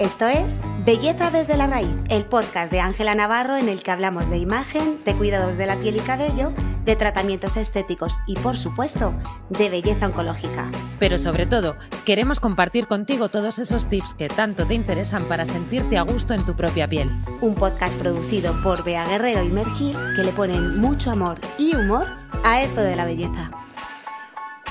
Esto 0.00 0.28
es 0.28 0.58
Belleza 0.86 1.30
desde 1.30 1.58
la 1.58 1.66
raíz, 1.66 1.94
el 2.08 2.24
podcast 2.24 2.72
de 2.72 2.80
Ángela 2.80 3.14
Navarro 3.14 3.58
en 3.58 3.68
el 3.68 3.82
que 3.82 3.90
hablamos 3.90 4.30
de 4.30 4.38
imagen, 4.38 4.98
de 5.04 5.14
cuidados 5.14 5.58
de 5.58 5.66
la 5.66 5.78
piel 5.78 5.96
y 5.96 6.00
cabello, 6.00 6.54
de 6.86 6.96
tratamientos 6.96 7.58
estéticos 7.58 8.18
y, 8.26 8.34
por 8.36 8.56
supuesto, 8.56 9.12
de 9.50 9.68
belleza 9.68 10.06
oncológica. 10.06 10.70
Pero 10.98 11.18
sobre 11.18 11.44
todo, 11.44 11.76
queremos 12.06 12.40
compartir 12.40 12.86
contigo 12.86 13.28
todos 13.28 13.58
esos 13.58 13.90
tips 13.90 14.14
que 14.14 14.28
tanto 14.28 14.64
te 14.64 14.72
interesan 14.72 15.28
para 15.28 15.44
sentirte 15.44 15.98
a 15.98 16.02
gusto 16.02 16.32
en 16.32 16.46
tu 16.46 16.56
propia 16.56 16.88
piel. 16.88 17.10
Un 17.42 17.54
podcast 17.54 17.98
producido 17.98 18.54
por 18.62 18.82
Bea 18.82 19.06
Guerrero 19.06 19.44
y 19.44 19.50
Mergir 19.50 19.98
que 20.16 20.24
le 20.24 20.32
ponen 20.32 20.80
mucho 20.80 21.10
amor 21.10 21.38
y 21.58 21.76
humor 21.76 22.06
a 22.42 22.62
esto 22.62 22.80
de 22.80 22.96
la 22.96 23.04
belleza. 23.04 23.50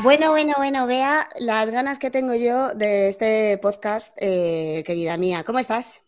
Bueno, 0.02 0.32
bueno, 0.32 0.54
bueno, 0.56 0.88
vea 0.88 1.28
las 1.40 1.70
ganas 1.70 2.00
que 2.00 2.10
tengo 2.10 2.34
yo 2.34 2.74
de 2.74 3.10
este 3.10 3.58
podcast, 3.58 4.18
eh, 4.22 4.82
querida 4.86 5.18
mía. 5.18 5.44
¿Cómo 5.44 5.60
estás? 5.60 6.00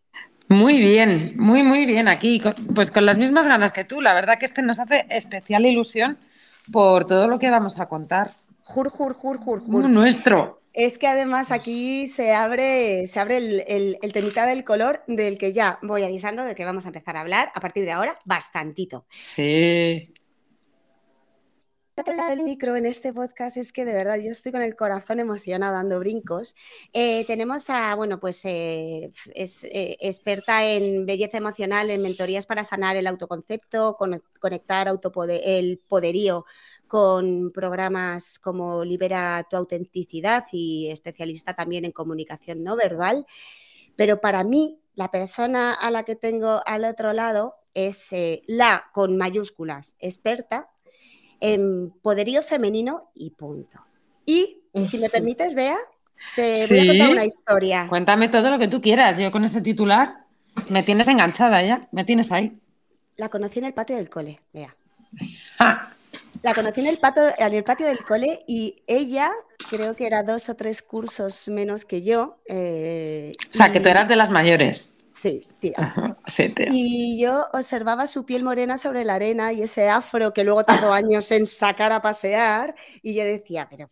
Muy 0.47 0.79
bien, 0.79 1.33
muy, 1.35 1.61
muy 1.61 1.85
bien 1.85 2.07
aquí, 2.07 2.41
pues 2.73 2.89
con 2.89 3.05
las 3.05 3.17
mismas 3.17 3.49
ganas 3.49 3.73
que 3.73 3.83
tú. 3.83 3.99
La 3.99 4.13
verdad 4.13 4.39
que 4.39 4.45
este 4.45 4.61
nos 4.61 4.79
hace 4.79 5.05
especial 5.09 5.65
ilusión 5.65 6.17
por 6.71 7.05
todo 7.05 7.27
lo 7.27 7.37
que 7.37 7.49
vamos 7.49 7.81
a 7.81 7.89
contar. 7.89 8.35
Jur, 8.63 8.89
jur, 8.89 9.13
jur, 9.13 9.37
jur, 9.37 9.61
jur. 9.61 9.89
nuestro. 9.89 10.61
Es 10.71 10.97
que 10.97 11.07
además 11.07 11.51
aquí 11.51 12.07
se 12.07 12.31
abre, 12.31 13.07
se 13.07 13.19
abre 13.19 13.37
el, 13.37 13.97
el, 14.01 14.13
temita 14.13 14.45
del 14.45 14.63
color 14.63 15.03
del 15.05 15.37
que 15.37 15.51
ya 15.51 15.79
voy 15.81 16.03
avisando 16.03 16.45
de 16.45 16.55
que 16.55 16.63
vamos 16.63 16.85
a 16.85 16.89
empezar 16.89 17.17
a 17.17 17.21
hablar 17.21 17.51
a 17.53 17.59
partir 17.59 17.83
de 17.83 17.91
ahora 17.91 18.17
bastantito. 18.23 19.05
Sí 19.09 20.01
otro 21.97 22.13
lado 22.15 22.29
del 22.29 22.43
micro 22.43 22.75
en 22.75 22.85
este 22.85 23.13
podcast 23.13 23.57
es 23.57 23.73
que 23.73 23.85
de 23.85 23.93
verdad 23.93 24.17
yo 24.17 24.31
estoy 24.31 24.51
con 24.51 24.61
el 24.61 24.75
corazón 24.75 25.19
emocionado 25.19 25.73
dando 25.73 25.99
brincos. 25.99 26.55
Eh, 26.93 27.25
tenemos 27.27 27.69
a, 27.69 27.93
bueno, 27.95 28.19
pues 28.19 28.43
eh, 28.45 29.11
es 29.35 29.63
eh, 29.65 29.97
experta 29.99 30.65
en 30.65 31.05
belleza 31.05 31.37
emocional, 31.37 31.89
en 31.89 32.01
mentorías 32.01 32.45
para 32.45 32.63
sanar 32.63 32.95
el 32.95 33.07
autoconcepto, 33.07 33.97
conectar 34.39 34.87
el 35.43 35.79
poderío 35.79 36.45
con 36.87 37.51
programas 37.51 38.39
como 38.39 38.83
Libera 38.83 39.45
tu 39.49 39.57
autenticidad 39.57 40.45
y 40.51 40.89
especialista 40.89 41.53
también 41.53 41.85
en 41.85 41.91
comunicación 41.91 42.63
no 42.63 42.75
verbal. 42.75 43.25
Pero 43.95 44.21
para 44.21 44.43
mí, 44.43 44.79
la 44.95 45.11
persona 45.11 45.73
a 45.73 45.91
la 45.91 46.03
que 46.03 46.15
tengo 46.15 46.61
al 46.65 46.85
otro 46.85 47.13
lado 47.13 47.55
es 47.73 48.09
la 48.47 48.89
con 48.93 49.17
mayúsculas 49.17 49.95
experta 49.99 50.70
en 51.41 51.91
poderío 52.01 52.41
femenino 52.41 53.11
y 53.13 53.31
punto. 53.31 53.79
Y 54.25 54.61
si 54.87 54.97
me 54.99 55.09
permites, 55.09 55.55
Bea, 55.55 55.77
te 56.35 56.65
voy 56.69 56.79
a 56.79 56.87
contar 56.87 57.09
una 57.09 57.25
historia. 57.25 57.87
Cuéntame 57.89 58.29
todo 58.29 58.49
lo 58.49 58.59
que 58.59 58.67
tú 58.67 58.81
quieras. 58.81 59.17
Yo 59.17 59.31
con 59.31 59.43
ese 59.43 59.61
titular 59.61 60.25
me 60.69 60.83
tienes 60.83 61.07
enganchada 61.07 61.61
ya, 61.63 61.89
me 61.91 62.05
tienes 62.05 62.31
ahí. 62.31 62.57
La 63.17 63.29
conocí 63.29 63.59
en 63.59 63.65
el 63.65 63.73
patio 63.73 63.97
del 63.97 64.09
cole, 64.09 64.39
Bea. 64.53 64.75
La 66.43 66.53
conocí 66.53 66.81
en 66.81 66.87
el, 66.87 66.97
patio, 66.97 67.23
en 67.37 67.53
el 67.53 67.63
patio 67.63 67.87
del 67.87 68.03
cole 68.03 68.43
y 68.47 68.81
ella 68.87 69.31
creo 69.69 69.95
que 69.95 70.07
era 70.07 70.23
dos 70.23 70.49
o 70.49 70.55
tres 70.55 70.81
cursos 70.81 71.47
menos 71.47 71.85
que 71.85 72.01
yo. 72.01 72.37
Eh, 72.45 73.33
o 73.37 73.53
sea, 73.53 73.71
que 73.71 73.79
tú 73.79 73.89
eras 73.89 74.07
de 74.07 74.15
las 74.15 74.29
mayores. 74.29 74.97
Sí, 75.21 75.47
tía. 75.59 76.17
Y 76.71 77.21
yo 77.21 77.45
observaba 77.53 78.07
su 78.07 78.25
piel 78.25 78.43
morena 78.43 78.79
sobre 78.79 79.05
la 79.05 79.13
arena 79.13 79.53
y 79.53 79.61
ese 79.61 79.87
afro 79.87 80.33
que 80.33 80.43
luego 80.43 80.63
tardó 80.63 80.93
años 80.93 81.29
en 81.29 81.45
sacar 81.45 81.91
a 81.91 82.01
pasear 82.01 82.73
y 83.03 83.13
yo 83.13 83.23
decía, 83.23 83.67
pero 83.69 83.91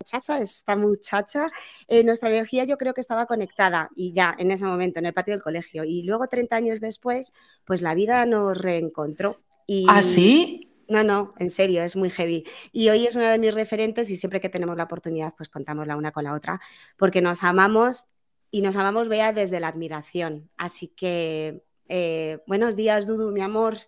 muchacha, 0.00 0.40
esta 0.40 0.74
muchacha, 0.74 1.52
eh, 1.86 2.02
nuestra 2.02 2.30
energía 2.30 2.64
yo 2.64 2.76
creo 2.78 2.94
que 2.94 3.00
estaba 3.00 3.26
conectada 3.26 3.90
y 3.94 4.12
ya 4.12 4.34
en 4.36 4.50
ese 4.50 4.64
momento 4.64 4.98
en 4.98 5.06
el 5.06 5.14
patio 5.14 5.34
del 5.34 5.42
colegio. 5.42 5.84
Y 5.84 6.02
luego 6.02 6.26
30 6.26 6.56
años 6.56 6.80
después, 6.80 7.32
pues 7.64 7.80
la 7.80 7.94
vida 7.94 8.26
nos 8.26 8.58
reencontró. 8.58 9.40
Y... 9.68 9.86
¿Ah, 9.88 10.02
sí? 10.02 10.68
No, 10.88 11.04
no, 11.04 11.32
en 11.38 11.48
serio, 11.48 11.84
es 11.84 11.94
muy 11.94 12.10
heavy. 12.10 12.44
Y 12.72 12.88
hoy 12.88 13.06
es 13.06 13.14
una 13.14 13.30
de 13.30 13.38
mis 13.38 13.54
referentes 13.54 14.10
y 14.10 14.16
siempre 14.16 14.40
que 14.40 14.48
tenemos 14.48 14.76
la 14.76 14.82
oportunidad, 14.84 15.32
pues 15.36 15.48
contamos 15.48 15.86
la 15.86 15.96
una 15.96 16.10
con 16.10 16.24
la 16.24 16.34
otra, 16.34 16.60
porque 16.96 17.22
nos 17.22 17.44
amamos 17.44 18.06
y 18.54 18.62
nos 18.62 18.76
amamos, 18.76 19.08
Bea, 19.08 19.32
desde 19.32 19.58
la 19.58 19.66
admiración. 19.66 20.48
Así 20.56 20.86
que, 20.86 21.64
eh, 21.88 22.38
buenos 22.46 22.76
días, 22.76 23.04
Dudu, 23.04 23.32
mi 23.32 23.40
amor. 23.40 23.78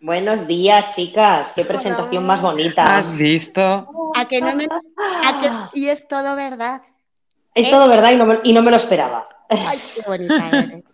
Buenos 0.00 0.46
días, 0.46 0.96
chicas. 0.96 1.52
Qué 1.54 1.66
presentación 1.66 2.24
más 2.24 2.40
bonita. 2.40 2.96
¿Has 2.96 3.18
visto? 3.18 3.60
¿A 4.16 4.24
que 4.26 4.40
no 4.40 4.56
me... 4.56 4.66
Y 5.74 5.88
es 5.88 6.08
todo 6.08 6.34
verdad. 6.34 6.80
Es, 7.54 7.68
todo 7.68 7.90
verdad 7.90 8.12
y 8.12 8.16
no, 8.16 8.24
me... 8.24 8.40
y 8.42 8.54
no, 8.54 8.62
me, 8.62 8.70
lo 8.70 8.78
esperaba. 8.78 9.28
Ay, 9.50 9.78
qué 9.94 10.00
bonita 10.06 10.48
eres. 10.48 10.84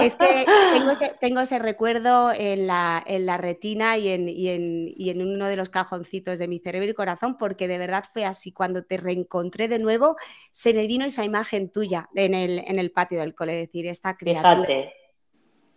Es 0.00 0.16
que 0.16 0.46
tengo 1.20 1.40
ese, 1.40 1.58
recuerdo 1.58 2.32
en 2.34 2.66
la, 2.66 3.02
retina 3.38 3.96
y 3.96 4.08
en, 4.08 5.22
uno 5.22 5.46
de 5.46 5.56
los 5.56 5.68
cajoncitos 5.68 6.38
de 6.38 6.48
mi 6.48 6.58
cerebro 6.58 6.90
y 6.90 6.94
corazón, 6.94 7.36
porque 7.38 7.68
de 7.68 7.78
verdad 7.78 8.04
fue 8.12 8.24
así. 8.24 8.52
Cuando 8.52 8.84
te 8.84 8.96
reencontré 8.96 9.68
de 9.68 9.78
nuevo, 9.78 10.16
se 10.52 10.74
me 10.74 10.86
vino 10.86 11.04
esa 11.04 11.24
imagen 11.24 11.70
tuya 11.70 12.08
en 12.14 12.34
el, 12.34 12.90
patio 12.90 13.20
del 13.20 13.34
cole, 13.34 13.54
decir, 13.54 13.86
esta 13.86 14.16
criatura. 14.16 14.64
Fíjate, 14.66 14.92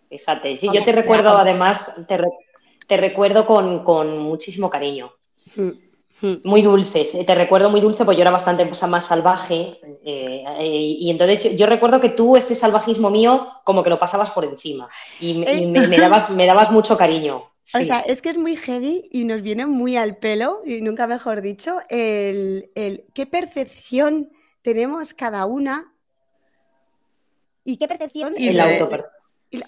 fíjate. 0.09 0.57
Sí, 0.57 0.69
yo 0.73 0.83
te 0.83 0.91
recuerdo 0.91 1.37
además, 1.37 2.05
te, 2.07 2.97
recuerdo 2.97 3.45
con, 3.45 4.17
muchísimo 4.17 4.69
cariño. 4.69 5.11
Mm. 5.55 5.90
Hmm. 6.21 6.35
Muy 6.43 6.61
dulces, 6.61 7.17
te 7.25 7.35
recuerdo 7.35 7.71
muy 7.71 7.81
dulce 7.81 8.05
porque 8.05 8.17
yo 8.17 8.21
era 8.21 8.29
bastante 8.29 8.63
más 8.63 9.05
salvaje 9.05 9.79
eh, 10.05 10.95
y 10.99 11.09
entonces 11.09 11.57
yo 11.57 11.65
recuerdo 11.65 11.99
que 11.99 12.09
tú 12.09 12.37
ese 12.37 12.55
salvajismo 12.55 13.09
mío 13.09 13.47
como 13.63 13.81
que 13.81 13.89
lo 13.89 13.97
pasabas 13.97 14.29
por 14.29 14.45
encima 14.45 14.87
y, 15.19 15.33
me, 15.39 15.97
dabas, 15.97 16.29
me 16.29 16.45
dabas 16.45 16.71
mucho 16.71 16.95
cariño. 16.95 17.51
O 17.73 17.79
sea, 17.83 18.01
es 18.01 18.21
que 18.21 18.29
es 18.29 18.37
muy 18.37 18.55
heavy 18.55 19.09
y 19.11 19.23
nos 19.23 19.41
viene 19.41 19.65
muy 19.65 19.95
al 19.95 20.17
pelo, 20.17 20.61
y 20.65 20.81
nunca 20.81 21.07
mejor 21.07 21.41
dicho, 21.41 21.79
el, 21.89 22.69
qué 23.13 23.25
percepción 23.25 24.31
tenemos 24.61 25.13
cada 25.13 25.45
una 25.45 25.93
y 27.63 27.77
qué 27.77 27.87
percepción... 27.87 28.33
Y 28.37 28.49
el 28.49 28.59
auto. 28.59 28.89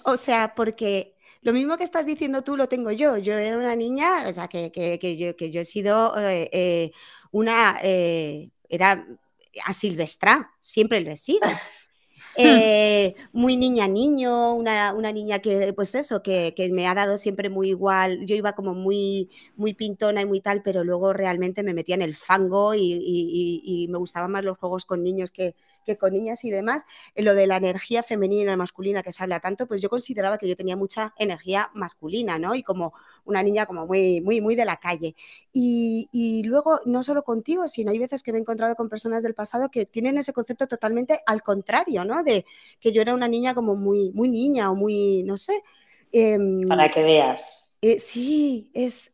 O 0.06 0.16
sea, 0.16 0.54
porque 0.54 1.13
lo 1.44 1.52
mismo 1.52 1.76
que 1.76 1.84
estás 1.84 2.06
diciendo 2.06 2.42
tú 2.42 2.56
lo 2.56 2.68
tengo 2.68 2.90
yo. 2.90 3.18
Yo 3.18 3.34
era 3.34 3.58
una 3.58 3.76
niña, 3.76 4.26
o 4.28 4.32
sea, 4.32 4.48
que, 4.48 4.72
yo, 5.18 5.36
que 5.36 5.50
yo, 5.50 5.60
he 5.60 5.64
sido 5.64 6.18
eh, 6.18 6.48
eh, 6.52 6.92
una, 7.32 7.78
eh, 7.82 8.50
era 8.68 9.06
a 9.64 9.74
Silvestra, 9.74 10.50
siempre 10.58 11.02
lo 11.02 11.10
he 11.10 11.16
sido. 11.18 11.46
Eh, 12.36 13.14
muy 13.32 13.56
niña 13.56 13.86
niño, 13.86 14.54
una, 14.54 14.92
niña 15.12 15.38
que, 15.38 15.72
pues 15.72 15.94
eso, 15.94 16.22
que, 16.22 16.54
me 16.72 16.86
ha 16.86 16.94
dado 16.94 17.16
siempre 17.16 17.48
muy 17.48 17.68
igual. 17.68 18.26
Yo 18.26 18.34
iba 18.34 18.54
como 18.54 18.74
muy, 18.74 19.30
muy 19.56 19.74
pintona 19.74 20.22
y 20.22 20.26
muy 20.26 20.40
tal, 20.40 20.62
pero 20.62 20.84
luego 20.84 21.12
realmente 21.12 21.62
me 21.62 21.74
metía 21.74 21.94
en 21.94 22.02
el 22.02 22.16
fango 22.16 22.74
y, 22.74 23.86
me 23.90 23.98
gustaban 23.98 24.32
más 24.32 24.44
los 24.44 24.58
juegos 24.58 24.84
con 24.84 25.02
niños 25.02 25.30
que, 25.30 25.54
con 25.98 26.12
niñas 26.12 26.44
y 26.44 26.50
demás. 26.50 26.82
Lo 27.14 27.34
de 27.34 27.46
la 27.46 27.56
energía 27.56 28.02
femenina 28.02 28.52
y 28.52 28.56
masculina 28.56 29.02
que 29.02 29.12
se 29.12 29.22
habla 29.22 29.40
tanto, 29.40 29.66
pues 29.66 29.80
yo 29.82 29.88
consideraba 29.88 30.38
que 30.38 30.48
yo 30.48 30.56
tenía 30.56 30.76
mucha 30.76 31.14
energía 31.18 31.70
masculina, 31.74 32.38
¿no? 32.38 32.54
Y 32.54 32.62
como 32.62 32.94
una 33.24 33.42
niña 33.42 33.66
como 33.66 33.86
muy, 33.86 34.20
muy, 34.20 34.40
muy 34.40 34.56
de 34.56 34.64
la 34.64 34.78
calle. 34.78 35.14
Y, 35.52 36.08
y 36.12 36.42
luego, 36.44 36.80
no 36.84 37.02
solo 37.02 37.22
contigo, 37.22 37.68
sino 37.68 37.90
hay 37.90 37.98
veces 37.98 38.22
que 38.22 38.32
me 38.32 38.38
he 38.38 38.40
encontrado 38.40 38.74
con 38.74 38.88
personas 38.88 39.22
del 39.22 39.34
pasado 39.34 39.70
que 39.70 39.86
tienen 39.86 40.18
ese 40.18 40.32
concepto 40.32 40.66
totalmente 40.66 41.20
al 41.26 41.42
contrario, 41.42 42.04
¿no? 42.04 42.23
De 42.24 42.44
que 42.80 42.92
yo 42.92 43.02
era 43.02 43.14
una 43.14 43.28
niña 43.28 43.54
como 43.54 43.76
muy, 43.76 44.10
muy 44.12 44.28
niña 44.28 44.70
o 44.70 44.74
muy, 44.74 45.22
no 45.22 45.36
sé. 45.36 45.62
Em, 46.12 46.66
Para 46.68 46.90
que 46.90 47.02
veas. 47.02 47.64
Eh, 47.86 47.98
sí, 47.98 48.70
es, 48.72 49.10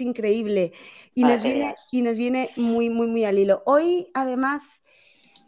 increíble. 0.00 0.72
Y 1.14 1.24
nos, 1.24 1.42
viene, 1.42 1.74
y 1.92 2.00
nos 2.00 2.16
viene 2.16 2.48
muy, 2.56 2.88
muy, 2.88 3.08
muy 3.08 3.26
al 3.26 3.38
hilo. 3.38 3.62
Hoy, 3.66 4.08
además, 4.14 4.62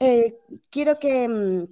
eh, 0.01 0.37
quiero 0.69 0.99
que, 0.99 1.27
mm, 1.27 1.65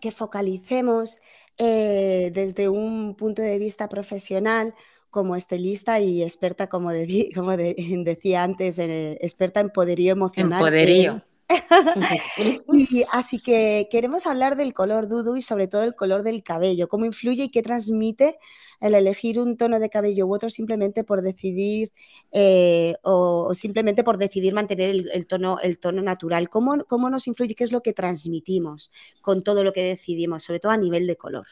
que 0.00 0.10
focalicemos 0.12 1.18
eh, 1.58 2.30
desde 2.32 2.70
un 2.70 3.16
punto 3.16 3.42
de 3.42 3.58
vista 3.58 3.86
profesional 3.90 4.74
como 5.10 5.36
estilista 5.36 6.00
y 6.00 6.22
experta, 6.22 6.68
como, 6.68 6.90
como 7.34 7.56
decía 7.56 8.42
antes, 8.42 8.78
experta 8.78 9.60
en 9.60 9.68
poderío 9.68 10.12
emocional. 10.12 10.60
En 10.60 10.66
poderío. 10.66 11.22
y 12.72 13.04
así 13.12 13.38
que 13.38 13.88
queremos 13.90 14.26
hablar 14.26 14.56
del 14.56 14.72
color 14.72 15.08
dudu 15.08 15.36
y 15.36 15.42
sobre 15.42 15.68
todo 15.68 15.82
el 15.82 15.94
color 15.94 16.22
del 16.22 16.42
cabello, 16.42 16.88
cómo 16.88 17.04
influye 17.04 17.44
y 17.44 17.50
qué 17.50 17.62
transmite 17.62 18.38
el 18.80 18.94
elegir 18.94 19.38
un 19.38 19.56
tono 19.56 19.78
de 19.78 19.90
cabello 19.90 20.26
u 20.26 20.34
otro 20.34 20.48
simplemente 20.48 21.04
por 21.04 21.22
decidir 21.22 21.92
eh, 22.32 22.94
o, 23.02 23.52
simplemente 23.52 24.04
por 24.04 24.16
decidir 24.16 24.54
mantener 24.54 25.04
el, 25.12 25.26
tono, 25.26 25.58
el 25.60 25.78
tono 25.78 26.02
natural. 26.02 26.48
¿Cómo, 26.48 26.84
¿Cómo 26.84 27.10
nos 27.10 27.26
influye? 27.26 27.54
¿Qué 27.54 27.64
es 27.64 27.72
lo 27.72 27.82
que 27.82 27.92
transmitimos 27.92 28.92
con 29.20 29.42
todo 29.42 29.64
lo 29.64 29.72
que 29.72 29.84
decidimos, 29.84 30.44
sobre 30.44 30.60
todo 30.60 30.72
a 30.72 30.78
nivel 30.78 31.06
de 31.06 31.16
color? 31.16 31.46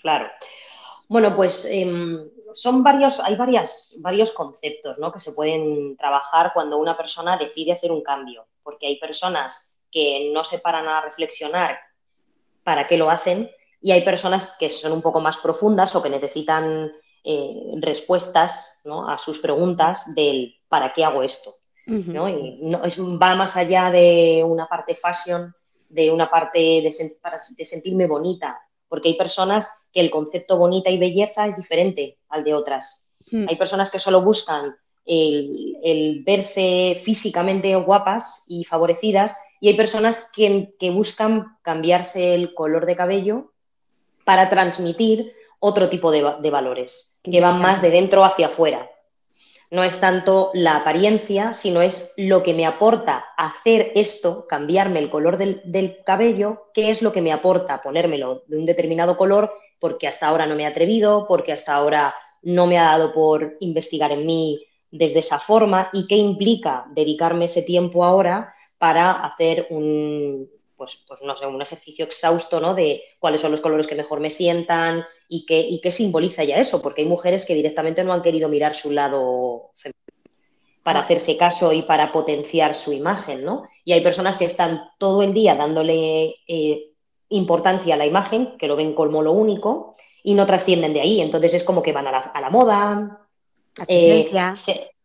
Claro. 0.00 0.28
Bueno, 1.08 1.34
pues 1.34 1.64
em, 1.64 2.28
son 2.54 2.82
varios, 2.82 3.20
hay 3.20 3.36
varias, 3.36 3.98
varios 4.02 4.32
conceptos 4.32 4.98
¿no? 4.98 5.12
que 5.12 5.20
se 5.20 5.32
pueden 5.32 5.96
trabajar 5.96 6.52
cuando 6.54 6.78
una 6.78 6.96
persona 6.96 7.36
decide 7.36 7.72
hacer 7.72 7.92
un 7.92 8.02
cambio, 8.02 8.46
porque 8.62 8.86
hay 8.86 8.98
personas 8.98 9.80
que 9.90 10.30
no 10.32 10.44
se 10.44 10.58
paran 10.58 10.86
a 10.86 11.00
reflexionar 11.00 11.78
para 12.62 12.86
qué 12.86 12.96
lo 12.96 13.10
hacen 13.10 13.50
y 13.80 13.92
hay 13.92 14.02
personas 14.04 14.56
que 14.58 14.68
son 14.68 14.92
un 14.92 15.02
poco 15.02 15.20
más 15.20 15.38
profundas 15.38 15.94
o 15.94 16.02
que 16.02 16.10
necesitan 16.10 16.92
eh, 17.24 17.74
respuestas 17.80 18.82
a 19.06 19.18
sus 19.18 19.38
preguntas 19.38 20.14
del 20.14 20.56
para 20.68 20.92
qué 20.92 21.04
hago 21.04 21.22
esto. 21.22 21.54
¿no? 21.86 22.28
Y 22.28 22.58
no, 22.62 22.84
es, 22.84 23.00
va 23.00 23.34
más 23.34 23.56
allá 23.56 23.90
de 23.90 24.44
una 24.46 24.66
parte 24.66 24.94
fashion, 24.94 25.54
de 25.88 26.10
una 26.10 26.28
parte 26.28 26.58
de, 26.58 27.18
para, 27.22 27.38
de 27.56 27.64
sentirme 27.64 28.06
bonita, 28.06 28.60
porque 28.88 29.08
hay 29.08 29.14
personas 29.14 29.88
que 29.92 30.00
el 30.00 30.10
concepto 30.10 30.56
bonita 30.56 30.90
y 30.90 30.98
belleza 30.98 31.46
es 31.46 31.56
diferente 31.56 32.18
al 32.28 32.44
de 32.44 32.54
otras. 32.54 33.10
Hmm. 33.30 33.46
Hay 33.48 33.56
personas 33.56 33.90
que 33.90 33.98
solo 33.98 34.22
buscan 34.22 34.74
el, 35.04 36.22
verse 36.24 37.00
físicamente 37.02 37.74
guapas 37.76 38.44
y 38.48 38.64
favorecidas 38.64 39.36
y 39.60 39.68
hay 39.68 39.74
personas 39.74 40.30
que, 40.34 40.74
buscan 40.92 41.56
cambiarse 41.62 42.34
el 42.34 42.54
color 42.54 42.86
de 42.86 42.96
cabello 42.96 43.52
para 44.24 44.48
transmitir 44.48 45.32
otro 45.60 45.88
tipo 45.88 46.10
de, 46.10 46.34
de 46.40 46.50
valores, 46.50 47.18
que 47.24 47.40
van 47.40 47.60
más 47.60 47.82
de 47.82 47.90
dentro 47.90 48.24
hacia 48.24 48.46
afuera. 48.46 48.88
No 49.70 49.84
es 49.84 50.00
tanto 50.00 50.50
la 50.54 50.76
apariencia, 50.76 51.52
sino 51.52 51.82
es 51.82 52.14
lo 52.16 52.42
que 52.42 52.54
me 52.54 52.64
aporta 52.64 53.26
hacer 53.36 53.92
esto, 53.94 54.46
cambiarme 54.48 54.98
el 54.98 55.10
color 55.10 55.36
del, 55.36 55.98
cabello, 56.06 56.68
qué 56.72 56.90
es 56.90 57.02
lo 57.02 57.12
que 57.12 57.20
me 57.20 57.32
aporta 57.32 57.82
ponérmelo 57.82 58.44
de 58.46 58.56
un 58.56 58.64
determinado 58.64 59.16
color, 59.18 59.52
porque 59.78 60.08
hasta 60.08 60.26
ahora 60.26 60.46
no 60.46 60.54
me 60.54 60.62
he 60.62 60.66
atrevido, 60.66 61.26
porque 61.28 61.52
hasta 61.52 61.74
ahora 61.74 62.14
no 62.42 62.66
me 62.66 62.78
ha 62.78 62.84
dado 62.84 63.12
por 63.12 63.56
investigar 63.60 64.10
en 64.12 64.24
mí 64.24 64.64
desde 64.90 65.18
esa 65.18 65.38
forma 65.38 65.90
y 65.92 66.06
qué 66.06 66.16
implica 66.16 66.86
dedicarme 66.92 67.44
ese 67.44 67.62
tiempo 67.62 68.04
ahora 68.04 68.54
para 68.78 69.12
hacer 69.22 69.66
un, 69.68 70.48
pues, 70.78 71.04
pues 71.06 71.20
no 71.22 71.36
sé, 71.36 71.46
un 71.46 71.60
ejercicio 71.60 72.06
exhausto, 72.06 72.60
¿no? 72.60 72.74
De 72.74 73.02
cuáles 73.18 73.42
son 73.42 73.50
los 73.50 73.60
colores 73.60 73.86
que 73.86 73.94
mejor 73.94 74.20
me 74.20 74.30
sientan 74.30 75.04
y 75.28 75.44
qué, 75.44 75.60
y 75.60 75.80
qué 75.80 75.90
simboliza 75.90 76.44
ya 76.44 76.56
eso, 76.56 76.80
porque 76.80 77.02
hay 77.02 77.08
mujeres 77.08 77.44
que 77.44 77.54
directamente 77.54 78.04
no 78.04 78.14
han 78.14 78.22
querido 78.22 78.48
mirar 78.48 78.74
su 78.74 78.92
lado 78.92 79.72
femenino 79.74 80.08
para 80.88 81.00
hacerse 81.00 81.36
caso 81.36 81.74
y 81.74 81.82
para 81.82 82.10
potenciar 82.12 82.74
su 82.74 82.94
imagen, 82.94 83.44
¿no? 83.44 83.64
Y 83.84 83.92
hay 83.92 84.00
personas 84.00 84.38
que 84.38 84.46
están 84.46 84.88
todo 84.96 85.22
el 85.22 85.34
día 85.34 85.54
dándole 85.54 86.36
eh, 86.48 86.92
importancia 87.28 87.94
a 87.94 87.98
la 87.98 88.06
imagen, 88.06 88.56
que 88.56 88.68
lo 88.68 88.74
ven 88.74 88.94
como 88.94 89.20
lo 89.20 89.32
único, 89.32 89.94
y 90.22 90.32
no 90.32 90.46
trascienden 90.46 90.94
de 90.94 91.02
ahí. 91.02 91.20
Entonces 91.20 91.52
es 91.52 91.64
como 91.64 91.82
que 91.82 91.92
van 91.92 92.06
a 92.06 92.40
la, 92.40 92.48
moda, 92.48 93.26
eh, 93.86 94.30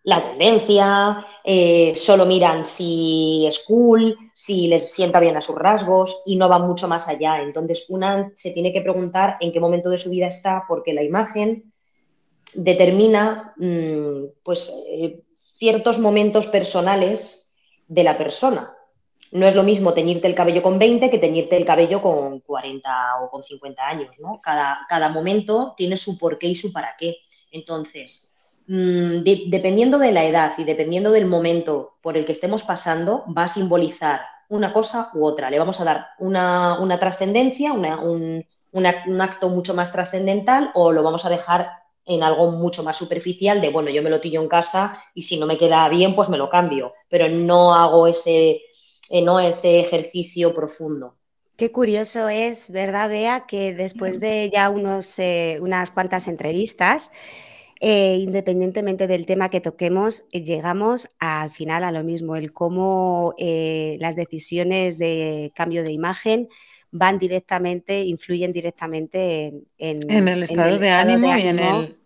la 0.04 0.22
tendencia, 0.22 1.26
eh, 1.44 1.94
solo 1.98 2.26
miran 2.26 2.64
si 2.64 3.46
es 3.46 3.60
cool, 3.66 4.18
si 4.44 4.68
les 4.68 4.92
sienta 4.92 5.22
bien 5.22 5.38
a 5.38 5.42
sus 5.42 5.56
rasgos 5.56 6.22
y 6.26 6.36
no 6.36 6.50
van 6.50 6.68
mucho 6.68 6.90
más 6.90 7.08
allá. 7.08 7.42
Entonces, 7.42 7.86
una 7.88 8.30
se 8.36 8.52
tiene 8.52 8.74
que 8.74 8.82
preguntar 8.82 9.38
en 9.40 9.54
qué 9.54 9.62
momento 9.62 9.90
de 9.90 9.98
su 9.98 10.10
vida 10.10 10.28
está, 10.28 10.66
porque 10.68 10.92
la 10.92 11.02
imagen 11.02 11.72
determina 12.54 13.54
mm, 13.56 14.42
pues, 14.44 14.70
eh, 14.90 15.22
ciertos 15.42 15.98
momentos 15.98 16.48
personales 16.48 17.56
de 17.88 18.04
la 18.04 18.18
persona. 18.18 18.76
No 19.32 19.48
es 19.48 19.56
lo 19.56 19.64
mismo 19.64 19.94
teñirte 19.94 20.28
el 20.28 20.36
cabello 20.36 20.62
con 20.62 20.78
20 20.78 21.10
que 21.10 21.20
teñirte 21.20 21.56
el 21.56 21.66
cabello 21.66 22.02
con 22.02 22.42
40 22.42 22.90
o 23.22 23.30
con 23.30 23.44
50 23.44 23.82
años, 23.82 24.20
¿no? 24.20 24.40
Cada, 24.44 24.80
cada 24.90 25.08
momento 25.08 25.74
tiene 25.78 25.96
su 25.96 26.18
porqué 26.18 26.48
y 26.48 26.56
su 26.56 26.74
para 26.74 26.96
qué. 27.00 27.16
Entonces, 27.50 28.34
Mm, 28.68 29.22
dependiendo 29.50 30.00
de 30.00 30.14
la 30.14 30.24
edad 30.24 30.54
y 30.58 30.64
dependiendo 30.64 31.12
del 31.12 31.26
momento 31.26 31.98
por 32.02 32.16
el 32.16 32.26
que 32.26 32.32
estemos 32.32 32.64
pasando, 32.64 33.26
va 33.38 33.44
a 33.44 33.48
simbolizar 33.50 34.22
una 34.54 34.72
cosa 34.72 35.10
u 35.14 35.26
otra. 35.26 35.50
Le 35.50 35.58
vamos 35.58 35.80
a 35.82 35.84
dar 35.84 36.08
una, 36.20 36.98
trascendencia, 37.00 37.74
un, 37.74 38.46
acto 39.22 39.50
mucho 39.50 39.74
más 39.74 39.92
trascendental 39.92 40.72
o 40.76 40.92
lo 40.92 41.04
vamos 41.04 41.26
a 41.26 41.30
dejar 41.30 41.70
en 42.06 42.22
algo 42.22 42.52
mucho 42.52 42.84
más 42.84 42.98
superficial 42.98 43.62
de, 43.62 43.70
bueno, 43.70 43.90
yo 43.90 44.04
me 44.04 44.10
lo 44.10 44.20
tillo 44.20 44.42
en 44.42 44.48
casa 44.48 45.02
y 45.16 45.24
si 45.24 45.40
no 45.40 45.46
me 45.46 45.58
queda 45.58 45.88
bien, 45.90 46.14
pues 46.14 46.30
me 46.30 46.38
lo 46.38 46.50
cambio, 46.50 46.94
pero 47.10 47.28
no 47.30 47.74
hago 47.74 48.08
ese, 48.08 48.62
eh, 49.10 49.22
no 49.22 49.40
ese 49.40 49.80
ejercicio 49.80 50.54
profundo. 50.54 51.16
Qué 51.56 51.72
curioso 51.72 52.30
es, 52.30 52.70
¿verdad, 52.70 53.10
Bea? 53.10 53.46
Que 53.48 53.74
después 53.74 54.20
de 54.20 54.50
ya 54.52 54.70
unos, 54.70 55.18
eh, 55.18 55.60
unas 55.62 55.92
cuantas 55.92 56.28
entrevistas, 56.28 57.10
eh, 57.86 58.16
independientemente 58.22 59.08
del 59.08 59.26
tema 59.26 59.50
que 59.50 59.60
toquemos, 59.60 60.24
eh, 60.32 60.42
llegamos 60.42 61.10
al 61.20 61.52
final 61.52 61.84
a 61.84 61.92
lo 61.92 62.02
mismo, 62.02 62.38
el 62.38 62.54
cómo 62.54 63.36
eh, 63.38 63.98
las 64.00 64.16
decisiones 64.16 64.98
de 64.98 65.52
cambio 65.54 65.84
de 65.84 65.92
imagen 65.92 66.48
van 66.92 67.20
directamente, 67.20 68.06
influyen 68.06 68.54
directamente 68.54 69.54
en, 69.78 70.28
el 70.30 70.44
estado, 70.44 70.80
de, 70.80 70.92
ánimo 70.92 71.36
y 71.36 71.42
en 71.42 71.60
el 71.60 71.98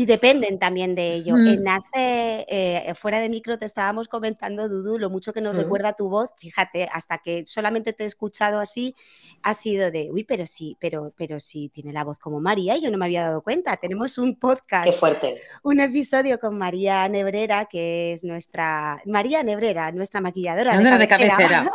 y 0.00 0.06
dependen 0.06 0.58
también 0.58 0.94
de 0.94 1.12
ello. 1.12 1.36
En 1.36 1.68
hace, 1.68 2.46
eh, 2.48 2.94
fuera 2.94 3.20
de 3.20 3.28
micro 3.28 3.58
te 3.58 3.66
estábamos 3.66 4.08
comentando, 4.08 4.66
Dudu, 4.66 4.96
lo 4.96 5.10
mucho 5.10 5.34
que 5.34 5.42
nos 5.42 5.54
recuerda 5.54 5.92
tu 5.92 6.08
voz. 6.08 6.30
Fíjate, 6.38 6.88
hasta 6.90 7.18
que 7.18 7.44
solamente 7.44 7.92
te 7.92 8.04
he 8.04 8.06
escuchado 8.06 8.60
así, 8.60 8.94
ha 9.42 9.52
sido 9.52 9.90
de, 9.90 10.08
uy, 10.10 10.24
pero 10.24 10.46
sí, 10.46 10.74
pero, 10.80 11.12
pero 11.18 11.38
sí 11.38 11.68
tiene 11.68 11.92
la 11.92 12.02
voz 12.02 12.18
como 12.18 12.40
María 12.40 12.78
y 12.78 12.82
yo 12.82 12.90
no 12.90 12.96
me 12.96 13.04
había 13.04 13.24
dado 13.24 13.42
cuenta. 13.42 13.76
Tenemos 13.76 14.16
un 14.16 14.36
podcast, 14.36 14.86
Qué 14.86 14.92
fuerte. 14.92 15.42
un 15.64 15.80
episodio 15.80 16.40
con 16.40 16.56
María 16.56 17.06
Nebrera, 17.06 17.66
que 17.66 18.14
es 18.14 18.24
nuestra, 18.24 19.02
María 19.04 19.42
Nebrera, 19.42 19.92
nuestra 19.92 20.22
maquilladora. 20.22 20.78
De, 20.78 20.98
de 20.98 21.08
cabecera. 21.08 21.68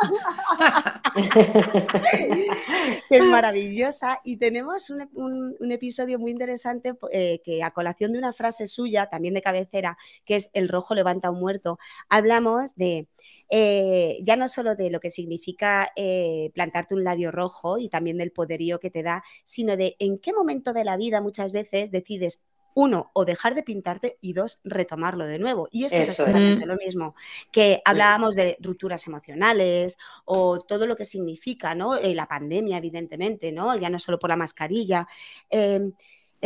es 3.10 3.24
maravillosa. 3.24 4.20
Y 4.24 4.36
tenemos 4.36 4.90
un, 4.90 5.54
episodio 5.70 6.18
muy 6.18 6.32
interesante 6.32 6.94
eh, 7.12 7.40
que 7.44 7.62
a 7.62 7.70
colación 7.70 8.12
de 8.12 8.15
una 8.18 8.32
frase 8.32 8.66
suya, 8.66 9.06
también 9.06 9.34
de 9.34 9.42
cabecera, 9.42 9.96
que 10.24 10.36
es 10.36 10.50
el 10.52 10.68
rojo 10.68 10.94
levanta 10.94 11.30
un 11.30 11.40
muerto, 11.40 11.78
hablamos 12.08 12.74
de... 12.76 13.08
Eh, 13.48 14.18
ya 14.24 14.34
no 14.34 14.48
solo 14.48 14.74
de 14.74 14.90
lo 14.90 14.98
que 14.98 15.10
significa 15.10 15.92
eh, 15.94 16.50
plantarte 16.52 16.94
un 16.96 17.04
labio 17.04 17.30
rojo 17.30 17.78
y 17.78 17.88
también 17.88 18.18
del 18.18 18.32
poderío 18.32 18.80
que 18.80 18.90
te 18.90 19.04
da, 19.04 19.22
sino 19.44 19.76
de 19.76 19.94
en 20.00 20.18
qué 20.18 20.32
momento 20.32 20.72
de 20.72 20.82
la 20.82 20.96
vida 20.96 21.20
muchas 21.20 21.52
veces 21.52 21.92
decides 21.92 22.40
uno, 22.76 23.10
o 23.14 23.24
dejar 23.24 23.54
de 23.54 23.62
pintarte 23.62 24.18
y 24.20 24.34
dos, 24.34 24.60
retomarlo 24.62 25.24
de 25.24 25.38
nuevo. 25.38 25.66
Y 25.72 25.84
esto 25.86 25.96
es 25.96 26.10
exactamente 26.10 26.66
lo 26.66 26.76
mismo, 26.76 27.14
que 27.50 27.80
hablábamos 27.86 28.34
de 28.34 28.58
rupturas 28.60 29.06
emocionales 29.06 29.96
o 30.26 30.60
todo 30.60 30.86
lo 30.86 30.94
que 30.94 31.06
significa, 31.06 31.74
¿no? 31.74 31.96
Eh, 31.96 32.14
la 32.14 32.28
pandemia, 32.28 32.76
evidentemente, 32.76 33.50
¿no? 33.50 33.74
Ya 33.78 33.88
no 33.88 33.98
solo 33.98 34.18
por 34.18 34.28
la 34.28 34.36
mascarilla. 34.36 35.08
Em, 35.48 35.94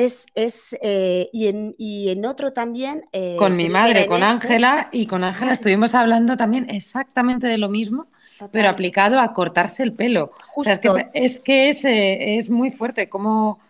es, 0.05 0.27
es 0.35 0.77
eh, 0.83 1.29
y, 1.33 1.49
en, 1.49 1.75
y, 1.79 2.11
en, 2.11 2.25
otro 2.27 2.53
también. 2.53 3.05
Eh, 3.13 3.37
con 3.39 3.57
mi 3.57 3.69
madre, 3.69 4.07
con 4.07 4.23
Ángela, 4.23 4.89
y 4.93 5.07
con 5.07 5.25
Ángela 5.25 5.53
estuvimos 5.53 5.95
hablando 5.95 6.37
también 6.37 6.69
exactamente 6.71 7.47
de 7.47 7.59
lo 7.59 7.69
mismo, 7.69 8.07
pero 8.53 8.69
aplicado 8.69 9.21
a 9.21 9.33
cortarse 9.33 9.83
el 9.83 9.93
pelo. 9.93 10.33
O 10.55 10.65
sea, 10.65 10.75
es 10.75 10.81
que 10.81 11.69
es, 11.69 11.85
que 11.85 12.37
es, 12.37 12.51
muy 12.51 12.71
fuerte, 12.71 13.09
como, 13.09 13.61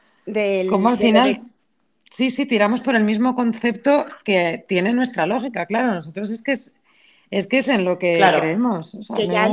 como 0.68 0.88
al 0.88 0.96
final. 0.96 1.42
Sí, 2.10 2.30
sí, 2.30 2.44
tiramos 2.44 2.80
por 2.80 2.96
el 2.96 3.04
mismo 3.04 3.36
concepto 3.36 4.04
que 4.24 4.64
tiene 4.66 4.92
nuestra 4.92 5.26
lógica, 5.26 5.66
claro. 5.66 5.94
Nosotros 5.94 6.30
es 6.30 6.42
que 6.42 6.52
es, 6.52 6.74
es 7.30 7.46
que 7.46 7.58
es 7.58 7.68
en 7.68 7.84
lo 7.84 7.98
que 7.98 8.20
creemos. 8.38 8.96
que 9.16 9.28
ya, 9.28 9.50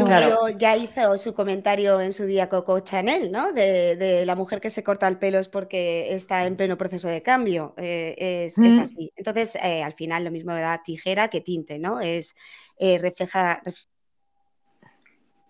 ya 0.57 0.75
hizo 0.75 1.17
su 1.17 1.33
comentario 1.33 2.01
en 2.01 2.11
su 2.11 2.23
día 2.25 2.49
Coco 2.49 2.79
Chanel, 2.79 3.31
¿no? 3.31 3.53
De, 3.53 4.23
la 4.25 4.35
mujer 4.35 4.59
que 4.59 4.69
se 4.69 4.83
corta 4.83 5.07
el 5.07 5.19
pelo 5.19 5.37
es 5.39 5.47
porque 5.47 6.13
está 6.15 6.45
en 6.45 6.57
pleno 6.57 6.77
proceso 6.77 7.07
de 7.07 7.21
cambio. 7.21 7.75
Eh, 7.77 8.47
es, 8.47 8.57
mm. 8.57 8.79
así. 8.79 9.11
Entonces, 9.15 9.55
eh, 9.61 9.83
al 9.83 9.93
final, 9.93 10.23
lo 10.23 10.31
mismo 10.31 10.55
da 10.55 10.81
tijera 10.83 11.29
que 11.29 11.41
tinte, 11.41 11.77
¿no? 11.77 11.99
Es 11.99 12.35
eh, 12.77 12.97
refleja, 12.97 13.61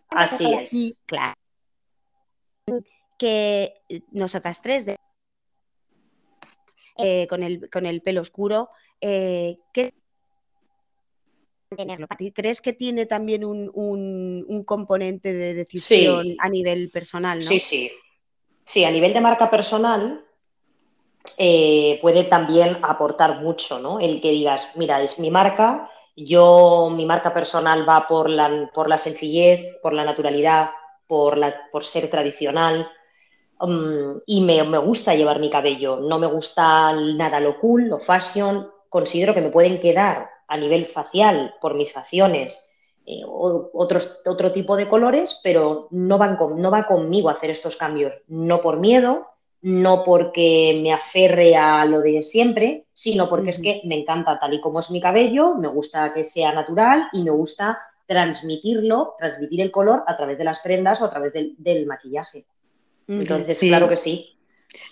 Así 0.10 0.54
es. 0.54 1.00
claro. 1.06 1.34
Que 3.18 3.74
nosotras 4.12 4.62
tres, 4.62 4.86
de 4.86 4.98
eh, 6.98 7.28
con, 7.28 7.44
el, 7.44 7.70
con, 7.70 7.86
el, 7.86 8.02
pelo 8.02 8.22
oscuro. 8.22 8.70
Eh, 9.00 9.60
¿qué 12.18 12.34
¿Crees 12.34 12.62
que 12.62 12.74
tiene 12.74 13.06
también 13.06 13.44
un, 13.44 13.72
un, 13.74 14.64
componente 14.64 15.34
de 15.34 15.54
decisión 15.54 16.36
a 16.40 16.50
nivel 16.50 16.90
personal? 16.90 17.44
Sí, 17.44 17.60
sí. 17.60 17.92
Sí, 18.64 18.84
a 18.84 18.92
nivel 18.92 19.14
de 19.14 19.22
marca 19.22 19.50
personal 19.50 20.26
eh, 21.38 22.00
puede 22.02 22.26
también 22.26 22.80
aportar 22.84 23.42
mucho, 23.42 23.80
¿no? 23.80 24.00
El 24.00 24.20
que 24.20 24.32
digas, 24.32 24.72
mira, 24.76 25.02
es 25.02 25.20
mi 25.20 25.32
marca, 25.32 25.90
yo, 26.16 26.90
mi 26.94 27.06
marca 27.06 27.34
personal 27.34 27.88
va 27.88 28.08
por 28.08 28.30
la, 28.30 28.70
por 28.74 28.90
la 28.90 28.98
sencillez, 28.98 29.78
por 29.82 29.94
la 29.94 30.04
naturalidad, 30.04 30.72
por, 31.08 31.38
la, 31.38 31.70
por 31.72 31.84
ser 31.84 32.10
tradicional, 32.10 32.90
Mm, 33.60 34.20
y 34.28 34.42
me, 34.42 34.78
gusta 34.80 35.16
llevar 35.16 35.40
mi 35.40 35.50
cabello. 35.50 35.98
No 35.98 36.20
me 36.20 36.28
gusta 36.28 36.94
nada 36.94 37.40
lo 37.40 37.60
cool, 37.60 37.88
lo 37.88 38.00
fashion. 38.00 38.70
Considero 38.90 39.34
que 39.34 39.42
me 39.42 39.50
pueden 39.50 39.80
quedar 39.80 40.30
a 40.48 40.58
nivel 40.58 40.86
facial 40.86 41.56
por 41.62 41.76
mis 41.76 41.92
facciones 41.92 42.60
eh, 43.10 43.24
otros, 43.26 44.20
otro 44.26 44.52
tipo 44.52 44.76
de 44.76 44.90
colores, 44.90 45.40
pero 45.42 45.88
no, 45.92 46.18
van 46.18 46.38
no 46.58 46.70
va 46.70 46.86
conmigo 46.88 47.30
hacer 47.30 47.50
estos 47.50 47.78
cambios, 47.78 48.14
no 48.28 48.60
por 48.60 48.82
miedo, 48.82 49.28
no 49.62 50.04
porque 50.04 50.78
me 50.84 50.92
aferre 50.92 51.56
a 51.56 51.86
lo 51.86 52.02
de 52.02 52.22
siempre, 52.22 52.86
sino 52.94 53.30
porque 53.30 53.52
es 53.52 53.62
que 53.62 53.82
me 53.86 53.98
encanta. 53.98 54.38
Tal 54.38 54.56
y 54.56 54.60
como 54.60 54.82
es 54.82 54.92
mi 54.92 55.00
cabello, 55.00 55.56
me 55.56 55.70
gusta 55.70 56.12
que 56.14 56.26
sea 56.26 56.52
natural 56.52 57.08
y 57.14 57.24
me 57.24 57.32
gusta 57.32 57.80
transmitirlo, 58.06 59.16
transmitir 59.18 59.62
el 59.62 59.72
color 59.72 60.04
a 60.06 60.18
través 60.18 60.38
de 60.38 60.44
las 60.44 60.60
prendas 60.60 61.02
o 61.02 61.06
a 61.06 61.10
través 61.10 61.32
del, 61.32 61.86
maquillaje. 61.86 62.46
Entonces, 63.08 63.58
claro 63.60 63.88
que 63.88 63.96
sí. 63.96 64.37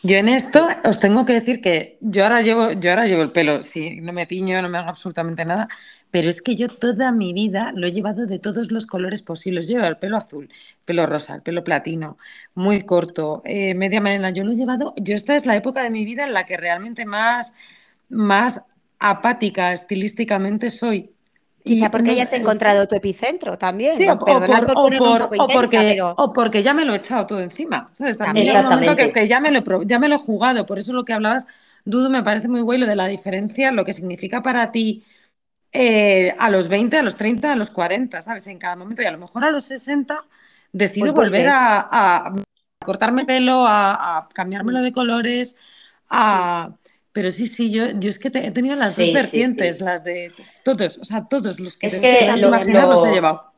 Yo 0.04 0.16
en 0.18 0.30
esto 0.30 0.68
os 0.84 1.00
tengo 1.00 1.26
que 1.26 1.34
decir 1.34 1.62
que 1.62 1.98
yo 2.02 2.24
ahora 2.24 2.42
llevo, 2.42 2.72
yo 2.72 2.92
ahora 2.92 3.08
llevo 3.08 3.24
el 3.24 3.32
pelo, 3.32 3.62
sí, 3.62 4.02
no 4.02 4.14
me 4.14 4.26
tiño, 4.26 4.62
no 4.62 4.70
me 4.70 4.78
hago 4.78 4.90
absolutamente 4.90 5.46
nada, 5.46 5.68
pero 6.12 6.30
es 6.30 6.42
que 6.42 6.56
yo 6.56 6.70
toda 6.70 7.12
mi 7.12 7.34
vida 7.34 7.72
lo 7.76 7.88
he 7.88 7.92
llevado 7.92 8.26
de 8.26 8.40
todos 8.40 8.72
los 8.72 8.88
colores 8.88 9.22
posibles. 9.24 9.68
Yo 9.68 9.76
llevo 9.76 9.88
el 9.88 9.98
pelo 9.98 10.18
azul, 10.18 10.50
pelo 10.86 11.06
rosa, 11.08 11.36
el 11.36 11.42
pelo 11.42 11.64
platino, 11.64 12.18
muy 12.54 12.82
corto, 12.84 13.42
eh, 13.46 13.74
media 13.76 14.00
melena. 14.02 14.30
Yo 14.30 14.44
lo 14.44 14.54
he 14.54 14.56
llevado, 14.56 14.94
yo 14.98 15.16
esta 15.16 15.36
es 15.36 15.46
la 15.46 15.56
época 15.56 15.84
de 15.84 15.90
mi 15.90 16.06
vida 16.06 16.24
en 16.24 16.34
la 16.34 16.46
que 16.46 16.58
realmente 16.58 17.06
más, 17.06 17.56
más 18.10 18.68
apática 19.00 19.74
estilísticamente 19.74 20.72
soy. 20.72 21.15
Quizá 21.66 21.90
porque 21.90 22.12
hayas 22.12 22.32
encontrado 22.34 22.88
tu 22.88 22.96
epicentro 22.96 23.58
también. 23.58 23.96
Sí, 23.96 24.08
o, 24.08 24.20
porque, 26.32 26.62
ya 26.62 26.76
me 26.76 26.86
lo 26.86 26.94
he 26.94 26.98
echado 26.98 27.26
todo 27.26 27.40
encima. 27.40 27.92
También 28.20 28.56
un 28.58 28.66
momento 28.66 28.96
que, 28.96 29.28
ya, 29.28 29.40
me 29.40 29.50
lo, 29.50 29.82
ya 29.82 29.98
me 29.98 30.08
lo 30.08 30.16
he 30.16 30.20
jugado. 30.20 30.68
Por 30.68 30.78
eso 30.78 30.94
lo 30.94 31.04
que 31.06 31.14
hablabas, 31.14 31.48
Dudu, 31.84 32.12
me 32.12 32.22
parece 32.22 32.48
muy 32.48 32.78
lo 32.78 32.86
de 32.86 32.96
la 32.96 33.08
diferencia, 33.08 33.72
lo 33.72 33.84
que 33.84 33.94
significa 33.94 34.44
para 34.44 34.72
ti 34.72 35.04
eh, 35.72 36.36
a 36.38 36.52
los 36.52 36.68
20, 36.68 36.98
a 36.98 37.04
los 37.04 37.16
30, 37.16 37.54
a 37.54 37.56
los 37.56 37.72
40, 37.72 38.22
¿sabes? 38.22 38.46
En 38.46 38.60
cada 38.60 38.76
momento. 38.76 39.02
Y 39.02 39.06
a 39.06 39.12
lo 39.12 39.18
mejor 39.18 39.44
a 39.44 39.50
los 39.50 39.66
60 39.66 40.24
decido 40.72 41.16
pues 41.16 41.30
volver 41.30 41.50
a, 41.52 42.32
cortarme 42.86 43.26
pelo, 43.26 43.66
a, 43.68 44.30
cambiármelo 44.34 44.82
de 44.82 44.92
colores, 44.92 45.58
a 46.12 46.76
pero 47.16 47.32
sí, 47.32 47.48
sí, 47.48 47.72
yo, 47.72 47.86
yo 47.98 48.10
es 48.10 48.20
que 48.20 48.28
he 48.28 48.52
tenido 48.52 48.76
las 48.76 48.98
dos 48.98 49.14
vertientes, 49.14 49.80
las 49.80 50.04
de 50.04 50.34
todos, 50.66 50.98
o 50.98 51.06
sea, 51.06 51.26
todos 51.30 51.62
los 51.62 51.78
que, 51.78 51.88
es 51.88 51.96
que 51.96 52.28
los 52.30 52.44
he 52.68 53.14
llevado. 53.14 53.54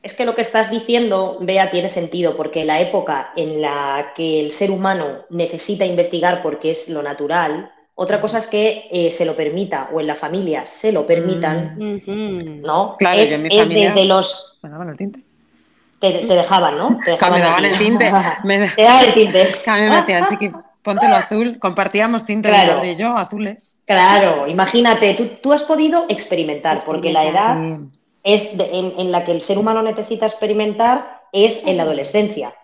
Es 0.00 0.14
que 0.14 0.24
lo 0.24 0.36
que 0.36 0.42
estás 0.42 0.70
diciendo, 0.70 1.38
Bea, 1.40 1.70
tiene 1.70 1.88
sentido, 1.88 2.36
porque 2.36 2.64
la 2.64 2.80
época 2.80 3.32
en 3.34 3.60
la 3.60 4.12
que 4.14 4.38
el 4.38 4.52
ser 4.52 4.70
humano 4.70 5.24
necesita 5.28 5.84
investigar 5.86 6.40
porque 6.40 6.70
es 6.70 6.88
lo 6.88 7.02
natural, 7.02 7.68
otra 7.96 8.20
cosa 8.20 8.38
es 8.38 8.46
que 8.46 8.86
eh, 8.92 9.10
se 9.10 9.24
lo 9.24 9.34
permita 9.34 9.90
o 9.92 10.00
en 10.00 10.06
la 10.06 10.14
familia 10.14 10.64
se 10.64 10.92
lo 10.92 11.04
permitan, 11.04 11.74
mm. 11.78 12.62
¿no? 12.62 12.94
Claro, 12.96 13.18
es, 13.18 13.32
en 13.32 13.42
mi 13.42 13.58
familia 13.58 13.88
desde 13.88 14.04
los... 14.04 14.60
Me 14.62 14.70
daban 14.70 14.90
el 14.90 14.96
tinte. 14.96 15.24
Te, 15.98 16.12
dejaban, 16.12 16.78
¿no? 16.78 16.96
Te 17.04 17.10
me 17.30 17.40
daban 17.40 17.64
el 17.64 17.76
tinte. 17.76 18.12
Me, 18.44 18.68
te 18.76 18.82
daban 18.82 19.04
el 19.06 19.14
tinte. 19.14 19.52
Que 19.64 19.68
a 19.68 19.76
mí 19.78 19.90
me 19.90 19.96
decían, 19.96 20.24
chiqui, 20.26 20.52
Póntelo 20.88 21.16
azul, 21.16 21.58
compartíamos 21.58 22.24
tinta 22.24 22.48
claro. 22.48 22.82
y 22.82 22.96
yo, 22.96 23.14
azules. 23.14 23.76
Claro, 23.84 24.46
imagínate, 24.46 25.14
tú, 25.42 25.52
has 25.52 25.64
podido 25.64 26.06
experimentar, 26.08 26.82
porque 26.82 27.12
la 27.12 27.26
edad 27.26 27.78
es 28.22 28.52
en, 28.58 29.12
la 29.12 29.26
que 29.26 29.32
el 29.32 29.42
ser 29.42 29.58
humano 29.58 29.82
necesita 29.82 30.24
experimentar 30.24 31.20
es 31.30 31.62
en 31.66 31.76
la 31.76 31.82
adolescencia. 31.82 32.54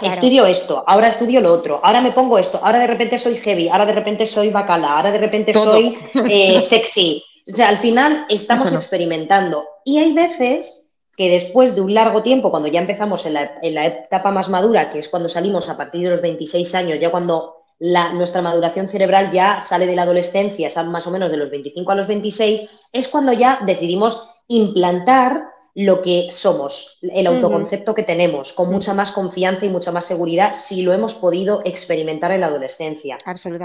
Estudio 0.00 0.46
esto, 0.46 0.82
ahora 0.86 1.08
estudio 1.08 1.42
lo 1.42 1.52
otro, 1.52 1.80
ahora 1.82 2.00
me 2.00 2.12
pongo 2.12 2.38
esto, 2.38 2.58
ahora 2.62 2.78
de 2.78 2.86
repente 2.86 3.18
soy 3.18 3.36
heavy, 3.36 3.68
ahora 3.68 3.84
de 3.84 3.92
repente 3.92 4.24
soy 4.24 4.48
bacala, 4.48 4.96
ahora 4.96 5.12
de 5.12 5.18
repente 5.18 5.52
soy 5.52 5.98
eh, 6.30 6.62
sexy. 6.62 7.22
O 7.52 7.54
sea, 7.54 7.68
al 7.68 7.78
final 7.78 8.24
estamos 8.30 8.72
experimentando. 8.72 9.64
Y 9.84 9.98
hay 9.98 10.14
veces 10.14 10.94
que 11.18 11.28
después 11.28 11.74
de 11.74 11.80
un 11.80 11.92
largo 11.92 12.22
tiempo, 12.22 12.50
cuando 12.50 12.68
ya 12.68 12.80
empezamos 12.80 13.26
en 13.26 13.34
la, 13.34 13.58
en 13.60 13.74
la, 13.74 13.86
etapa 13.86 14.30
más 14.30 14.48
madura, 14.48 14.88
que 14.88 15.00
es 15.00 15.08
cuando 15.08 15.28
salimos 15.28 15.68
a 15.68 15.76
partir 15.76 16.02
de 16.02 16.10
los 16.10 16.22
26 16.22 16.74
años, 16.76 17.00
ya 17.00 17.10
cuando 17.10 17.57
nuestra 17.80 18.42
maduración 18.42 18.88
cerebral 18.88 19.30
ya 19.30 19.60
sale 19.60 19.86
de 19.86 19.94
la 19.94 20.02
adolescencia, 20.02 20.68
más 20.84 21.06
o 21.06 21.10
menos 21.10 21.30
de 21.30 21.36
los 21.36 21.50
25 21.50 21.92
a 21.92 21.94
los 21.94 22.06
26, 22.06 22.68
es 22.92 23.08
cuando 23.08 23.32
ya 23.32 23.60
decidimos 23.64 24.30
implantar 24.48 25.44
lo 25.74 26.02
que 26.02 26.28
somos, 26.32 26.98
el 27.02 27.28
autoconcepto 27.28 27.94
que 27.94 28.02
tenemos, 28.02 28.52
con 28.52 28.72
mucha 28.72 28.94
más 28.94 29.12
confianza 29.12 29.64
y 29.64 29.68
mucha 29.68 29.92
más 29.92 30.06
seguridad 30.06 30.54
si 30.54 30.82
lo 30.82 30.92
hemos 30.92 31.14
podido 31.14 31.62
experimentar 31.64 32.32
en 32.32 32.40
la 32.40 32.48
adolescencia. 32.48 33.16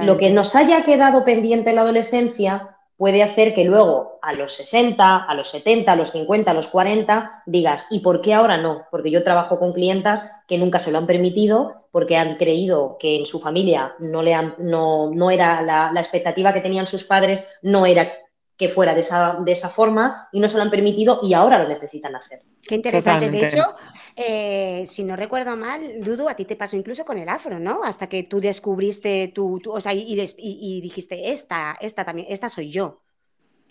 Lo 0.06 0.18
que 0.18 0.30
nos 0.30 0.56
haya 0.56 0.84
quedado 0.84 1.24
pendiente 1.24 1.72
en 1.72 1.78
la 1.78 1.82
adolescencia 1.82 2.73
puede 3.04 3.22
hacer 3.22 3.54
que 3.54 3.66
luego 3.66 4.18
a 4.22 4.32
los 4.32 4.54
60, 4.54 5.26
a 5.26 5.36
los 5.36 5.50
70, 5.50 5.92
a 5.92 5.96
los 5.98 6.12
50, 6.12 6.50
a 6.50 6.54
los 6.54 6.70
40 6.70 7.44
digas, 7.46 7.86
¿y 7.90 8.00
por 8.00 8.22
qué 8.22 8.34
ahora 8.34 8.56
no? 8.56 8.86
Porque 8.92 9.12
yo 9.12 9.26
trabajo 9.26 9.60
con 9.60 9.74
clientas 9.74 10.26
que 10.48 10.58
nunca 10.58 10.80
se 10.80 10.90
lo 10.90 11.00
han 11.00 11.06
permitido 11.06 11.84
porque 11.92 12.16
han 12.16 12.38
creído 12.38 12.96
que 12.98 13.18
en 13.18 13.26
su 13.26 13.42
familia 13.42 13.94
no, 14.00 14.24
le 14.24 14.38
no, 14.58 15.12
no 15.14 15.32
era 15.32 15.62
la, 15.62 15.92
expectativa 15.98 16.54
que 16.54 16.62
tenían 16.62 16.88
sus 16.88 17.04
padres, 17.04 17.46
no 17.62 17.86
era 17.86 18.10
que 18.58 18.70
fuera 18.70 18.94
de 18.94 19.02
esa, 19.02 19.38
de 19.40 19.52
esa, 19.52 19.70
forma 19.70 20.30
y 20.32 20.40
no 20.40 20.48
se 20.48 20.58
lo 20.58 20.64
han 20.64 20.70
permitido 20.70 21.20
y 21.24 21.34
ahora 21.34 21.58
lo 21.58 21.68
necesitan 21.68 22.16
hacer. 22.16 22.42
Qué 22.62 22.76
interesante. 22.76 23.30
De 23.30 23.48
hecho, 23.48 23.74
eh, 24.16 24.84
si 24.86 25.04
no 25.04 25.16
recuerdo 25.16 25.56
mal, 25.58 25.82
Dudu, 26.04 26.30
a 26.30 26.36
ti 26.36 26.46
te 26.46 26.56
pasó 26.56 26.76
incluso 26.76 27.04
con 27.04 27.18
el 27.18 27.30
afro, 27.30 27.60
¿no? 27.60 27.82
Hasta 27.84 28.08
que 28.08 28.24
tú 28.24 28.40
descubriste 28.40 29.30
tu, 29.30 29.60
o 29.68 29.82
sea, 29.82 29.94
y, 29.94 30.06
y, 30.38 30.82
dijiste, 30.82 31.32
esta, 31.32 31.76
esta 31.82 32.06
también, 32.06 32.28
esta 32.30 32.48
soy 32.48 32.70
yo. 32.70 33.02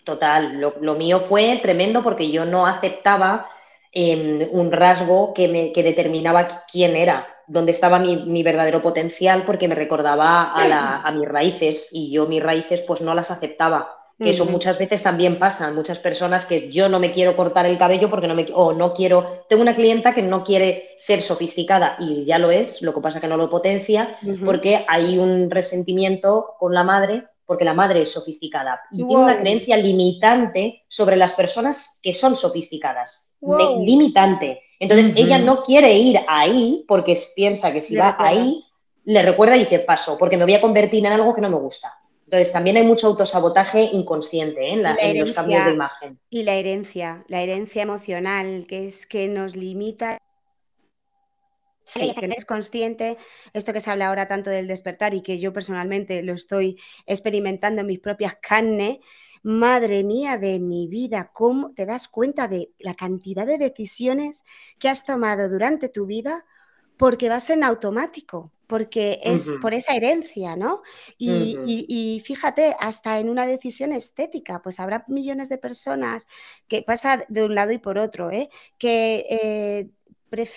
Total, 0.03 0.59
lo, 0.59 0.95
mío 0.95 1.21
fue 1.21 1.59
tremendo 1.61 2.03
porque 2.03 2.29
yo 2.29 2.43
no 2.43 2.67
aceptaba 2.67 3.47
em, 3.93 4.49
un 4.51 4.69
rasgo 4.69 5.33
que, 5.33 5.47
me, 5.47 5.71
que 5.71 5.81
determinaba 5.81 6.65
quién 6.69 6.97
era, 6.97 7.25
dónde 7.47 7.71
estaba 7.71 7.99
mi, 7.99 8.17
mi 8.25 8.43
verdadero 8.43 8.81
potencial, 8.81 9.45
porque 9.45 9.69
me 9.69 9.75
recordaba 9.75 10.51
a, 10.51 10.67
la, 10.67 10.97
a 10.97 11.11
mis 11.13 11.27
raíces 11.27 11.87
y 11.93 12.11
yo 12.11 12.27
mis 12.27 12.43
raíces 12.43 12.81
pues 12.81 12.99
no 12.99 13.15
las 13.15 13.31
aceptaba 13.31 14.02
que 14.23 14.29
eso 14.29 14.45
muchas 14.45 14.77
veces 14.79 15.03
también 15.03 15.37
pasa, 15.37 15.71
muchas 15.71 15.99
personas 15.99 16.45
que 16.45 16.71
yo 16.71 16.89
no 16.89 16.99
me 16.99 17.11
quiero 17.11 17.35
cortar 17.35 17.65
el 17.65 17.77
cabello 17.77 18.09
porque 18.09 18.27
no 18.27 18.35
me 18.35 18.45
o 18.53 18.73
no 18.73 18.93
quiero, 18.93 19.45
tengo 19.49 19.61
una 19.61 19.75
clienta 19.75 20.13
que 20.13 20.21
no 20.21 20.43
quiere 20.43 20.91
ser 20.97 21.21
sofisticada 21.21 21.97
y 21.99 22.25
ya 22.25 22.37
lo 22.37 22.51
es, 22.51 22.81
lo 22.81 22.93
que 22.93 23.01
pasa 23.01 23.19
que 23.19 23.27
no 23.27 23.37
lo 23.37 23.49
potencia 23.49 24.17
porque 24.45 24.85
hay 24.87 25.17
un 25.17 25.51
resentimiento 25.51 26.55
con 26.57 26.73
la 26.73 26.83
madre 26.83 27.25
porque 27.45 27.65
la 27.65 27.73
madre 27.73 28.01
es 28.03 28.11
sofisticada 28.11 28.81
y 28.91 28.97
tiene 28.97 29.23
una 29.23 29.37
creencia 29.37 29.75
limitante 29.77 30.83
sobre 30.87 31.17
las 31.17 31.33
personas 31.33 31.99
que 32.01 32.13
son 32.13 32.35
sofisticadas, 32.35 33.35
limitante. 33.81 34.61
Entonces 34.79 35.13
ella 35.15 35.37
no 35.37 35.61
quiere 35.61 35.93
ir 35.93 36.19
ahí 36.27 36.85
porque 36.87 37.17
piensa 37.35 37.71
que 37.71 37.81
si 37.81 37.95
va 37.95 38.15
ahí 38.17 38.63
le 39.05 39.21
recuerda 39.21 39.55
y 39.57 39.59
dice 39.59 39.79
paso, 39.79 40.17
porque 40.17 40.37
me 40.37 40.45
voy 40.45 40.53
a 40.53 40.61
convertir 40.61 41.05
en 41.05 41.11
algo 41.11 41.35
que 41.35 41.41
no 41.41 41.49
me 41.49 41.57
gusta. 41.57 41.93
Entonces, 42.33 42.51
también 42.51 42.77
hay 42.77 42.83
mucho 42.83 43.05
autosabotaje 43.05 43.83
inconsciente 43.93 44.59
¿eh? 44.59 44.73
en, 44.73 45.19
los 45.19 45.33
cambios 45.33 45.65
de 45.65 45.71
imagen. 45.71 46.19
Y 46.31 46.41
la 46.41 46.55
herencia, 46.55 47.23
la 47.27 47.41
herencia 47.41 47.83
emocional, 47.83 48.65
que 48.67 48.87
es 48.87 49.05
que 49.05 49.27
nos 49.27 49.55
limita. 49.55 50.17
Sí. 51.85 52.11
Que 52.19 52.27
no 52.27 52.33
es 52.35 52.45
consciente, 52.45 53.17
esto 53.53 53.71
que 53.71 53.81
se 53.81 53.91
habla 53.91 54.07
ahora 54.07 54.27
tanto 54.27 54.49
del 54.49 54.67
despertar 54.67 55.13
y 55.13 55.21
que 55.21 55.37
yo 55.37 55.53
personalmente 55.53 56.23
lo 56.23 56.33
estoy 56.33 56.79
experimentando 57.05 57.81
en 57.81 57.87
mis 57.87 57.99
propias 57.99 58.35
carnes, 58.41 58.97
madre 59.43 60.03
mía 60.03 60.37
de 60.37 60.59
mi 60.59 60.87
vida, 60.87 61.29
¿cómo 61.33 61.71
te 61.75 61.85
das 61.85 62.07
cuenta 62.07 62.47
de 62.47 62.71
la 62.79 62.95
cantidad 62.95 63.45
de 63.45 63.59
decisiones 63.59 64.43
que 64.79 64.89
has 64.89 65.05
tomado 65.05 65.49
durante 65.49 65.87
tu 65.87 66.07
vida 66.07 66.45
porque 66.97 67.29
vas 67.29 67.51
en 67.51 67.63
automático? 67.63 68.51
Porque 68.73 69.19
es 69.21 69.51
por 69.61 69.75
esa 69.75 69.95
herencia, 69.95 70.55
¿no? 70.55 70.81
Y, 71.19 72.23
fíjate, 72.25 72.75
hasta 72.79 73.19
en 73.19 73.29
una 73.29 73.45
decisión 73.45 73.91
estética, 73.91 74.63
pues 74.63 74.79
habrá 74.79 75.05
millones 75.07 75.47
de 75.47 75.59
personas 75.59 76.25
que 76.67 76.81
pasa 76.81 77.23
de 77.29 77.45
un 77.45 77.53
lado 77.53 77.71
y 77.71 77.77
por 77.77 77.99
otro, 77.99 78.31
¿eh? 78.31 78.49
que, 78.79 79.27
eh, 79.29 79.89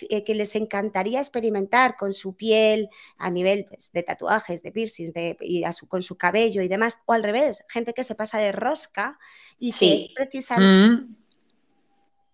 eh, 0.08 0.24
que 0.24 0.34
les 0.34 0.56
encantaría 0.56 1.20
experimentar 1.20 1.98
con 1.98 2.14
su 2.14 2.34
piel 2.34 2.88
a 3.18 3.28
nivel 3.28 3.66
pues, 3.68 3.92
de 3.92 4.02
tatuajes, 4.02 4.62
de 4.62 4.72
piercings, 4.72 5.12
de, 5.12 5.36
y 5.42 5.62
con 5.86 6.00
su 6.00 6.16
cabello 6.16 6.62
y 6.62 6.68
demás, 6.68 6.98
o 7.04 7.12
al 7.12 7.22
revés, 7.22 7.64
gente 7.68 7.92
que 7.92 8.02
se 8.02 8.14
pasa 8.14 8.38
de 8.38 8.50
rosca 8.50 9.18
y 9.58 9.72
que 9.72 9.94
es 9.94 10.08
precisamente 10.14 11.02
mm. 11.02 11.16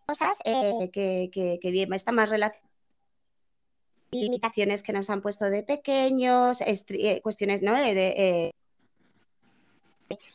cosas 0.07 0.39
que, 0.93 1.29
que, 1.33 1.59
que 1.61 1.89
está 1.97 2.13
más 2.13 2.31
relacionadas 2.31 2.72
limitaciones 4.13 4.83
que 4.83 4.93
nos 4.93 5.11
han 5.11 5.23
puesto 5.23 5.51
de 5.51 5.63
pequeños, 5.63 6.61
eh, 6.61 7.21
cuestiones 7.23 7.63
¿no? 7.63 7.77
Eh, 7.77 8.53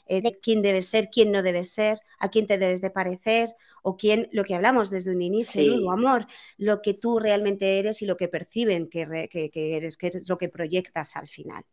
eh, 0.08 0.22
de, 0.22 0.40
quién 0.42 0.62
debe 0.62 0.82
ser, 0.82 1.10
quién 1.12 1.32
no 1.32 1.44
debe 1.44 1.64
ser, 1.64 2.00
a 2.20 2.30
quién 2.30 2.48
te 2.48 2.58
debes 2.58 2.82
de 2.82 2.90
parecer, 2.90 3.56
o 3.84 3.96
quién, 3.96 4.28
lo 4.32 4.44
que 4.44 4.56
hablamos 4.56 4.90
desde 4.90 5.12
un 5.12 5.22
inicio, 5.22 5.92
amor, 5.92 6.26
lo 6.58 6.82
que 6.82 6.96
tú 6.96 7.20
realmente 7.20 7.80
eres 7.80 8.02
y 8.02 8.06
lo 8.06 8.18
que 8.18 8.28
perciben 8.28 8.90
que, 8.90 9.30
eres, 9.54 9.98
que 9.98 10.08
es 10.08 10.28
lo 10.28 10.38
que 10.38 10.50
proyectas 10.50 11.16
al 11.16 11.28
final. 11.28 11.64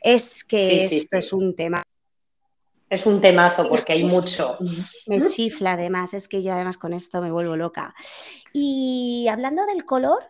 Es 0.00 0.42
que 0.42 0.86
esto 0.86 1.18
es 1.18 1.32
un 1.32 1.54
tema 1.54 1.82
Es 2.90 3.06
un 3.06 3.20
temazo 3.20 3.68
porque 3.68 3.92
hay 3.92 4.04
mucho. 4.04 4.58
Me 5.06 5.26
chifla 5.26 5.74
además, 5.74 6.14
es 6.14 6.28
que 6.28 6.42
yo 6.42 6.52
además 6.52 6.76
con 6.76 6.92
esto 6.92 7.20
me 7.22 7.30
vuelvo 7.30 7.54
loca. 7.54 7.94
Y 8.52 9.26
hablando 9.30 9.64
del 9.66 9.84
color, 9.84 10.22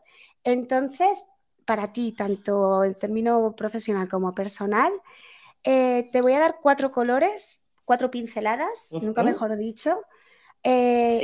entonces, 0.44 1.24
para 1.64 1.92
ti, 1.92 2.12
tanto 2.12 2.84
en 2.84 2.94
término 2.94 3.54
profesional 3.56 4.08
como 4.08 4.34
personal, 4.34 4.92
eh, 5.64 6.08
te 6.12 6.20
voy 6.20 6.34
a 6.34 6.40
dar 6.40 6.56
cuatro 6.62 6.92
colores, 6.92 7.62
cuatro 7.84 8.10
pinceladas, 8.10 8.90
nunca 8.92 9.22
mejor 9.22 9.56
dicho. 9.56 10.02
Eh, 10.62 11.20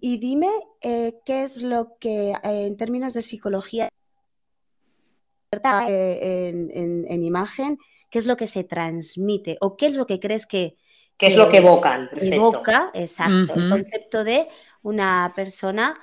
y, 0.00 0.18
dime 0.18 0.50
eh, 0.80 1.14
qué 1.24 1.42
es 1.42 1.62
lo 1.62 1.96
que 1.98 2.34
en 2.42 2.76
términos 2.76 3.14
de 3.14 3.22
psicología 3.22 3.88
en, 5.50 7.22
imagen, 7.24 7.78
qué 8.10 8.18
es 8.18 8.26
lo 8.26 8.36
que 8.36 8.46
se 8.46 8.64
transmite 8.64 9.56
o 9.60 9.76
qué 9.76 9.86
es 9.86 9.94
lo 9.94 10.06
que 10.06 10.20
crees 10.20 10.46
que... 10.46 10.76
¿Qué 11.16 11.28
es 11.28 11.36
lo 11.36 11.48
que 11.48 11.58
evocan? 11.58 12.10
Evoca, 12.20 12.90
exacto, 12.92 13.54
el 13.54 13.70
concepto 13.70 14.22
de 14.22 14.48
una 14.82 15.32
persona. 15.34 15.98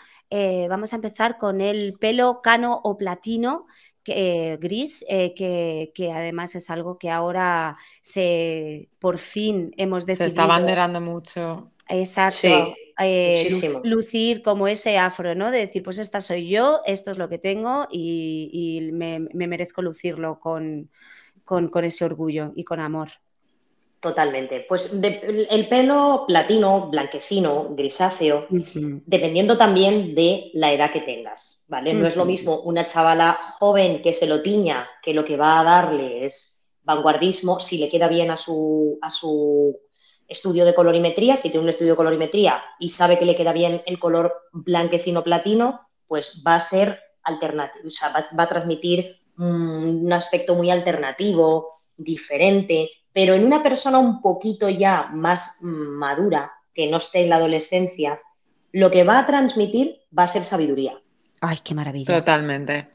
Vamos 0.69 0.93
a 0.93 0.95
empezar 0.95 1.37
con 1.37 1.61
el 1.61 1.93
pelo 1.99 2.41
cano 2.41 2.81
o 2.83 2.97
platino, 2.97 3.67
eh, 4.05 4.57
gris, 4.59 5.05
eh, 5.07 5.33
que, 5.33 6.11
además 6.11 6.55
es 6.55 6.69
algo 6.69 6.97
que 6.97 7.09
ahora 7.09 7.77
se 8.01 8.89
por 8.99 9.17
fin 9.17 9.73
hemos 9.77 10.05
decidido. 10.05 10.27
Se 10.27 10.33
está 10.33 10.45
banderando 10.45 10.99
mucho. 10.99 11.71
Exacto. 11.87 12.75
Eh, 12.99 13.81
lucir 13.83 14.41
como 14.41 14.67
ese 14.67 14.97
afro, 14.97 15.35
¿no? 15.35 15.51
De 15.51 15.59
decir, 15.59 15.83
pues 15.83 15.99
esta 15.99 16.21
soy 16.21 16.49
yo, 16.49 16.81
esto 16.85 17.11
es 17.11 17.17
lo 17.17 17.29
que 17.29 17.39
tengo 17.39 17.87
y, 17.89 18.89
me, 18.91 19.19
merezco 19.19 19.81
lucirlo 19.81 20.39
con, 20.39 20.89
con 21.45 21.83
ese 21.83 22.05
orgullo 22.05 22.51
y 22.55 22.65
con 22.65 22.79
amor. 22.79 23.09
Totalmente. 24.03 24.65
Pues 24.67 24.91
el 24.91 25.67
pelo 25.69 26.25
platino, 26.27 26.89
blanquecino, 26.89 27.69
grisáceo, 27.69 28.47
dependiendo 28.49 29.57
también 29.57 30.13
de 30.13 30.51
la 30.55 30.73
edad 30.73 30.91
que 30.91 30.99
tengas, 30.99 31.65
¿vale? 31.69 31.93
No 31.93 32.05
es 32.05 32.17
lo 32.17 32.25
mismo 32.25 32.59
una 32.63 32.85
chavala 32.85 33.39
joven 33.59 34.01
que 34.01 34.11
se 34.11 34.27
lo 34.27 34.41
tiña, 34.41 34.89
que 35.01 35.13
lo 35.13 35.23
que 35.23 35.37
va 35.37 35.61
a 35.61 35.63
darle 35.63 36.25
es 36.25 36.67
vanguardismo, 36.83 37.61
si 37.61 37.77
le 37.77 37.87
queda 37.87 38.09
bien 38.09 38.29
a 38.29 38.35
su, 38.35 38.99
a 39.01 39.09
su 39.09 39.79
estudio 40.27 40.65
de 40.65 40.73
colorimetría, 40.73 41.37
si 41.37 41.49
tiene 41.49 41.63
un 41.63 41.69
estudio 41.69 41.93
de 41.93 41.97
colorimetría 41.97 42.61
y 42.79 42.89
sabe 42.89 43.17
que 43.17 43.23
le 43.23 43.37
queda 43.37 43.53
bien 43.53 43.83
el 43.85 43.99
color 43.99 44.33
blanquecino 44.51 45.23
platino, 45.23 45.79
pues 46.09 46.43
va 46.45 46.55
a 46.55 46.59
ser 46.59 46.99
alternativo, 47.23 47.87
o 47.87 47.91
sea, 47.91 48.09
va, 48.09 48.25
va 48.37 48.43
a 48.43 48.49
transmitir 48.49 49.15
un 49.37 50.11
aspecto 50.11 50.55
muy 50.55 50.69
alternativo, 50.69 51.69
diferente, 51.95 52.89
pero 53.13 53.35
en 53.35 53.45
una 53.45 53.61
persona 53.61 53.99
un 53.99 54.21
poquito 54.21 54.67
ya 54.69 55.09
más 55.13 55.59
madura, 55.61 56.51
que 56.73 56.87
no 56.89 56.97
esté 56.97 57.21
en 57.21 57.29
la 57.29 57.35
adolescencia, 57.37 58.19
lo 58.71 58.89
que 58.89 59.03
va 59.03 59.19
a 59.19 59.25
transmitir 59.25 59.99
va 60.17 60.23
a 60.23 60.27
ser 60.27 60.43
sabiduría. 60.43 60.99
Ay, 61.39 61.59
qué 61.63 61.75
maravilla. 61.75 62.15
Totalmente. 62.15 62.89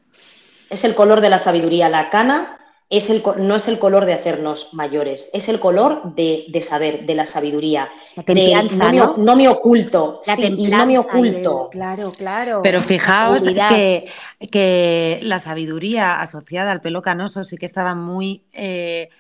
Es 0.69 0.85
el 0.85 0.95
color 0.95 1.21
de 1.21 1.31
la 1.31 1.39
sabiduría. 1.39 1.89
La 1.89 2.11
cana 2.11 2.59
es 2.91 3.11
el, 3.11 3.23
no 3.37 3.57
es 3.57 3.69
el 3.69 3.79
color 3.79 4.07
de 4.07 4.15
hacernos 4.15 4.73
mayores, 4.73 5.29
es 5.35 5.49
el 5.51 5.61
color 5.61 6.15
de, 6.15 6.49
saber, 6.63 7.05
de 7.05 7.15
la 7.15 7.27
sabiduría. 7.27 7.89
La 8.17 8.63
no, 8.93 9.17
¿no? 9.19 9.37
me 9.37 9.49
oculto. 9.49 10.23
La 10.27 10.37
sí, 10.37 10.69
no 10.69 10.87
me 10.87 10.99
oculto. 10.99 11.69
claro, 11.71 12.13
claro. 12.13 12.61
Pero 12.63 12.81
fijaos 12.81 13.45
que, 13.45 14.07
que, 14.51 15.21
la 15.23 15.39
sabiduría 15.39 16.19
asociada 16.21 16.73
al 16.73 16.81
pelo 16.81 17.03
canoso 17.03 17.45
sí 17.45 17.57
que 17.57 17.67
estaba 17.67 17.95
muy... 17.95 18.45
Eh, 18.53 19.11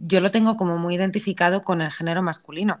yo 0.00 0.20
lo 0.20 0.30
tengo 0.30 0.56
como 0.56 0.78
muy 0.78 0.94
identificado 0.94 1.62
con 1.64 1.80
el 1.80 1.90
género 1.90 2.22
masculino. 2.22 2.80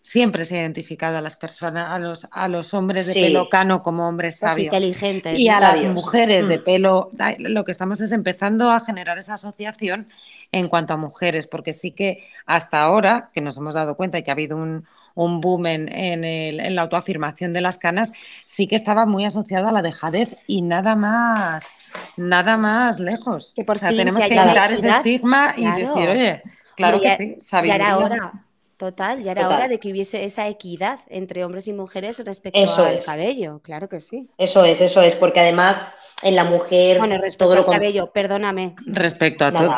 Siempre 0.00 0.44
se 0.44 0.56
ha 0.56 0.60
identificado 0.60 1.18
a 1.18 1.20
las 1.20 1.36
personas, 1.36 1.88
a 1.88 1.98
los, 1.98 2.28
a 2.30 2.48
los 2.48 2.72
hombres 2.72 3.06
de 3.06 3.14
pelo 3.14 3.48
cano 3.48 3.82
como 3.82 4.08
hombres 4.08 4.38
sabios. 4.38 4.66
inteligentes. 4.66 5.38
Y 5.38 5.48
a 5.48 5.60
las 5.60 5.82
mujeres 5.84 6.48
de 6.48 6.58
mm. 6.58 6.64
pelo, 6.64 7.10
lo 7.40 7.64
que 7.64 7.72
estamos 7.72 8.00
es 8.00 8.12
empezando 8.12 8.70
a 8.70 8.80
generar 8.80 9.18
esa 9.18 9.34
asociación 9.34 10.06
en 10.50 10.68
cuanto 10.68 10.94
a 10.94 10.96
mujeres, 10.96 11.46
porque 11.46 11.72
sí 11.72 11.90
que 11.90 12.24
hasta 12.46 12.80
ahora, 12.80 13.30
que 13.34 13.40
nos 13.40 13.58
hemos 13.58 13.74
dado 13.74 13.96
cuenta 13.96 14.22
que 14.22 14.30
ha 14.30 14.34
habido 14.34 14.56
un, 14.56 14.86
un 15.18 15.40
boom 15.40 15.66
en, 15.66 16.74
la 16.74 16.82
autoafirmación 16.82 17.52
de 17.52 17.60
las 17.60 17.76
canas, 17.76 18.12
sí 18.44 18.68
que 18.68 18.76
estaba 18.76 19.04
muy 19.04 19.24
asociado 19.24 19.68
a 19.68 19.72
la 19.72 19.82
dejadez 19.82 20.36
y 20.46 20.62
nada 20.62 20.94
más, 20.94 21.72
nada 22.16 22.56
más 22.56 23.00
lejos. 23.00 23.52
Que 23.54 23.64
por 23.64 23.76
o 23.76 23.78
sea, 23.80 23.90
tenemos 23.90 24.22
que 24.22 24.30
quitar 24.30 24.72
ese 24.72 24.88
estigma 24.88 25.54
y 25.56 25.64
decir, 25.64 26.08
oye, 26.08 26.42
claro 26.76 27.00
que 27.00 27.16
sí, 27.16 27.36
hora, 27.52 28.32
total, 28.76 29.24
ya 29.24 29.32
era 29.32 29.48
hora 29.48 29.66
de 29.66 29.80
que 29.80 29.90
hubiese 29.90 30.24
esa 30.24 30.46
equidad 30.46 31.00
entre 31.08 31.44
hombres 31.44 31.66
y 31.66 31.72
mujeres 31.72 32.24
respecto 32.24 32.84
al 32.84 33.04
cabello, 33.04 33.60
claro 33.60 33.88
que 33.88 34.00
sí. 34.00 34.28
Eso 34.38 34.64
es, 34.64 34.80
eso 34.80 35.02
es, 35.02 35.16
porque 35.16 35.40
además 35.40 35.82
en 36.22 36.36
la 36.36 36.44
mujer... 36.44 36.98
Bueno, 36.98 37.18
respecto 37.18 37.54
al 37.54 37.64
cabello, 37.64 38.12
perdóname. 38.12 38.76
Respecto 38.86 39.46
a 39.46 39.52
todo. 39.52 39.76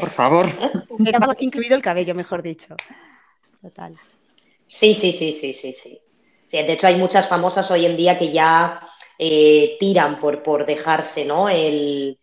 Por 0.00 0.10
favor. 0.10 0.46
Incluido 1.38 1.76
el 1.76 1.82
cabello, 1.82 2.14
mejor 2.14 2.42
dicho 2.42 2.76
total. 3.62 3.96
Sí, 4.66 4.94
sí, 4.94 5.12
sí, 5.12 5.32
sí, 5.32 5.52
sí, 5.52 5.72
sí. 5.72 6.00
de 6.50 6.72
hecho, 6.72 6.86
hay 6.86 6.96
muchas 6.96 7.28
famosas 7.28 7.70
hoy 7.70 7.86
en 7.86 7.96
día 7.96 8.18
que 8.18 8.32
ya 8.32 8.80
eh, 9.18 9.76
tiran 9.80 10.18
por, 10.20 10.42
por 10.42 10.64
dejarse 10.64 11.24
¿no? 11.24 11.48
el, 11.48 12.16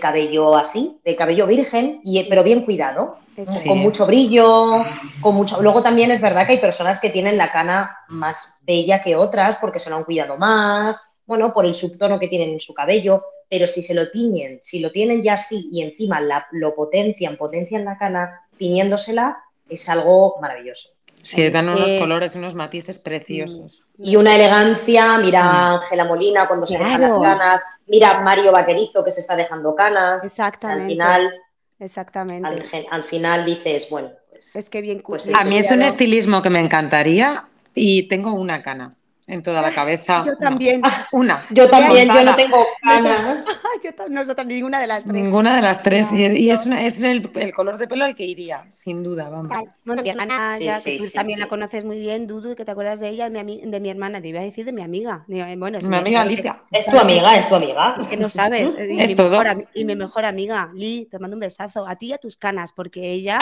cabello 0.00 0.54
así, 0.56 1.00
el 1.04 1.16
cabello 1.16 1.46
virgen, 1.46 2.00
y, 2.04 2.22
pero 2.24 2.42
bien 2.42 2.64
cuidado, 2.64 3.18
con 3.66 3.78
mucho 3.78 4.06
brillo, 4.06 4.84
con 5.20 5.34
mucho. 5.34 5.60
Luego 5.60 5.82
también 5.82 6.10
es 6.10 6.20
verdad 6.20 6.46
que 6.46 6.52
hay 6.52 6.60
personas 6.60 7.00
que 7.00 7.10
tienen 7.10 7.36
la 7.36 7.50
cana 7.50 7.96
más 8.08 8.60
bella 8.66 9.02
que 9.02 9.16
otras 9.16 9.56
porque 9.56 9.78
se 9.78 9.90
lo 9.90 9.96
han 9.96 10.04
cuidado 10.04 10.36
más, 10.36 11.00
bueno, 11.26 11.52
por 11.52 11.66
el 11.66 11.74
subtono 11.74 12.18
que 12.18 12.28
tienen 12.28 12.50
en 12.50 12.60
su 12.60 12.74
cabello, 12.74 13.22
pero 13.48 13.66
si 13.66 13.82
se 13.82 13.94
lo 13.94 14.10
tiñen, 14.10 14.58
si 14.62 14.80
lo 14.80 14.90
tienen 14.92 15.22
ya 15.22 15.34
así 15.34 15.68
y 15.72 15.82
encima 15.82 16.20
lo 16.52 16.74
potencian, 16.74 17.36
potencian 17.36 17.84
la 17.84 17.98
cana 17.98 18.42
tiñéndosela, 18.58 19.38
es 19.68 19.88
algo 19.88 20.36
maravilloso. 20.40 20.90
Sí, 21.22 21.48
dan 21.48 21.70
unos 21.70 21.92
colores, 21.94 22.34
unos 22.34 22.54
matices 22.54 22.98
preciosos. 22.98 23.86
Mm. 23.96 24.04
Y 24.04 24.16
una 24.16 24.34
elegancia, 24.34 25.16
mira 25.18 25.40
a 25.48 25.76
mm. 25.76 25.80
Ángela 25.80 26.04
Molina 26.04 26.46
cuando 26.46 26.66
se 26.66 26.76
deja 26.76 26.98
las 26.98 27.18
canas, 27.18 27.64
mira 27.86 28.20
Mario 28.20 28.52
Vaquerizo 28.52 29.02
que 29.02 29.10
se 29.10 29.20
está 29.20 29.34
dejando 29.34 29.74
canas. 29.74 30.24
Exactamente. 30.24 30.84
al 30.84 30.90
final, 30.90 31.32
Exactamente. 31.78 32.86
Al, 32.90 33.04
final 33.04 33.44
dices, 33.44 33.88
bueno, 33.90 34.10
pues, 34.30 34.54
es 34.54 34.68
que 34.68 34.80
bien. 34.80 35.02
Pues, 35.04 35.28
a 35.34 35.44
mí 35.44 35.58
es 35.58 35.70
un 35.70 35.82
estilismo 35.82 36.40
que 36.42 36.50
me 36.50 36.60
encantaría 36.60 37.44
y 37.74 38.08
tengo 38.08 38.32
una 38.32 38.62
cana 38.62 38.90
en 39.26 39.42
toda 39.42 39.62
la 39.62 39.72
cabeza. 39.72 40.22
Yo 40.24 40.36
también. 40.36 40.82
Una. 41.12 41.42
Yo 41.50 41.68
también, 41.68 42.08
yo 42.08 42.24
no 42.24 42.36
tengo 42.36 42.66
canas. 42.82 43.44
yo 43.84 44.08
nosotros, 44.08 44.46
ninguna 44.46 44.80
de 44.80 44.86
las 44.86 45.04
tres. 45.04 45.14
Ninguna 45.14 45.56
de 45.56 45.62
las 45.62 45.82
tres. 45.82 46.12
y, 46.12 46.50
es, 46.50 46.66
es 46.66 47.02
el, 47.02 47.30
color 47.52 47.78
de 47.78 47.88
pelo 47.88 48.04
al 48.04 48.14
que 48.14 48.24
iría, 48.24 48.64
sin 48.68 49.02
duda, 49.02 49.28
vamos. 49.28 49.56
Bueno, 49.84 50.02
mi 50.02 50.10
hermana, 50.10 50.58
ya, 50.58 50.82
que 50.82 50.98
tú 50.98 51.04
también 51.12 51.40
la 51.40 51.46
conoces 51.46 51.84
muy 51.84 51.98
bien, 51.98 52.26
Dudu, 52.26 52.54
que 52.54 52.64
te 52.64 52.70
acuerdas 52.70 53.00
de 53.00 53.08
ella, 53.08 53.30
de 53.30 53.44
mi, 53.44 53.60
de 53.60 53.80
mi 53.80 53.90
hermana, 53.90 54.20
te 54.20 54.28
iba 54.28 54.40
a 54.40 54.44
decir 54.44 54.64
de 54.64 54.72
mi 54.72 54.82
amiga. 54.82 55.24
Bueno, 55.56 55.78
es 55.78 55.88
mi 55.88 55.96
amiga 55.96 56.20
Alicia. 56.20 56.62
Es 56.70 56.86
tu 56.86 56.98
amiga, 56.98 57.38
es 57.38 57.48
tu 57.48 57.54
amiga. 57.54 57.94
Es 57.98 58.08
que 58.08 58.16
no 58.16 58.28
sabes. 58.28 58.74
Y, 58.78 59.00
es 59.00 59.10
mi 59.10 59.16
todo. 59.16 59.42
Mejor, 59.42 59.68
y 59.74 59.84
mi 59.84 59.96
mejor 59.96 60.24
amiga, 60.24 60.70
Lee, 60.74 61.08
te 61.10 61.18
mando 61.18 61.36
un 61.36 61.40
besazo. 61.40 61.86
A 61.86 61.96
ti 61.96 62.06
y 62.06 62.12
a 62.12 62.18
tus 62.18 62.36
canas, 62.36 62.72
porque 62.72 63.10
ella 63.12 63.38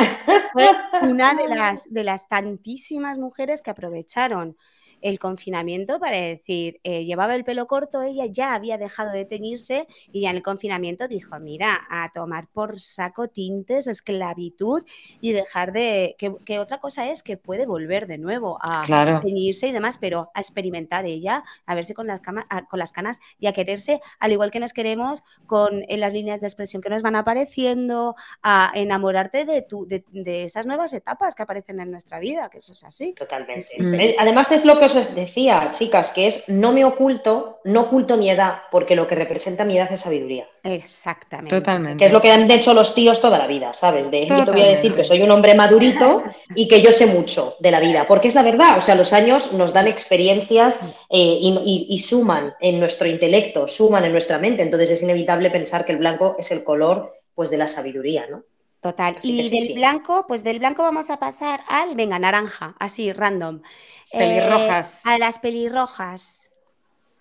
fue 0.53 0.71
una 1.03 1.35
de 1.35 1.49
las, 1.49 1.85
de 1.91 2.05
las 2.05 2.29
tantísimas 2.29 3.19
mujeres 3.19 3.63
que 3.63 3.71
aprovecharon 3.71 4.57
el 5.03 5.19
confinamiento 5.19 5.99
para 5.99 6.17
decir, 6.17 6.81
eh, 6.85 7.05
llevaba 7.05 7.35
el 7.35 7.45
pelo 7.45 7.67
corto, 7.67 8.03
ella 8.03 8.27
ya 8.27 8.55
había 8.55 8.79
dejado 8.79 9.13
de 9.13 9.25
teñirse 9.25 9.87
y 10.13 10.23
ya 10.23 10.31
en 10.31 10.37
el 10.37 10.43
confinamiento 10.43 11.09
dijo, 11.09 11.39
mira, 11.41 11.81
a 11.91 12.11
tomar 12.15 12.49
por 12.49 12.81
saco 12.81 13.29
tintes, 13.29 13.87
esclavitud 13.87 14.85
y 15.21 15.33
dejar 15.33 15.73
de, 15.73 16.17
que, 16.19 16.59
otra 16.59 16.81
cosa 16.81 17.11
es 17.11 17.23
que 17.23 17.37
puede 17.37 17.67
volver 17.67 18.07
de 18.07 18.19
nuevo 18.19 18.59
a 18.63 19.21
teñirse 19.23 19.69
y 19.69 19.73
demás, 19.73 19.99
pero 19.99 20.31
a 20.35 20.41
experimentar 20.41 21.05
ella, 21.05 21.43
a 21.67 21.75
verse 21.75 21.95
con 21.95 22.07
las, 22.07 22.21
con 22.21 22.79
las 22.79 22.93
canas 22.93 23.19
y 23.39 23.47
a 23.47 23.53
quererse, 23.53 24.01
al 24.19 24.33
igual 24.33 24.51
que 24.51 24.61
nos 24.61 24.73
queremos 24.73 25.23
con 25.47 25.85
en 25.89 26.01
las 26.01 26.13
líneas 26.13 26.41
de 26.41 26.47
expresión 26.47 26.83
que 26.83 26.91
nos 26.91 27.03
van 27.03 27.17
apareciendo, 27.17 28.15
a 28.43 28.71
enamorarte 28.75 29.45
de, 29.45 29.63
tu, 29.63 29.87
de, 29.87 30.45
esas 30.45 30.67
nuevas 30.67 30.93
etapas 30.93 31.35
que 31.35 31.43
aparecen 31.43 31.81
en 31.81 31.91
nuestra 31.91 32.19
vida, 32.19 32.49
que 32.49 32.59
eso 32.59 32.73
es 32.73 32.85
así. 32.85 33.15
Totalmente. 33.15 34.17
Además 34.19 34.53
es 34.53 34.65
lo 34.65 34.79
que 34.79 34.89
os 34.95 35.15
decía, 35.15 35.71
chicas, 35.73 36.11
que 36.11 36.27
es 36.27 36.49
no 36.49 36.73
me 36.73 36.85
oculto, 36.85 37.61
no 37.65 37.83
oculto 37.83 38.17
mi 38.17 38.31
edad, 38.31 38.63
porque 38.71 38.97
lo 38.97 39.07
que 39.07 39.15
representa 39.15 39.65
mi 39.65 39.77
edad 39.77 39.93
es 39.93 40.01
sabiduría. 40.01 40.49
Exactamente. 40.63 41.57
Totalmente. 41.57 41.99
Que 41.99 42.07
es 42.07 42.13
lo 42.13 42.21
que 42.21 42.31
han 42.31 42.51
hecho 42.51 42.75
los 42.75 42.95
tíos 42.95 43.21
toda 43.21 43.39
la 43.39 43.47
vida, 43.47 43.73
¿sabes? 43.73 44.11
De 44.11 44.27
yo 44.27 44.45
te 44.45 44.51
voy 44.51 44.63
a 44.63 44.71
decir 44.71 44.95
que 44.95 45.05
soy 45.05 45.23
un 45.23 45.31
hombre 45.31 45.55
madurito 45.55 46.23
y 46.55 46.69
que 46.69 46.81
yo 46.81 46.93
sé 46.93 47.07
mucho 47.07 47.57
de 47.61 47.71
la 47.71 47.81
vida, 47.81 48.05
porque 48.07 48.29
es 48.29 48.35
la 48.35 48.43
verdad, 48.43 48.77
o 48.77 48.81
sea, 48.81 48.95
los 48.95 49.13
años 49.13 49.53
nos 49.53 49.73
dan 49.73 49.89
experiencias 49.89 50.81
eh, 51.11 51.39
y, 51.41 51.99
suman 51.99 52.55
en 52.61 52.81
nuestro 52.81 53.09
intelecto, 53.09 53.69
suman 53.69 54.05
en 54.05 54.13
nuestra 54.13 54.39
mente, 54.39 54.63
entonces 54.63 54.91
es 54.91 55.03
inevitable 55.03 55.51
pensar 55.51 55.85
que 55.85 55.93
el 55.93 55.99
blanco 55.99 56.37
es 56.39 56.51
el 56.51 56.65
color 56.65 57.13
pues 57.35 57.51
de 57.51 57.57
la 57.57 57.69
sabiduría, 57.69 58.27
¿no? 58.29 58.43
Total. 58.83 59.17
y 59.23 59.49
del 59.49 59.75
blanco, 59.75 60.25
pues 60.27 60.43
del 60.43 60.59
blanco 60.59 60.83
vamos 60.83 61.09
a 61.09 61.21
pasar 61.21 61.61
al, 61.69 61.95
venga, 61.95 62.19
naranja, 62.19 62.75
así, 62.81 63.13
random. 63.13 63.63
Pelirrojas. 64.11 65.07
Eh, 65.07 65.11
a 65.11 65.19
las 65.19 65.39
pelirrojas. 65.39 66.51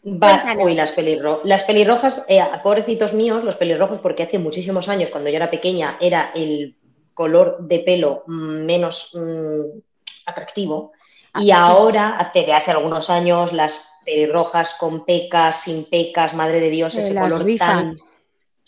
uy, 0.04 0.74
las, 0.74 0.91
pelirro 0.91 1.41
las 1.43 1.63
pelirrojas, 1.63 2.26
eh, 2.28 2.41
pobrecitos 2.63 3.13
míos, 3.13 3.43
los 3.43 3.58
pelirrojos, 3.58 4.00
porque 4.00 4.24
hace 4.24 4.39
muchísimos 4.39 4.89
años, 4.89 5.12
cuando 5.12 5.30
yo 5.30 5.36
era 5.36 5.52
pequeña, 5.52 5.97
era 6.02 6.32
el 6.34 6.76
color 7.13 7.60
de 7.60 7.78
pelo 7.80 8.24
menos 8.26 9.12
mm, 9.13 9.78
atractivo. 10.26 10.93
Ah, 11.34 11.43
y 11.43 11.52
ahora, 11.52 12.17
hace, 12.17 12.41
de 12.41 12.54
hace 12.54 12.71
algunos 12.71 13.12
años, 13.12 13.54
las 13.54 13.88
pelirrojas 14.04 14.74
con 14.74 15.06
pecas, 15.06 15.62
sin 15.62 15.86
pecas, 15.86 16.34
madre 16.34 16.60
de 16.60 16.71
Dios, 16.71 16.95
ese 16.95 17.13
color 17.13 17.45
tan 17.60 18.00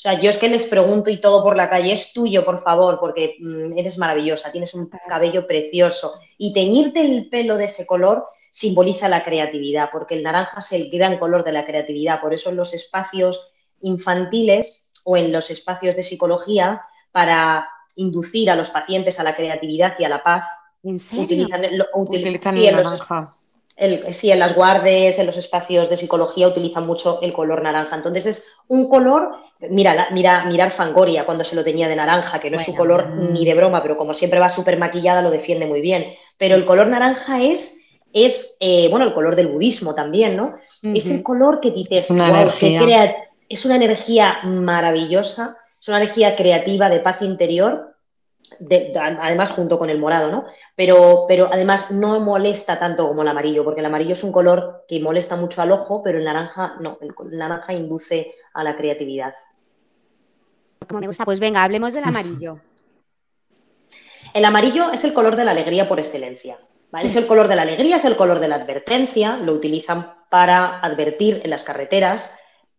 sea, 0.03 0.19
yo 0.19 0.29
es 0.29 0.37
que 0.37 0.49
les 0.49 0.65
pregunto 0.65 1.09
y 1.09 1.21
todo 1.21 1.41
por 1.41 1.55
la 1.55 1.69
calle, 1.69 1.93
es 1.93 2.11
tuyo, 2.11 2.43
por 2.43 2.61
favor, 2.61 2.99
porque 2.99 3.37
mm, 3.39 3.77
eres 3.77 3.97
maravillosa, 3.97 4.51
tienes 4.51 4.73
un 4.73 4.89
cabello 5.07 5.47
precioso. 5.47 6.19
Y 6.37 6.51
teñirte 6.51 6.99
el 6.99 7.29
pelo 7.29 7.55
de 7.55 7.65
ese 7.65 7.85
color 7.85 8.25
simboliza 8.51 9.07
la 9.07 9.23
creatividad, 9.23 9.89
porque 9.93 10.15
el 10.15 10.23
naranja 10.23 10.59
es 10.59 10.73
el 10.73 10.91
gran 10.91 11.17
color 11.17 11.45
de 11.45 11.53
la 11.53 11.63
creatividad. 11.63 12.19
Por 12.19 12.33
eso 12.33 12.49
en 12.49 12.57
los 12.57 12.73
espacios 12.73 13.47
infantiles 13.79 14.91
o 15.05 15.15
en 15.15 15.31
los 15.31 15.49
espacios 15.49 15.95
de 15.95 16.03
psicología, 16.03 16.81
para 17.13 17.69
inducir 17.95 18.49
a 18.49 18.55
los 18.55 18.71
pacientes 18.71 19.21
a 19.21 19.23
la 19.23 19.35
creatividad 19.35 19.93
y 19.99 20.03
a 20.03 20.09
la 20.09 20.21
paz, 20.21 20.43
utilizan, 20.83 21.63
el, 21.63 21.81
naranja 22.75 23.35
sí, 24.11 24.31
en 24.31 24.39
las 24.39 24.55
guardes, 24.55 25.17
en 25.19 25.25
los 25.25 25.37
espacios 25.37 25.89
de 25.89 25.97
psicología 25.97 26.47
utilizan 26.47 26.85
mucho 26.85 27.19
el 27.21 27.33
color 27.33 27.63
naranja. 27.63 27.95
Entonces 27.95 28.25
es 28.25 28.47
un 28.67 28.87
color, 28.87 29.31
mira, 29.69 30.07
mira 30.11 30.45
mirar 30.45 30.71
Fangoria 30.71 31.25
cuando 31.25 31.43
se 31.43 31.55
lo 31.55 31.63
tenía 31.63 31.87
de 31.87 31.95
naranja, 31.95 32.39
que 32.39 32.49
no 32.49 32.57
es 32.57 32.63
su 32.63 32.75
color 32.75 33.09
ni 33.15 33.45
de 33.45 33.55
broma, 33.55 33.81
pero 33.81 33.97
como 33.97 34.13
siempre 34.13 34.39
va 34.39 34.49
súper 34.49 34.77
maquillada 34.77 35.21
lo 35.21 35.31
defiende 35.31 35.65
muy 35.65 35.81
bien. 35.81 36.07
Pero 36.37 36.55
el 36.55 36.65
color 36.65 36.87
naranja 36.87 37.41
es, 37.41 37.81
es 38.13 38.57
eh, 38.59 38.87
bueno, 38.89 39.05
el 39.05 39.13
color 39.13 39.35
del 39.35 39.47
budismo 39.47 39.95
también, 39.95 40.37
¿no? 40.37 40.55
Es 40.83 41.09
el 41.09 41.23
color 41.23 41.59
que 41.59 41.71
dices, 41.71 42.05
es 42.05 42.09
una, 42.11 42.29
energía. 42.29 43.15
es 43.49 43.65
una 43.65 43.75
energía 43.75 44.39
maravillosa, 44.43 45.57
es 45.81 45.87
una 45.87 45.97
energía 45.97 46.35
creativa 46.35 46.89
de 46.89 46.99
paz 46.99 47.21
interior 47.21 47.92
además 48.99 49.51
junto 49.51 49.79
con 49.79 49.89
el 49.89 49.99
morado, 49.99 50.31
¿no? 50.31 50.45
Pero, 50.75 51.25
pero 51.27 51.49
además 51.51 51.91
no 51.91 52.19
molesta 52.19 52.79
tanto 52.79 53.07
como 53.07 53.21
el 53.21 53.27
amarillo, 53.27 53.63
porque 53.63 53.79
el 53.79 53.85
amarillo 53.85 54.13
es 54.13 54.23
un 54.23 54.31
color 54.31 54.85
que 54.87 54.99
molesta 54.99 55.35
mucho 55.35 55.61
al 55.61 55.71
ojo, 55.71 56.01
pero 56.03 56.19
el 56.19 56.25
naranja 56.25 56.75
no, 56.79 56.97
el, 57.01 57.13
naranja 57.37 57.73
induce 57.73 58.35
a 58.53 58.63
la 58.63 58.75
creatividad. 58.75 59.33
Como 60.87 60.99
me 60.99 61.07
gusta, 61.07 61.25
pues 61.25 61.39
venga, 61.39 61.63
hablemos 61.63 61.93
del 61.93 62.03
amarillo. 62.03 62.59
El 64.33 64.45
amarillo 64.45 64.91
es 64.91 65.03
el 65.03 65.13
color 65.13 65.35
de 65.35 65.45
la 65.45 65.51
alegría 65.51 65.87
por 65.87 65.99
excelencia. 65.99 66.57
¿vale? 66.89 67.05
Es 67.05 67.15
el 67.15 67.27
color 67.27 67.47
de 67.47 67.55
la 67.55 67.61
alegría, 67.61 67.97
es 67.97 68.05
el 68.05 68.15
color 68.15 68.39
de 68.39 68.47
la 68.47 68.55
advertencia, 68.55 69.37
lo 69.37 69.53
utilizan 69.53 70.11
para 70.27 70.79
advertir 70.79 71.41
en 71.43 71.51
las 71.51 71.63
carreteras 71.63 72.35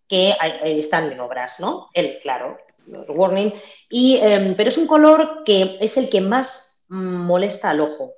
que 0.08 0.34
están 0.64 1.12
en 1.12 1.20
obras, 1.20 1.60
¿no? 1.60 1.90
El, 1.92 2.18
claro, 2.18 2.58
warning, 2.86 3.52
y, 3.96 4.16
em, 4.16 4.56
pero 4.56 4.70
es 4.70 4.76
un 4.76 4.88
color 4.88 5.44
que 5.44 5.78
es 5.80 5.96
el 5.96 6.10
que 6.10 6.20
más 6.20 6.82
molesta 6.88 7.70
al 7.70 7.78
ojo. 7.78 8.12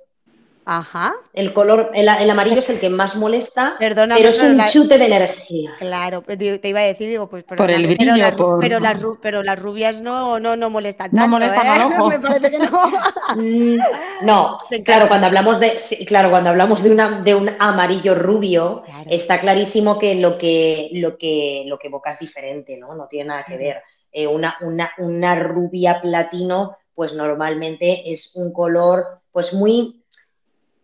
Ajá. 0.65 1.13
El 1.33 1.53
color, 1.53 1.91
el, 1.93 2.09
amarillo 2.09 2.57
es 2.57 2.69
el 2.71 2.79
que 2.79 2.89
más 2.89 3.15
molesta, 3.15 3.75
pero 3.77 3.93
es 4.15 4.41
un 4.41 4.59
chute 4.65 4.97
de 4.97 5.05
energía. 5.05 5.75
Claro, 5.77 6.23
te 6.23 6.59
iba 6.63 6.79
a 6.79 6.83
decir, 6.83 7.07
digo, 7.07 7.29
pues 7.29 7.43
por 7.43 7.69
el 7.69 7.85
brillo, 7.85 8.13
pero, 8.59 8.79
las, 8.79 8.99
pero, 9.21 9.43
las, 9.43 9.59
rubias 9.59 10.01
no, 10.01 10.39
no, 10.39 10.55
no 10.55 10.71
molestan 10.71 11.11
tanto. 11.11 11.25
No 11.25 11.27
molestan 11.27 11.67
¿eh? 11.67 11.69
al 11.69 11.81
ojo. 11.83 12.09
Me 12.09 12.19
parece 12.19 12.49
que 12.49 12.57
no. 12.57 12.91
Mm, 13.35 13.77
no, 14.23 14.57
claro, 14.83 15.07
cuando 15.07 15.27
hablamos 15.27 15.59
de, 15.59 15.77
claro, 16.07 16.31
cuando 16.31 16.49
hablamos 16.49 16.81
de, 16.81 16.89
una, 16.89 17.21
de 17.21 17.35
un 17.35 17.51
amarillo 17.59 18.15
rubio, 18.15 18.81
está 19.07 19.37
clarísimo 19.37 19.99
que 19.99 20.15
lo 20.15 20.39
que, 20.39 20.89
lo 20.93 21.19
que 21.19 21.65
lo 21.67 21.77
que 21.77 21.87
evoca 21.87 22.09
es 22.09 22.19
diferente, 22.19 22.77
¿no? 22.77 22.95
No 22.95 23.07
tiene 23.07 23.29
nada 23.29 23.45
que 23.45 23.57
ver. 23.57 23.83
Eh, 24.11 24.27
una, 24.27 24.57
una, 24.97 25.35
rubia 25.35 26.01
platino, 26.01 26.77
pues 26.93 27.13
normalmente 27.13 28.11
es 28.11 28.35
un 28.35 28.51
color, 28.51 29.21
pues 29.31 29.53
muy, 29.53 30.03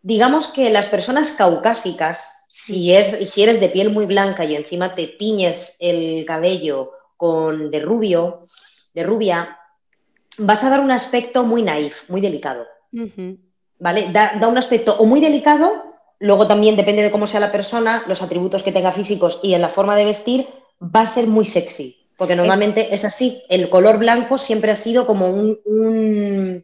digamos 0.01 0.47
que 0.47 0.69
las 0.69 0.87
personas 0.87 1.31
caucásicas, 1.31 2.45
si, 2.49 2.93
es, 2.93 3.31
si 3.31 3.43
eres 3.43 3.59
de 3.59 3.69
piel 3.69 3.89
muy 3.89 4.05
blanca 4.05 4.45
y 4.45 4.55
encima 4.55 4.93
te 4.93 5.07
tiñes 5.07 5.77
el 5.79 6.25
cabello 6.25 6.91
con 7.17 7.71
de 7.71 7.79
rubio, 7.79 8.43
de 8.93 9.03
rubia, 9.03 9.57
vas 10.37 10.63
a 10.63 10.69
dar 10.69 10.81
un 10.81 10.91
aspecto 10.91 11.43
muy 11.43 11.63
naif, 11.63 12.07
muy 12.09 12.21
delicado. 12.21 12.65
¿Vale? 13.79 14.11
Da, 14.11 14.33
da, 14.39 14.47
un 14.47 14.57
aspecto 14.57 14.95
o 14.97 15.05
muy 15.05 15.19
delicado, 15.19 15.95
luego 16.19 16.45
también 16.45 16.75
depende 16.75 17.01
de 17.01 17.11
cómo 17.11 17.25
sea 17.25 17.39
la 17.39 17.51
persona, 17.51 18.03
los 18.07 18.21
atributos 18.21 18.61
que 18.61 18.71
tenga 18.71 18.91
físicos 18.91 19.39
y 19.41 19.55
en 19.55 19.61
la 19.61 19.69
forma 19.69 19.95
de 19.95 20.05
vestir, 20.05 20.47
va 20.79 21.01
a 21.01 21.07
ser 21.07 21.27
muy 21.27 21.45
sexy. 21.45 22.02
Porque 22.17 22.35
normalmente 22.35 22.93
es, 22.93 23.05
así. 23.05 23.43
El 23.49 23.69
color 23.69 23.97
blanco 23.97 24.37
siempre 24.37 24.71
ha 24.71 24.75
sido 24.75 25.07
como 25.07 25.29
un, 25.29 25.57
un, 25.65 26.63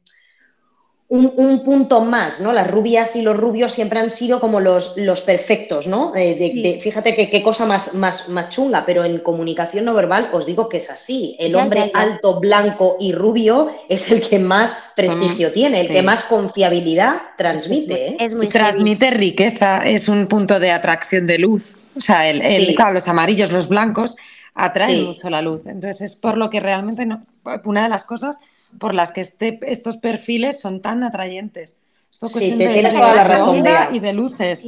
un, 1.10 1.64
punto 1.64 2.02
más, 2.02 2.40
¿no? 2.40 2.54
Las 2.54 2.70
rubias 2.70 3.16
y 3.16 3.24
los 3.24 3.36
rubios 3.36 3.74
siempre 3.74 4.00
han 4.00 4.12
sido 4.12 4.40
como 4.40 4.60
los, 4.60 4.96
los 4.96 5.22
perfectos, 5.22 5.88
¿no? 5.88 6.14
Eh, 6.16 6.80
fíjate 6.80 7.16
que 7.16 7.32
qué 7.32 7.42
cosa 7.42 7.66
más, 7.66 7.96
más, 7.96 8.30
más 8.30 8.50
chunga, 8.50 8.86
pero 8.86 9.04
en 9.04 9.18
comunicación 9.20 9.86
no 9.86 9.96
verbal 9.96 10.30
os 10.34 10.46
digo 10.46 10.70
que 10.70 10.78
es 10.78 10.90
así. 10.92 11.36
El 11.40 11.56
hombre 11.56 11.90
alto, 11.96 12.40
blanco 12.40 12.98
y 13.00 13.12
rubio 13.12 13.70
es 13.90 14.12
el 14.12 14.22
que 14.22 14.38
más 14.38 14.78
prestigio 14.96 15.52
tiene, 15.52 15.82
el 15.82 15.88
que 15.88 16.04
más 16.04 16.26
confiabilidad 16.26 17.16
transmite. 17.38 18.16
Es, 18.24 18.34
¿eh? 18.34 18.48
transmite 18.52 19.10
riqueza, 19.10 19.80
es 19.88 20.10
un 20.10 20.28
punto 20.28 20.60
de 20.60 20.70
atracción 20.70 21.26
de 21.26 21.40
luz. 21.40 21.74
O 21.98 22.02
sea, 22.02 22.30
el, 22.30 22.76
los 22.94 23.08
amarillos, 23.08 23.52
los 23.52 23.68
blancos 23.68 24.16
atrae 24.64 25.02
mucho 25.02 25.30
la 25.30 25.42
luz. 25.42 25.66
Entonces 25.66 26.02
es 26.02 26.16
por 26.16 26.38
lo 26.38 26.50
que 26.50 26.60
realmente 26.60 27.06
no, 27.06 27.26
una 27.64 27.84
de 27.84 27.90
las 27.90 28.06
cosas 28.06 28.38
por 28.78 28.94
las 28.94 29.12
que 29.12 29.22
este, 29.22 29.60
estos 29.64 29.98
perfiles 29.98 30.60
son 30.60 30.82
tan 30.82 31.04
atrayentes. 31.04 31.80
Esto 32.12 32.30
cuestión 32.30 32.58
de, 32.60 32.82
la 32.84 33.90
y 33.92 34.00
de 34.00 34.14
luces. 34.14 34.68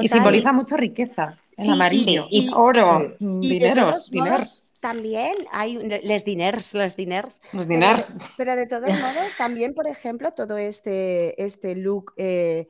y 0.00 0.08
simboliza 0.08 0.52
mucha 0.52 0.76
riqueza, 0.76 1.36
el 1.56 1.70
amarillo, 1.70 2.26
y, 2.30 2.48
oro, 2.54 3.14
dineros, 3.18 4.10
dineros. 4.10 4.64
También 4.80 5.32
hay 5.50 5.76
les 5.76 6.24
diners, 6.24 6.72
les 6.72 6.94
diners. 6.94 7.40
Los 7.52 7.66
diners. 7.66 8.14
Pero, 8.36 8.54
de 8.54 8.66
todos 8.66 8.88
modos, 8.88 9.36
también, 9.36 9.74
por 9.74 9.88
ejemplo, 9.88 10.32
todo 10.32 10.56
este, 10.56 11.42
este 11.42 11.74
look 11.74 12.12
eh, 12.16 12.68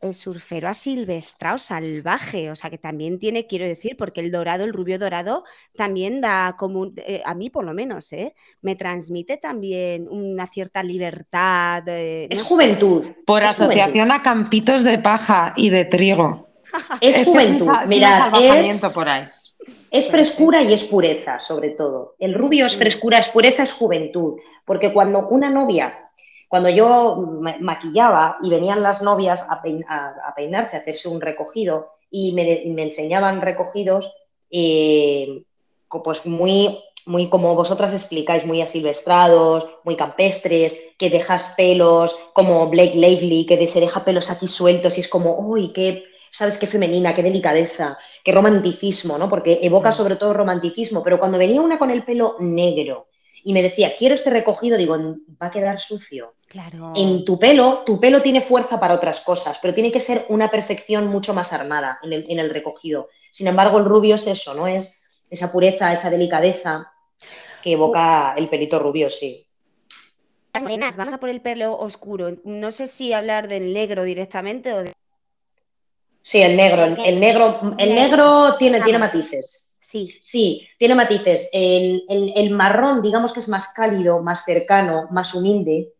el 0.00 0.14
surfero 0.14 0.68
asilvestrado, 0.68 1.58
salvaje, 1.58 2.50
o 2.50 2.56
sea 2.56 2.70
que 2.70 2.78
también 2.78 3.18
tiene, 3.18 3.46
quiero 3.46 3.66
decir, 3.66 3.96
porque 3.98 4.20
el 4.20 4.30
dorado, 4.30 4.64
el 4.64 4.72
rubio 4.72 4.98
dorado, 4.98 5.44
también 5.76 6.20
da 6.20 6.56
como, 6.58 6.86
eh, 6.96 7.22
a 7.24 7.34
mí 7.34 7.50
por 7.50 7.64
lo 7.64 7.74
menos, 7.74 8.12
¿eh? 8.12 8.34
me 8.62 8.76
transmite 8.76 9.36
también 9.36 10.08
una 10.08 10.46
cierta 10.46 10.82
libertad. 10.82 11.82
es 11.86 12.42
juventud. 12.42 13.04
Por 13.26 13.42
asociación 13.42 14.10
a 14.10 14.22
campitos 14.22 14.84
de 14.84 14.98
paja 14.98 15.52
y 15.56 15.70
de 15.70 15.84
trigo. 15.84 16.48
es, 17.00 17.26
juventud, 17.26 17.66
mira, 17.88 18.32
es, 18.40 18.80
por 18.94 19.08
ahí. 19.08 19.22
Es 19.90 20.08
frescura 20.08 20.62
y 20.62 20.72
es 20.72 20.84
pureza, 20.84 21.40
sobre 21.40 21.70
todo. 21.70 22.14
El 22.18 22.34
rubio 22.34 22.66
es 22.66 22.76
frescura, 22.76 23.18
es 23.18 23.28
pureza, 23.28 23.64
es 23.64 23.72
juventud. 23.72 24.38
Porque 24.64 24.92
cuando 24.92 25.28
una 25.28 25.50
novia 25.50 26.10
cuando 26.50 26.68
yo 26.68 27.14
maquillaba 27.60 28.38
y 28.42 28.50
venían 28.50 28.82
las 28.82 29.02
novias 29.02 29.46
a, 29.48 29.62
peinarse, 29.62 30.76
a 30.76 30.80
hacerse 30.80 31.08
un 31.08 31.20
recogido 31.20 31.92
y 32.10 32.32
me, 32.32 32.82
enseñaban 32.82 33.40
recogidos, 33.40 34.12
eh, 34.50 35.44
pues 35.88 36.26
muy, 36.26 36.80
muy 37.06 37.28
como 37.28 37.54
vosotras 37.54 37.94
explicáis, 37.94 38.44
muy 38.44 38.60
asilvestrados, 38.60 39.70
muy 39.84 39.94
campestres, 39.94 40.76
que 40.98 41.08
dejas 41.08 41.54
pelos, 41.56 42.18
como 42.32 42.68
Blake 42.68 42.96
Lively, 42.96 43.46
que 43.46 43.68
se 43.68 43.78
deja 43.78 44.04
pelos 44.04 44.28
aquí 44.28 44.48
sueltos 44.48 44.98
y 44.98 45.02
es 45.02 45.08
como, 45.08 45.38
uy, 45.38 45.72
qué, 45.72 46.02
¿sabes? 46.32 46.58
Qué 46.58 46.66
femenina, 46.66 47.14
qué 47.14 47.22
delicadeza, 47.22 47.96
qué 48.24 48.32
romanticismo, 48.32 49.18
¿no? 49.18 49.28
Porque 49.28 49.60
evoca 49.62 49.90
mm. 49.90 49.92
sobre 49.92 50.16
todo 50.16 50.34
romanticismo, 50.34 51.00
pero 51.04 51.20
cuando 51.20 51.38
venía 51.38 51.60
una 51.60 51.78
con 51.78 51.92
el 51.92 52.02
pelo 52.02 52.34
negro 52.40 53.06
y 53.44 53.52
me 53.52 53.62
decía, 53.62 53.94
quiero 53.96 54.16
este 54.16 54.30
recogido, 54.30 54.76
digo, 54.76 54.96
va 55.40 55.46
a 55.46 55.50
quedar 55.52 55.78
sucio. 55.78 56.34
Claro. 56.50 56.92
En 56.96 57.24
tu 57.24 57.38
pelo, 57.38 57.84
tu 57.86 58.00
pelo 58.00 58.20
tiene 58.20 58.40
fuerza 58.40 58.80
para 58.80 58.94
otras 58.94 59.20
cosas, 59.20 59.60
pero 59.62 59.72
tiene 59.72 59.92
que 59.92 60.00
ser 60.00 60.26
una 60.30 60.50
perfección 60.50 61.06
mucho 61.06 61.32
más 61.32 61.52
armada 61.52 62.00
en 62.02 62.40
el, 62.40 62.50
recogido. 62.50 63.08
Sin 63.30 63.46
embargo, 63.46 63.78
el 63.78 63.84
rubio 63.84 64.16
es 64.16 64.26
eso, 64.26 64.52
¿no? 64.52 64.66
Es 64.66 65.00
esa 65.30 65.52
pureza, 65.52 65.92
esa 65.92 66.10
delicadeza 66.10 66.90
que 67.62 67.74
evoca 67.74 68.34
el 68.36 68.48
pelito 68.48 68.80
rubio, 68.80 69.08
sí. 69.08 69.46
vamos 70.52 71.14
a 71.14 71.20
por 71.20 71.28
el 71.28 71.40
pelo 71.40 71.78
oscuro. 71.78 72.38
No 72.42 72.72
sé 72.72 72.88
si 72.88 73.12
hablar 73.12 73.46
del 73.46 73.72
negro 73.72 74.02
directamente 74.02 74.72
o 74.72 74.82
de. 74.82 74.92
Sí, 76.22 76.42
el 76.42 76.56
negro. 76.56 76.82
El, 76.82 77.20
negro, 77.20 77.60
el 77.78 77.94
negro 77.94 78.56
tiene, 78.58 78.82
tiene 78.82 78.98
matices. 78.98 79.76
sí. 79.80 80.18
Sí, 80.20 80.68
tiene 80.78 80.96
matices. 80.96 81.48
El, 81.52 82.50
marrón, 82.50 83.02
digamos 83.02 83.32
que 83.32 83.38
es 83.38 83.48
más 83.48 83.72
cálido, 83.72 84.20
más 84.20 84.44
cercano, 84.44 85.06
más 85.12 85.32
humilde, 85.32 85.92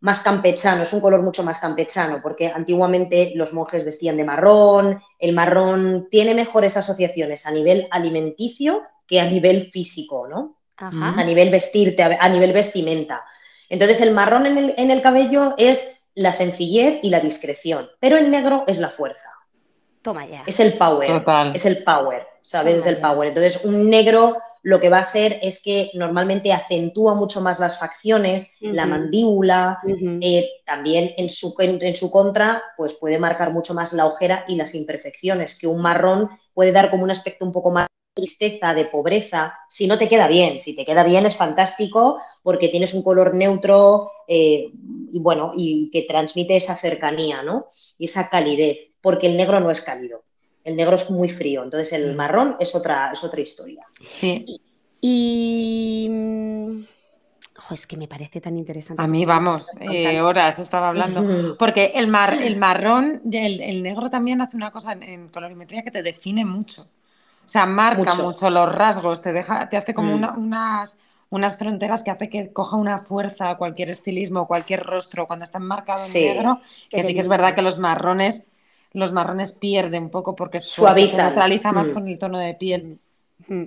más 0.00 0.20
campechano, 0.20 0.82
es 0.82 0.92
un 0.92 1.00
color 1.00 1.22
mucho 1.22 1.42
más 1.42 1.58
campechano, 1.58 2.20
porque 2.22 2.48
antiguamente 2.48 3.32
los 3.34 3.52
monjes 3.52 3.84
vestían 3.84 4.16
de 4.16 4.24
marrón, 4.24 5.02
el 5.18 5.34
marrón 5.34 6.08
tiene 6.10 6.34
mejores 6.34 6.76
asociaciones 6.76 7.46
a 7.46 7.50
nivel 7.50 7.88
alimenticio 7.90 8.82
que 9.06 9.20
a 9.20 9.24
nivel 9.24 9.68
físico, 9.68 10.28
¿no? 10.28 10.58
A 10.76 11.24
nivel 11.24 11.50
vestirte, 11.50 12.02
a 12.02 12.28
nivel 12.28 12.52
vestimenta. 12.52 13.24
Entonces 13.68 14.00
el 14.00 14.12
marrón 14.12 14.46
en 14.46 14.58
el, 14.58 14.74
en 14.76 14.90
el 14.90 15.00
cabello 15.00 15.54
es 15.56 16.04
la 16.14 16.32
sencillez 16.32 16.98
y 17.02 17.10
la 17.10 17.20
discreción, 17.20 17.88
pero 17.98 18.16
el 18.16 18.30
negro 18.30 18.64
es 18.66 18.78
la 18.78 18.90
fuerza. 18.90 19.30
Toma 20.02 20.26
ya. 20.26 20.44
Es 20.46 20.60
el 20.60 20.74
power. 20.74 21.08
Total. 21.08 21.52
Es 21.54 21.66
el 21.66 21.82
power, 21.82 22.26
¿sabes? 22.42 22.78
es 22.78 22.86
el 22.86 22.98
power. 22.98 23.28
Entonces, 23.28 23.64
un 23.64 23.90
negro 23.90 24.36
lo 24.66 24.80
que 24.80 24.88
va 24.88 24.98
a 24.98 25.04
ser 25.04 25.38
es 25.42 25.62
que 25.62 25.92
normalmente 25.94 26.52
acentúa 26.52 27.14
mucho 27.14 27.40
más 27.40 27.60
las 27.60 27.78
facciones, 27.78 28.50
la 28.60 28.84
mandíbula, 28.84 29.78
eh, 30.20 30.48
también 30.64 31.14
en 31.16 31.30
su, 31.30 31.54
en, 31.60 31.94
su 31.94 32.10
contra, 32.10 32.60
pues 32.76 32.94
puede 32.94 33.16
marcar 33.16 33.52
mucho 33.52 33.74
más 33.74 33.92
la 33.92 34.06
ojera 34.06 34.44
y 34.48 34.56
las 34.56 34.74
imperfecciones, 34.74 35.56
que 35.56 35.68
un 35.68 35.80
marrón 35.80 36.30
puede 36.52 36.72
dar 36.72 36.90
como 36.90 37.04
un 37.04 37.12
aspecto 37.12 37.44
un 37.44 37.52
poco 37.52 37.70
más 37.70 37.86
tristeza, 38.12 38.74
de 38.74 38.86
pobreza, 38.86 39.54
si 39.68 39.86
no 39.86 39.98
te 39.98 40.08
queda 40.08 40.26
bien. 40.26 40.58
Si 40.58 40.74
te 40.74 40.84
queda 40.84 41.04
bien 41.04 41.26
es 41.26 41.36
fantástico 41.36 42.20
porque 42.42 42.66
tienes 42.66 42.92
un 42.92 43.04
color 43.04 43.36
neutro 43.36 44.10
eh, 44.26 44.72
y 45.12 45.20
bueno, 45.20 45.52
y 45.56 45.90
que 45.92 46.02
transmite 46.02 46.56
esa 46.56 46.74
cercanía, 46.74 47.40
¿no? 47.44 47.66
Y 47.98 48.06
esa 48.06 48.28
calidez, 48.28 48.88
porque 49.00 49.28
el 49.28 49.36
negro 49.36 49.60
no 49.60 49.70
es 49.70 49.80
cálido. 49.80 50.25
El 50.66 50.74
negro 50.74 50.96
es 50.96 51.08
muy 51.10 51.28
frío, 51.28 51.62
entonces 51.62 51.92
el 51.92 52.12
mm. 52.12 52.16
marrón 52.16 52.56
es 52.58 52.74
otra, 52.74 53.12
es 53.12 53.22
otra 53.22 53.40
historia. 53.40 53.86
Sí. 54.08 54.44
Y, 55.00 56.10
es 57.70 57.86
que 57.86 57.96
me 57.96 58.08
parece 58.08 58.40
tan 58.40 58.56
interesante. 58.56 59.00
A 59.00 59.06
mí, 59.06 59.24
vamos, 59.24 59.70
eh, 59.78 60.20
horas 60.20 60.58
estaba 60.58 60.88
hablando. 60.88 61.56
Porque 61.58 61.92
el, 61.94 62.08
mar, 62.08 62.34
el 62.42 62.56
marrón, 62.56 63.22
el, 63.30 63.60
el, 63.60 63.80
negro 63.80 64.10
también 64.10 64.40
hace 64.40 64.56
una 64.56 64.72
cosa 64.72 64.94
en 65.00 65.28
colorimetría 65.28 65.82
que 65.82 65.92
te 65.92 66.02
define 66.02 66.44
mucho. 66.44 66.82
O 66.82 67.48
sea, 67.48 67.64
marca 67.64 68.16
mucho, 68.16 68.50
los 68.50 68.68
rasgos, 68.74 69.22
te, 69.22 69.32
deja, 69.32 69.68
te 69.68 69.76
hace 69.76 69.94
como 69.94 70.18
mm. 70.18 70.36
unas, 70.36 71.00
unas 71.30 71.56
fronteras 71.56 72.02
que 72.02 72.10
hace 72.10 72.28
que 72.28 72.52
coja 72.52 72.76
una 72.76 73.02
fuerza 73.02 73.54
cualquier 73.54 73.90
estilismo, 73.90 74.48
cualquier 74.48 74.82
rostro 74.82 75.28
cuando 75.28 75.44
está 75.44 75.60
marcado 75.60 76.04
en 76.06 76.12
negro, 76.12 76.60
que 76.90 77.04
sí 77.04 77.14
que 77.14 77.20
es 77.20 77.28
verdad 77.28 77.54
que 77.54 77.62
los 77.62 77.78
marrones, 77.78 78.48
los 78.96 79.12
marrones 79.12 79.52
pierden 79.52 80.04
un 80.04 80.10
poco 80.10 80.34
porque, 80.34 80.58
se 80.58 80.82
neutraliza 80.82 81.70
más 81.70 81.88
mm. 81.88 81.92
con 81.92 82.08
el 82.08 82.18
tono 82.18 82.38
de 82.38 82.54
piel. 82.54 82.98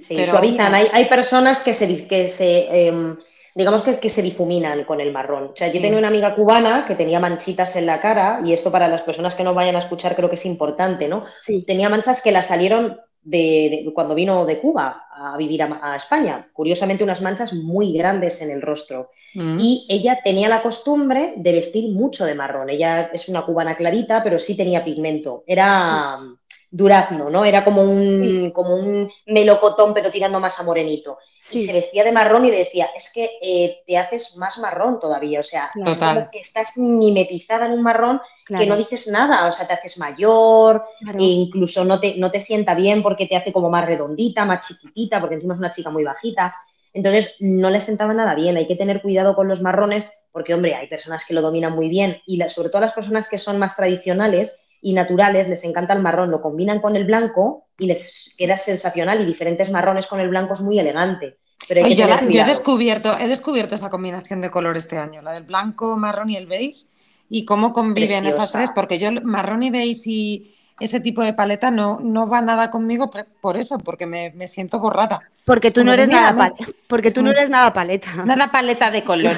Sí, 0.01 0.25
suavizan. 0.25 0.73
Hay, 0.73 0.87
hay, 0.91 1.05
personas 1.05 1.61
que 1.61 1.73
se, 1.73 2.07
que 2.07 2.27
se 2.27 2.87
em, 2.87 3.15
digamos 3.53 3.83
que, 3.83 3.99
que, 3.99 4.09
se 4.09 4.23
difuminan 4.23 4.83
con 4.85 4.99
el 4.99 5.11
marrón. 5.13 5.51
O 5.53 5.55
sea, 5.55 5.67
yo 5.67 5.79
tenía 5.79 5.99
una 5.99 6.07
amiga 6.07 6.33
cubana 6.33 6.83
que 6.85 6.95
tenía 6.95 7.19
manchitas 7.19 7.75
en 7.75 7.85
la 7.85 7.99
cara, 7.99 8.41
y 8.43 8.53
esto 8.53 8.71
para 8.71 8.87
las 8.87 9.03
personas 9.03 9.35
que 9.35 9.43
no 9.43 9.53
vayan 9.53 9.75
a 9.75 9.79
escuchar 9.79 10.15
creo 10.15 10.29
que 10.29 10.35
es 10.35 10.45
importante, 10.47 11.07
¿no? 11.07 11.25
Tenía 11.67 11.89
manchas 11.89 12.23
que 12.23 12.31
la 12.31 12.41
salieron 12.41 12.99
de, 13.21 13.91
cuando 13.93 14.15
vino 14.15 14.45
de 14.45 14.59
Cuba 14.59 15.05
a 15.19 15.38
vivir 15.38 15.62
a, 15.63 15.95
España. 15.95 16.47
Curiosamente, 16.53 17.03
unas 17.03 17.21
manchas 17.21 17.53
muy 17.53 17.93
grandes 17.93 18.41
en 18.41 18.51
el 18.51 18.62
rostro. 18.62 19.12
Mm. 19.34 19.60
Y 19.60 19.86
ella 19.89 20.19
tenía 20.23 20.47
la 20.47 20.62
costumbre 20.62 21.34
de 21.36 21.51
vestir 21.51 21.91
mucho 21.91 22.25
de 22.25 22.36
marrón. 22.36 22.69
Ella 22.69 23.10
es 23.13 23.27
una 23.27 23.45
cubana 23.45 23.75
clarita, 23.75 24.23
pero 24.23 24.39
sí 24.39 24.55
tenía 24.55 24.84
pigmento. 24.84 25.43
Era 25.45 26.17
mm. 26.17 26.39
durazno, 26.71 27.29
¿no? 27.29 27.43
Era 27.43 27.63
como 27.63 27.84
un, 27.84 28.51
como 28.51 28.75
un 28.75 29.12
melocotón, 29.27 29.93
pero 29.93 30.10
tirando 30.10 30.39
más 30.39 30.60
a 30.60 30.63
morenito. 30.63 31.17
Y 31.51 31.63
se 31.63 31.73
vestía 31.73 32.03
de 32.03 32.12
marrón 32.12 32.45
y 32.45 32.51
decía, 32.51 32.89
es 32.95 33.12
que 33.12 33.32
eh, 33.41 33.82
te 33.86 33.97
haces 33.97 34.38
más 34.38 34.58
marrón 34.60 34.99
todavía. 34.99 35.39
O 35.39 35.43
sea, 35.43 35.71
es 35.75 35.97
como 35.97 36.29
que 36.32 36.39
estás 36.39 36.77
mimetizada 36.77 37.65
en 37.65 37.73
un 37.73 37.82
marrón 37.82 38.21
que 38.57 38.65
no 38.65 38.75
dices 38.75 39.07
nada, 39.07 39.45
o 39.45 39.51
sea, 39.51 39.67
te 39.67 39.73
haces 39.73 39.97
mayor, 39.97 40.83
e 41.01 41.23
incluso 41.23 41.85
no 41.85 41.99
te, 41.99 42.17
no 42.17 42.31
te 42.31 42.41
sienta 42.41 42.73
bien 42.73 43.03
porque 43.03 43.27
te 43.27 43.35
hace 43.35 43.53
como 43.53 43.69
más 43.69 43.85
redondita, 43.85 44.45
más 44.45 44.67
chiquitita, 44.67 45.19
porque 45.19 45.35
encima 45.35 45.53
es 45.53 45.59
una 45.59 45.69
chica 45.69 45.89
muy 45.89 46.03
bajita. 46.03 46.55
Entonces, 46.93 47.35
no 47.39 47.69
le 47.69 47.79
sentaba 47.79 48.13
nada 48.13 48.33
bien. 48.35 48.57
Hay 48.57 48.67
que 48.67 48.75
tener 48.75 49.01
cuidado 49.01 49.35
con 49.35 49.47
los 49.47 49.62
marrones 49.62 50.12
porque, 50.31 50.53
hombre, 50.53 50.75
hay 50.75 50.88
personas 50.88 51.25
que 51.25 51.33
lo 51.33 51.41
dominan 51.41 51.73
muy 51.73 51.89
bien 51.89 52.17
y 52.25 52.39
sobre 52.47 52.69
todo 52.69 52.81
las 52.81 52.93
personas 52.93 53.29
que 53.29 53.38
son 53.38 53.59
más 53.59 53.75
tradicionales 53.75 54.57
y 54.81 54.93
naturales 54.93 55.49
les 55.49 55.63
encanta 55.63 55.93
el 55.93 56.01
marrón, 56.01 56.31
lo 56.31 56.41
combinan 56.41 56.79
con 56.79 56.95
el 56.95 57.05
blanco 57.05 57.67
y 57.77 57.85
les 57.85 58.35
queda 58.38 58.57
sensacional 58.57 59.21
y 59.21 59.25
diferentes 59.25 59.69
marrones 59.69 60.07
con 60.07 60.19
el 60.19 60.29
blanco 60.29 60.53
es 60.53 60.62
muy 60.62 60.79
elegante. 60.79 61.38
Pero 61.67 61.85
yo, 61.88 62.07
yo, 62.29 62.41
he 62.41 62.45
descubierto, 62.45 63.17
he 63.17 63.27
descubierto 63.27 63.75
esa 63.75 63.89
combinación 63.89 64.39
de 64.39 64.49
color 64.49 64.77
este 64.77 64.97
año, 64.97 65.21
la 65.21 65.33
del 65.33 65.43
blanco, 65.43 65.97
marrón 65.97 66.29
y 66.29 66.38
el 66.38 66.47
beige 66.47 66.88
y 67.29 67.45
cómo 67.45 67.73
conviven 67.73 68.25
esas 68.25 68.51
tres, 68.51 68.71
porque 68.73 68.97
yo 68.97 69.11
marrón 69.23 69.63
y 69.63 69.69
beige 69.69 70.09
y 70.09 70.55
ese 70.79 70.99
tipo 70.99 71.21
de 71.23 71.33
paleta 71.33 71.71
no, 71.71 71.99
no 71.99 72.27
va 72.27 72.41
nada 72.41 72.69
conmigo 72.69 73.09
por 73.41 73.57
eso, 73.57 73.79
porque 73.79 74.05
me, 74.05 74.47
siento 74.47 74.79
borrada. 74.79 75.19
Porque 75.45 75.71
tú 75.71 75.83
no 75.83 75.93
eres 75.93 76.09
nada 76.09 76.53
porque 76.87 77.11
tú 77.11 77.21
no 77.21 77.31
eres 77.31 77.49
nada 77.49 77.73
paleta. 77.73 78.13
Nada 78.25 78.51
paleta 78.51 78.91
de 78.91 79.03
color. 79.03 79.35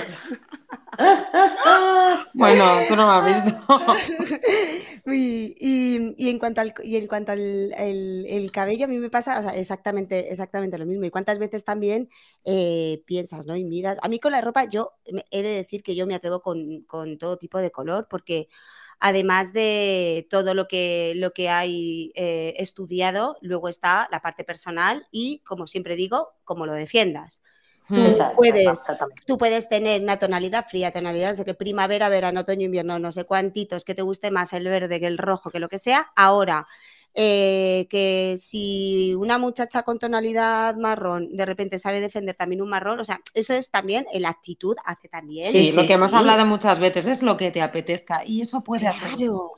bueno, 2.33 2.65
tú 2.87 2.95
no 2.95 3.07
me 3.07 3.29
has 3.29 3.43
visto. 3.43 3.61
y, 5.11 6.29
en 6.29 6.39
cuanto 6.39 6.61
al, 6.61 6.73
y 6.83 6.97
en 6.97 7.07
cuanto 7.07 7.31
al 7.31 7.73
el, 7.73 8.51
cabello, 8.51 8.85
a 8.85 8.87
mí 8.87 8.97
me 8.97 9.09
pasa 9.09 9.55
exactamente, 9.55 10.31
exactamente 10.31 10.77
lo 10.77 10.85
mismo. 10.85 11.05
Y 11.05 11.09
cuántas 11.09 11.39
veces 11.39 11.63
también 11.63 12.09
eh, 12.45 13.03
piensas, 13.05 13.47
¿no? 13.47 13.55
Y 13.55 13.63
miras. 13.63 13.97
A 14.01 14.09
mí 14.09 14.19
con 14.19 14.31
la 14.31 14.41
ropa, 14.41 14.65
yo 14.65 14.93
he 15.29 15.41
de 15.43 15.49
decir 15.49 15.83
que 15.83 15.95
yo 15.95 16.05
me 16.07 16.15
atrevo 16.15 16.41
con, 16.41 16.81
con 16.83 17.17
todo 17.17 17.37
tipo 17.37 17.59
de 17.59 17.71
color, 17.71 18.07
porque 18.09 18.47
además 19.01 19.51
de 19.51 20.27
todo 20.29 20.53
lo 20.53 20.67
que, 20.67 21.13
lo 21.15 21.33
que 21.33 21.49
hay 21.49 22.13
eh, 22.15 22.53
estudiado, 22.57 23.35
luego 23.41 23.67
está 23.67 24.07
la 24.11 24.21
parte 24.21 24.43
personal 24.43 25.07
y, 25.11 25.39
como 25.39 25.65
siempre 25.65 25.95
digo, 25.95 26.29
cómo 26.45 26.67
lo 26.67 26.73
defiendas. 26.73 27.41
Tú, 27.87 28.15
puedes, 28.37 28.83
tú 29.25 29.37
puedes 29.37 29.67
tener 29.67 30.01
una 30.01 30.17
tonalidad 30.17 30.65
fría, 30.69 30.91
tonalidad, 30.91 31.33
sé 31.33 31.43
que 31.43 31.55
primavera, 31.55 32.07
verano, 32.07 32.41
otoño, 32.41 32.65
invierno, 32.65 32.99
no 32.99 33.11
sé 33.11 33.25
cuántitos, 33.25 33.83
que 33.83 33.95
te 33.95 34.03
guste 34.03 34.31
más 34.31 34.53
el 34.53 34.65
verde 34.65 34.99
que 34.99 35.07
el 35.07 35.17
rojo, 35.17 35.49
que 35.49 35.59
lo 35.59 35.67
que 35.67 35.79
sea. 35.79 36.11
Ahora, 36.15 36.67
eh, 37.13 37.87
que 37.89 38.35
si 38.37 39.13
una 39.15 39.37
muchacha 39.37 39.83
con 39.83 39.99
tonalidad 39.99 40.75
marrón 40.75 41.35
de 41.35 41.45
repente 41.45 41.77
sabe 41.77 41.99
defender 41.99 42.35
también 42.35 42.61
un 42.61 42.69
marrón, 42.69 42.99
o 42.99 43.03
sea, 43.03 43.19
eso 43.33 43.53
es 43.53 43.69
también, 43.69 44.05
la 44.13 44.29
actitud 44.29 44.75
hace 44.85 45.07
también. 45.07 45.47
Sí, 45.47 45.71
lo 45.73 45.85
que 45.85 45.93
hemos 45.93 46.13
hablado 46.13 46.45
muchas 46.45 46.79
veces 46.79 47.07
es 47.07 47.21
lo 47.21 47.37
que 47.37 47.51
te 47.51 47.61
apetezca 47.61 48.23
y 48.25 48.41
eso 48.41 48.63
puede 48.63 48.87
hacer. 48.87 49.11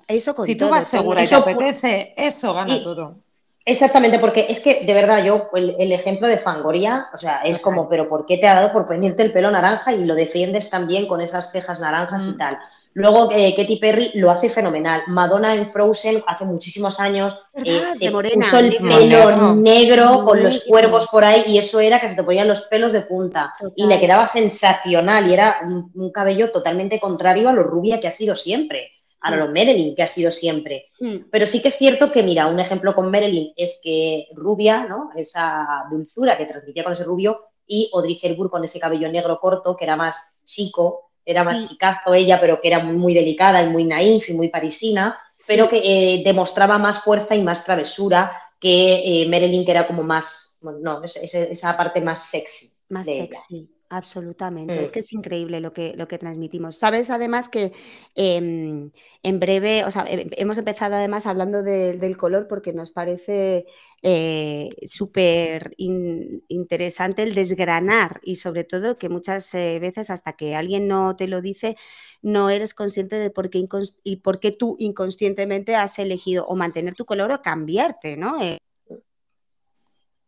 Eso 0.07 0.35
si 0.45 0.55
tú 0.55 0.69
vas 0.69 0.87
segura 0.87 1.23
y 1.23 1.27
te 1.27 1.35
apetece, 1.35 2.13
eso 2.17 2.53
gana 2.53 2.83
todo. 2.83 3.17
Exactamente, 3.65 4.19
porque 4.19 4.47
es 4.49 4.59
que 4.59 4.83
de 4.85 4.93
verdad 4.93 5.23
yo, 5.23 5.49
el, 5.53 5.91
ejemplo 5.93 6.27
de 6.27 6.37
Fangoria, 6.37 7.07
o 7.13 7.17
sea, 7.17 7.43
es 7.43 7.59
como, 7.59 7.87
pero 7.87 8.09
¿por 8.09 8.25
qué 8.25 8.37
te 8.37 8.47
ha 8.47 8.55
dado 8.55 8.73
por 8.73 8.85
ponerte 8.85 9.23
el 9.23 9.31
pelo 9.31 9.51
naranja 9.51 9.93
y 9.93 10.03
lo 10.03 10.15
defiendes 10.15 10.69
también 10.69 11.07
con 11.07 11.21
esas 11.21 11.51
cejas 11.51 11.79
naranjas 11.79 12.25
y 12.25 12.31
mm. 12.31 12.37
tal? 12.37 12.57
Luego, 12.95 13.31
eh, 13.31 13.55
Katy 13.55 13.77
Perry 13.77 14.11
lo 14.15 14.29
hace 14.29 14.49
fenomenal. 14.49 15.03
Madonna 15.07 15.55
en 15.55 15.65
Frozen 15.65 16.23
hace 16.27 16.45
muchísimos 16.45 16.99
años 16.99 17.39
eh, 17.55 17.81
se 17.87 18.11
puso 18.11 18.59
el 18.59 18.77
pelo 18.77 19.55
negro 19.55 20.23
con 20.23 20.43
los 20.43 20.63
cuervos 20.65 21.07
por 21.07 21.25
ahí 21.25 21.43
y 21.47 21.57
eso 21.57 21.79
era 21.79 21.99
que 21.99 22.09
se 22.09 22.15
te 22.15 22.23
ponían 22.23 22.47
los 22.47 22.61
pelos 22.61 22.93
de 22.93 23.01
punta 23.01 23.53
y 23.75 23.87
le 23.87 23.99
quedaba 23.99 24.27
sensacional 24.27 25.27
y 25.27 25.33
era 25.33 25.61
un, 25.65 26.11
cabello 26.11 26.51
totalmente 26.51 26.99
contrario 26.99 27.49
a 27.49 27.53
lo 27.53 27.63
rubia 27.63 27.99
que 27.99 28.07
ha 28.07 28.11
sido 28.11 28.35
siempre, 28.35 28.91
a 29.21 29.35
lo 29.35 29.47
mm. 29.47 29.53
Marilyn 29.53 29.95
que 29.95 30.03
ha 30.03 30.07
sido 30.07 30.29
siempre. 30.29 30.91
Mm. 30.99 31.29
Pero 31.31 31.47
sí 31.47 31.61
que 31.61 31.69
es 31.69 31.75
cierto 31.75 32.11
que, 32.11 32.21
mira, 32.21 32.45
un 32.45 32.59
ejemplo 32.59 32.93
con 32.93 33.09
Marilyn 33.09 33.53
es 33.55 33.79
que 33.83 34.27
rubia, 34.35 34.85
¿no? 34.85 35.09
Esa 35.15 35.85
dulzura 35.89 36.37
que 36.37 36.45
transmitía 36.45 36.83
con 36.83 36.93
ese 36.93 37.03
rubio 37.03 37.47
y 37.65 37.89
Audrey 37.91 38.19
Hepburn 38.21 38.49
con 38.49 38.63
ese 38.63 38.79
cabello 38.79 39.09
negro 39.09 39.39
corto 39.39 39.75
que 39.75 39.85
era 39.85 39.95
más 39.95 40.41
chico 40.45 41.09
era 41.25 41.43
más 41.43 41.69
chicazo 41.69 42.13
ella, 42.13 42.39
pero 42.39 42.59
que 42.59 42.67
era 42.67 42.79
muy, 42.79 43.13
delicada 43.13 43.61
y 43.61 43.67
muy 43.67 43.85
naif 43.85 44.29
y 44.29 44.33
muy 44.33 44.49
parisina, 44.49 45.17
pero 45.47 45.69
que 45.69 45.77
eh, 45.83 46.21
demostraba 46.23 46.77
más 46.77 47.01
fuerza 47.01 47.35
y 47.35 47.41
más 47.41 47.63
travesura 47.63 48.31
que 48.59 49.23
eh, 49.23 49.27
Marilyn, 49.27 49.65
que 49.65 49.71
era 49.71 49.87
como 49.87 50.03
más, 50.03 50.59
no, 50.61 51.01
esa, 51.03 51.77
parte 51.77 52.01
más 52.01 52.23
sexy. 52.23 52.71
Más 52.89 53.05
sexy. 53.05 53.72
Absolutamente, 53.93 54.81
es 54.81 54.89
mm. 54.89 54.91
que 54.91 54.99
es 55.01 55.13
increíble 55.13 55.59
lo 55.59 55.71
que, 55.71 55.93
lo 55.95 56.07
que 56.07 56.17
transmitimos. 56.17 56.75
Sabes 56.75 57.11
además 57.11 57.47
que 57.47 57.73
em, 58.15 58.89
en 59.21 59.39
breve, 59.39 59.85
o 59.85 59.91
sea, 59.91 60.03
hemos 60.07 60.57
empezado 60.57 60.95
además 60.95 61.27
hablando 61.27 61.61
del 61.61 62.17
color 62.17 62.47
porque 62.47 62.73
nos 62.73 62.89
parece 62.89 63.67
eh, 64.01 64.69
súper 64.87 65.75
interesante 65.77 67.21
el 67.21 67.35
desgranar 67.35 68.19
y 68.23 68.37
sobre 68.37 68.63
todo 68.63 68.97
que 68.97 69.09
muchas 69.09 69.53
eh, 69.53 69.77
veces 69.79 70.09
hasta 70.09 70.33
que 70.33 70.55
alguien 70.55 70.87
no 70.87 71.15
te 71.15 71.27
lo 71.27 71.39
dice, 71.39 71.77
no 72.23 72.49
eres 72.49 72.73
consciente 72.73 73.17
de 73.17 73.29
por 73.29 73.51
qué, 73.51 73.63
y 74.03 74.15
por 74.15 74.39
qué 74.39 74.51
tú 74.51 74.75
inconscientemente 74.79 75.75
has 75.75 75.99
elegido 75.99 76.47
o 76.47 76.55
mantener 76.55 76.95
tu 76.95 77.05
color 77.05 77.31
o 77.31 77.43
cambiarte, 77.43 78.17
¿no? 78.17 78.41
Eh, 78.41 78.57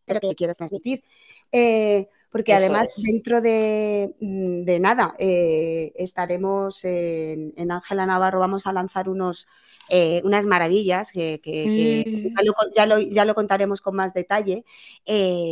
lo 0.05 0.19
que 0.19 0.35
quieres 0.35 0.57
transmitir. 0.57 1.03
Eh, 1.51 2.09
porque 2.35 2.53
además 2.53 2.89
dentro 2.97 3.39
de, 3.39 4.13
mm, 4.19 4.81
nada 4.81 5.15
eh, 5.17 5.93
estaremos 5.95 6.83
en 6.83 7.71
Ángela 7.71 8.05
Navarro, 8.05 8.41
vamos 8.41 8.67
a 8.67 8.73
lanzar 8.73 9.07
unos, 9.07 9.47
eh, 9.87 10.21
unas 10.25 10.45
maravillas 10.45 11.13
que, 11.13 11.39
ya, 12.75 13.23
lo, 13.25 13.35
contaremos 13.35 13.79
con 13.79 13.95
más 13.95 14.13
detalle, 14.13 14.65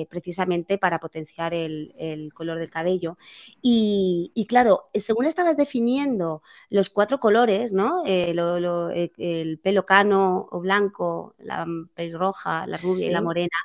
precisamente 0.10 0.78
para 0.78 1.00
potenciar 1.00 1.54
el, 1.54 2.30
color 2.34 2.60
del 2.60 2.70
cabello. 2.70 3.18
Y, 3.62 4.46
claro, 4.50 4.90
según 4.94 5.26
estabas 5.26 5.56
definiendo 5.56 6.44
los 6.70 6.90
cuatro 6.90 7.22
colores, 7.22 7.72
¿no? 7.72 8.04
el 8.06 9.60
pelo 9.64 9.86
cano 9.86 10.50
o 10.52 10.60
blanco, 10.60 11.34
la 11.38 11.66
roja, 12.12 12.68
la 12.68 12.76
rubia 12.76 13.08
y 13.08 13.12
la 13.12 13.22
morena, 13.22 13.58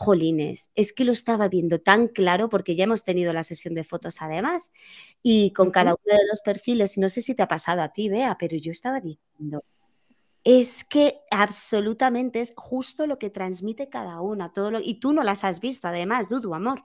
jolines, 0.00 0.70
es 0.74 0.94
que 0.94 1.04
lo 1.04 1.12
estaba 1.12 1.48
viendo 1.48 1.78
tan 1.78 2.08
claro 2.08 2.48
porque 2.48 2.74
ya 2.74 2.84
hemos 2.84 3.04
tenido 3.04 3.34
la 3.34 3.44
sesión 3.44 3.74
de 3.74 3.84
fotos 3.84 4.22
además 4.22 4.70
y 5.22 5.52
con 5.52 5.70
cada 5.70 5.90
uno 5.92 6.16
de 6.16 6.26
los 6.26 6.40
perfiles, 6.40 6.96
y 6.96 7.00
no 7.00 7.10
sé 7.10 7.20
si 7.20 7.34
te 7.34 7.42
ha 7.42 7.48
pasado 7.48 7.82
a 7.82 7.90
ti, 7.90 8.08
Bea, 8.08 8.38
pero 8.38 8.56
yo 8.56 8.72
estaba 8.72 9.00
diciendo, 9.00 9.62
es 10.42 10.84
que 10.84 11.20
absolutamente 11.30 12.40
es 12.40 12.54
justo 12.56 13.06
lo 13.06 13.18
que 13.18 13.28
transmite 13.28 13.90
cada 13.90 14.22
una, 14.22 14.54
todo 14.54 14.70
lo, 14.70 14.80
y 14.80 15.00
tú 15.00 15.12
no 15.12 15.22
las 15.22 15.44
has 15.44 15.60
visto 15.60 15.86
además, 15.86 16.30
Dudu, 16.30 16.54
amor. 16.54 16.82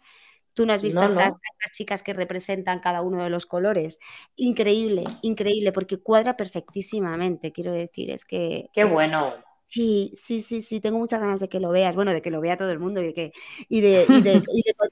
Tú 0.54 0.65
no 0.65 0.73
has 0.73 0.82
visto 0.82 1.04
estas, 1.04 1.34
estas, 1.34 1.71
chicas 1.73 2.04
que 2.04 2.13
representan 2.13 2.80
cada 2.80 3.01
uno 3.01 3.23
de 3.23 3.30
los 3.30 3.45
colores. 3.45 3.97
Increíble, 4.36 5.06
increíble, 5.21 5.71
porque 5.71 5.97
cuadra 5.97 6.36
perfectísimamente, 6.36 7.54
quiero 7.54 7.71
decir, 7.71 8.10
es 8.10 8.25
que... 8.25 8.69
Qué 8.73 8.84
bueno. 8.86 9.34
Sí, 9.67 10.13
sí, 10.15 10.41
sí, 10.41 10.62
sí, 10.62 10.80
tengo 10.80 10.99
muchas 10.99 11.19
ganas 11.19 11.39
de 11.39 11.49
que 11.49 11.60
lo 11.60 11.71
veas, 11.71 11.95
bueno, 11.95 12.13
de 12.13 12.21
que 12.21 12.30
lo 12.30 12.39
vea 12.39 12.56
todo 12.56 12.69
el 12.71 12.80
mundo 12.80 13.01
y 13.01 13.08
de 13.08 13.13
que, 13.13 13.32
y 13.67 13.82
de, 13.82 14.06
y 14.08 14.21
de, 14.21 14.34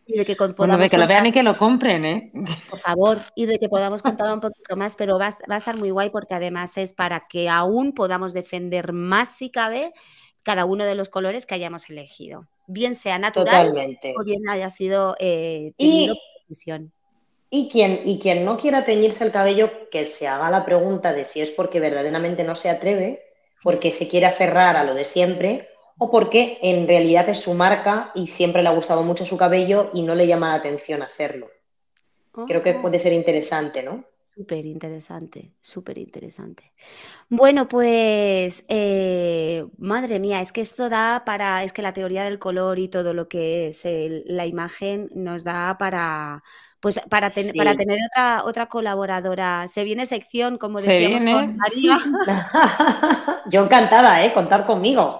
y 0.08 0.18
de, 0.18 0.26
que 0.26 0.36
bueno, 0.58 0.78
de 0.78 0.90
que 0.90 0.98
lo 0.98 1.08
vean 1.08 1.28
y 1.28 1.32
que 1.32 1.44
lo 1.44 1.58
compren, 1.58 2.06
¿eh? 2.06 2.32
Por 2.70 2.80
favor, 2.80 3.18
y 3.36 3.46
de 3.46 3.60
que 3.60 3.70
podamos 3.70 4.02
contar 4.02 4.34
un 4.34 4.42
poquito 4.42 4.76
más, 4.76 4.96
pero 4.96 5.20
va, 5.20 5.38
va, 5.50 5.56
a 5.56 5.58
estar 5.60 5.78
muy 5.78 5.92
guay 5.92 6.10
porque 6.10 6.34
además 6.34 6.76
es 6.78 6.92
para 6.92 7.28
que 7.30 7.50
aún 7.50 7.94
podamos 7.94 8.34
defender 8.34 8.94
más 8.94 9.30
si 9.30 9.52
cabe 9.52 9.94
cada 10.42 10.66
uno 10.66 10.86
de 10.86 10.96
los 10.96 11.08
colores 11.08 11.46
que 11.46 11.54
hayamos 11.54 11.90
elegido, 11.90 12.48
bien 12.66 12.96
sea 12.96 13.20
natural 13.20 13.70
o 14.18 14.24
bien 14.24 14.50
haya 14.50 14.70
sido 14.72 15.16
eh, 15.20 15.74
tenido 15.78 16.16
y, 16.50 16.58
Y 17.52 17.70
quien, 17.70 18.02
y 18.04 18.18
quien 18.18 18.44
no 18.44 18.58
quiera 18.58 18.84
teñirse 18.84 19.24
el 19.24 19.32
cabello, 19.32 19.90
que 19.92 20.06
se 20.06 20.28
haga 20.28 20.50
la 20.50 20.66
pregunta 20.66 21.14
de 21.14 21.26
si 21.26 21.42
es 21.42 21.52
porque 21.52 21.80
verdaderamente 21.80 22.44
no 22.44 22.56
se 22.56 22.72
atreve 22.72 23.33
porque 23.64 23.92
se 23.92 24.08
quiere 24.08 24.26
aferrar 24.26 24.76
a 24.76 24.84
lo 24.84 24.94
de 24.94 25.06
siempre 25.06 25.70
o 25.98 26.12
porque 26.12 26.60
en 26.62 26.88
realidad 26.88 27.30
es 27.30 27.40
su 27.40 27.54
marca 27.54 28.12
y 28.14 28.28
siempre 28.28 28.62
le 28.62 28.70
ha 28.70 28.74
gustado 28.74 29.04
mucho 29.04 29.26
su 29.26 29.38
cabello 29.38 29.92
y 29.94 30.02
no 30.04 30.16
le 30.16 30.28
llama 30.28 30.50
la 30.50 30.56
atención 30.56 31.02
hacerlo. 31.02 31.50
Creo 32.48 32.64
que 32.64 32.74
puede 32.74 32.98
ser 32.98 33.14
interesante, 33.14 33.84
¿no? 33.84 34.06
Súper 34.36 34.66
interesante, 34.66 35.54
súper 35.62 36.00
interesante. 36.00 36.74
Bueno, 37.30 37.68
pues, 37.68 38.66
eh, 38.68 39.64
madre 39.78 40.20
mía, 40.20 40.42
es 40.42 40.52
que 40.52 40.62
esto 40.62 40.90
da 40.90 41.22
para, 41.24 41.64
es 41.64 41.72
que 41.72 41.84
la 41.84 41.94
teoría 41.94 42.24
del 42.24 42.40
color 42.40 42.80
y 42.80 42.88
todo 42.88 43.14
lo 43.14 43.28
que 43.30 43.68
es 43.68 43.84
la 44.26 44.48
imagen 44.48 45.10
nos 45.14 45.44
da 45.44 45.78
para, 45.78 46.44
pues 46.84 47.00
para, 47.08 47.32
para 47.56 47.76
tener 47.76 47.98
otra, 48.12 48.44
otra 48.44 48.66
colaboradora, 48.66 49.70
se 49.70 49.86
viene 49.86 50.06
sección, 50.06 50.58
como 50.58 50.80
decíamos 50.82 51.24
con 51.24 51.56
María. 51.56 51.98
Yo 53.50 53.64
encantada, 53.64 54.26
¿eh? 54.26 54.34
Contar 54.34 54.66
conmigo. 54.66 55.18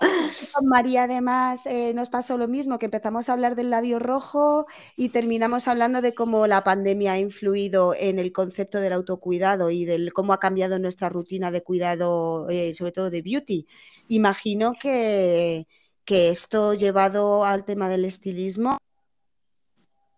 Con 0.54 0.68
María 0.68 1.04
además 1.04 1.62
eh, 1.64 1.94
nos 1.94 2.10
pasó 2.10 2.38
lo 2.38 2.50
mismo, 2.50 2.80
que 2.80 2.88
empezamos 2.88 3.30
a 3.30 3.34
hablar 3.34 3.56
del 3.56 3.70
labio 3.70 4.00
rojo 4.00 4.66
y 4.98 5.08
terminamos 5.08 5.70
hablando 5.70 6.02
de 6.02 6.14
cómo 6.14 6.48
la 6.48 6.66
pandemia 6.66 7.14
ha 7.14 7.20
influido 7.20 7.96
en 7.98 8.20
el 8.20 8.34
concepto 8.34 8.82
del 8.82 8.92
autocuidado 8.92 9.70
y 9.70 9.86
de 9.86 10.12
cómo 10.12 10.34
ha 10.34 10.42
cambiado 10.42 10.80
nuestra 10.80 11.08
rutina 11.08 11.50
de 11.50 11.64
cuidado, 11.64 12.50
eh, 12.50 12.74
sobre 12.74 12.92
todo 12.92 13.10
de 13.10 13.22
beauty. 13.22 13.68
Imagino 14.10 14.74
que, 14.74 15.66
que 16.04 16.28
esto 16.28 16.74
llevado 16.74 17.46
al 17.46 17.64
tema 17.64 17.88
del 17.88 18.04
estilismo 18.04 18.80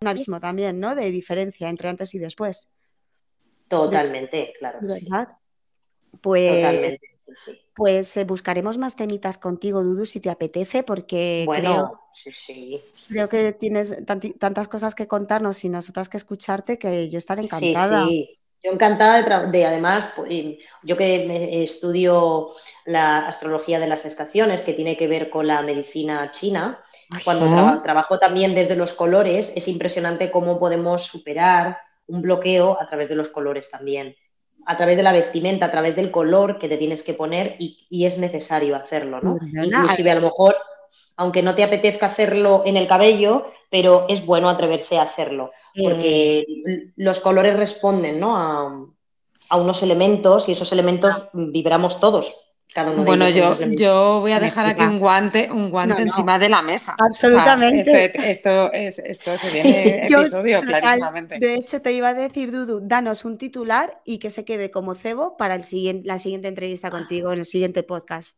un 0.06 0.10
abismo 0.10 0.40
también, 0.40 0.80
¿no? 0.80 0.96
De 0.96 1.12
diferencia 1.12 1.68
entre 1.70 1.90
antes 1.90 2.14
y 2.14 2.20
después. 2.20 2.70
Totalmente, 3.68 4.54
claro. 4.60 4.80
Pues, 6.22 6.60
pues 7.76 8.18
eh, 8.18 8.24
buscaremos 8.24 8.78
más 8.78 8.96
temitas 8.96 9.38
contigo, 9.38 9.84
Dudu, 9.84 10.06
si 10.06 10.20
te 10.20 10.30
apetece, 10.30 10.84
porque 10.84 11.44
bueno, 11.46 12.00
sí. 12.14 12.82
creo 13.10 13.28
que 13.28 13.52
tienes 13.54 14.06
tantas 14.06 14.68
cosas 14.68 14.96
que 14.96 15.08
contarnos 15.08 15.64
y 15.66 15.70
nosotras 15.70 16.08
que 16.08 16.18
escucharte 16.18 16.78
que 16.78 17.10
yo 17.10 17.18
estaré 17.18 17.42
encantada. 17.42 18.08
Sí, 18.08 18.30
sí. 18.30 18.40
Yo 18.66 18.72
encantada 18.72 19.46
de, 19.52 19.66
además, 19.66 20.12
pues, 20.16 20.58
yo 20.82 20.98
que 20.98 21.62
estudio 21.62 22.48
la 22.86 23.28
astrología 23.28 23.80
de 23.80 23.86
las 23.86 24.06
estaciones, 24.06 24.64
que 24.64 24.74
tiene 24.74 24.98
que 24.98 25.08
ver 25.08 25.30
con 25.30 25.46
la 25.46 25.62
medicina 25.62 26.32
china, 26.32 26.80
cuando 27.24 27.80
trabajo 27.84 28.18
también 28.18 28.56
desde 28.56 28.76
los 28.76 28.94
colores, 28.94 29.54
es 29.56 29.68
impresionante 29.68 30.32
cómo 30.32 30.58
podemos 30.58 31.04
superar 31.06 31.78
un 32.08 32.24
bloqueo 32.24 32.82
a 32.82 32.88
través 32.88 33.08
de 33.08 33.14
los 33.14 33.30
colores 33.30 33.70
también, 33.70 34.16
a 34.66 34.76
través 34.76 34.98
de 34.98 35.04
la 35.04 35.12
vestimenta, 35.12 35.68
a 35.68 35.72
través 35.72 35.96
del 35.96 36.10
color 36.10 36.58
que 36.58 36.68
te 36.68 36.78
tienes 36.78 37.04
que 37.04 37.14
poner 37.14 37.58
y, 37.60 38.06
es 38.06 38.18
necesario 38.18 38.76
hacerlo, 38.76 39.22
¿no? 39.22 39.38
Inclusive 39.44 40.10
a 40.10 40.16
lo 40.16 40.22
mejor, 40.22 40.56
aunque 41.18 41.42
no 41.42 41.56
te 41.56 41.64
apetezca 41.64 42.08
hacerlo 42.08 42.64
en 42.66 42.78
el 42.78 42.88
cabello, 42.88 43.52
pero 43.70 44.06
es 44.10 44.26
bueno 44.26 44.50
atreverse 44.50 44.98
a 44.98 45.04
hacerlo 45.04 45.52
porque 45.84 46.40
eh, 46.40 46.92
los 46.96 47.20
colores 47.20 47.56
responden 47.56 48.22
a, 48.24 48.86
unos 49.52 49.84
elementos 49.84 50.50
y 50.50 50.54
esos 50.54 50.72
elementos 50.72 51.30
vibramos 51.34 52.00
todos. 52.00 52.42
Cada 52.74 52.92
uno 52.92 53.06
bueno, 53.06 53.30
yo, 53.30 53.56
yo 53.78 54.20
voy 54.20 54.34
a 54.34 54.40
dejar 54.40 54.66
aquí 54.66 54.84
un 54.84 55.00
guante, 55.00 55.50
un 55.50 55.70
guante 55.70 56.02
encima 56.02 56.38
de 56.40 56.50
la 56.50 56.62
mesa. 56.62 56.96
Absolutamente. 56.98 58.12
esto, 58.30 58.74
es, 58.74 59.00
esto 59.00 59.32
se 59.38 59.54
viene 59.54 60.06
episodio, 60.06 60.62
clarísimamente. 60.62 61.38
De 61.40 61.56
hecho, 61.56 61.82
te 61.82 61.94
iba 61.94 62.10
a 62.10 62.14
decir, 62.14 62.52
Dudu, 62.52 62.82
danos 62.84 63.24
un 63.24 63.38
titular 63.38 64.02
y 64.04 64.18
que 64.18 64.30
se 64.30 64.44
quede 64.44 64.72
como 64.72 64.96
cebo 64.96 65.38
para 65.38 65.56
el 65.56 65.64
siguiente, 65.64 66.06
la 66.06 66.20
siguiente 66.20 66.50
entrevista 66.50 66.92
contigo 66.92 67.32
en 67.32 67.40
el 67.40 67.46
siguiente 67.46 67.84
podcast. 67.84 68.36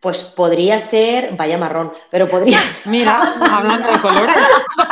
Pues 0.00 0.24
podría 0.24 0.78
ser, 0.78 1.36
vaya 1.36 1.58
marrón, 1.58 1.92
pero 2.10 2.26
podría. 2.26 2.58
Mira, 2.86 3.34
hablando 3.38 3.92
de 3.92 4.00
colores. 4.00 4.36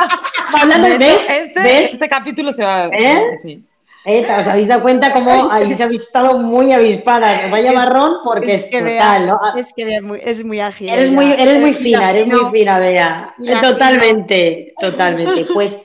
hablando 0.61 0.87
de, 0.87 1.17
este, 1.29 1.83
este 1.85 2.07
capítulo 2.07 2.51
se 2.51 2.63
va 2.63 2.83
a. 2.83 2.87
¿Eh? 2.89 3.35
Sí. 3.35 3.63
¿Eh? 4.05 4.25
¿Os 4.39 4.47
habéis 4.47 4.67
dado 4.67 4.81
cuenta 4.81 5.11
cómo 5.11 5.51
habéis 5.51 5.79
estado 5.79 6.37
muy 6.39 6.71
avispadas? 6.71 7.49
Vaya 7.51 7.71
marrón 7.71 8.17
porque 8.23 8.53
es, 8.53 8.65
que 8.65 8.81
total, 8.81 9.27
¿no? 9.27 9.39
Es 9.55 9.73
que 9.73 9.95
es 9.95 10.01
muy, 10.01 10.19
es 10.23 10.43
muy 10.43 10.59
ágil. 10.59 10.89
Eres 10.89 11.11
muy, 11.11 11.31
eres 11.31 11.59
muy 11.59 11.73
fina, 11.73 12.11
eres 12.11 12.27
muy 12.27 12.51
fina, 12.51 12.79
Bea. 12.79 13.35
Totalmente, 13.61 14.73
totalmente. 14.79 15.45
Pues 15.53 15.81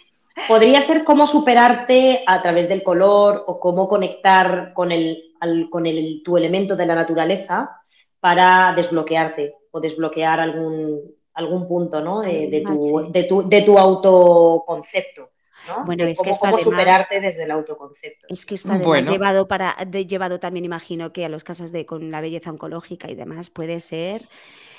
podría 0.46 0.82
ser 0.82 1.02
cómo 1.02 1.26
superarte 1.26 2.22
a 2.26 2.40
través 2.42 2.68
del 2.68 2.82
color 2.82 3.42
o 3.46 3.58
cómo 3.58 3.88
conectar 3.88 4.72
con, 4.74 4.92
el, 4.92 5.34
con 5.70 5.86
el, 5.86 6.22
tu 6.24 6.36
elemento 6.36 6.76
de 6.76 6.86
la 6.86 6.94
naturaleza 6.94 7.80
para 8.24 8.72
desbloquearte 8.74 9.54
o 9.70 9.80
desbloquear 9.80 10.40
algún, 10.40 10.98
algún 11.34 11.68
punto 11.68 12.00
¿no? 12.00 12.22
de, 12.22 12.62
tu, 12.66 13.12
de, 13.12 13.24
tu, 13.24 13.46
de, 13.46 13.60
tu, 13.60 13.78
autoconcepto. 13.78 15.32
¿no? 15.68 15.84
Bueno, 15.84 16.04
es 16.04 16.16
cómo, 16.16 16.32
que 16.32 16.38
cómo 16.38 16.56
superarte 16.56 17.20
desde 17.20 17.42
el 17.42 17.50
autoconcepto. 17.50 18.28
Es 18.30 18.46
que 18.46 18.54
está 18.54 18.76
además 18.76 19.10
llevado 19.10 19.46
para 19.46 19.76
llevado 19.76 20.40
también 20.40 20.64
imagino 20.64 21.12
que 21.12 21.26
a 21.26 21.28
los 21.28 21.44
casos 21.44 21.70
de 21.70 21.84
con 21.84 22.10
la 22.10 22.22
belleza 22.22 22.48
oncológica 22.48 23.10
y 23.10 23.14
demás 23.14 23.50
puede 23.50 23.78
ser 23.80 24.22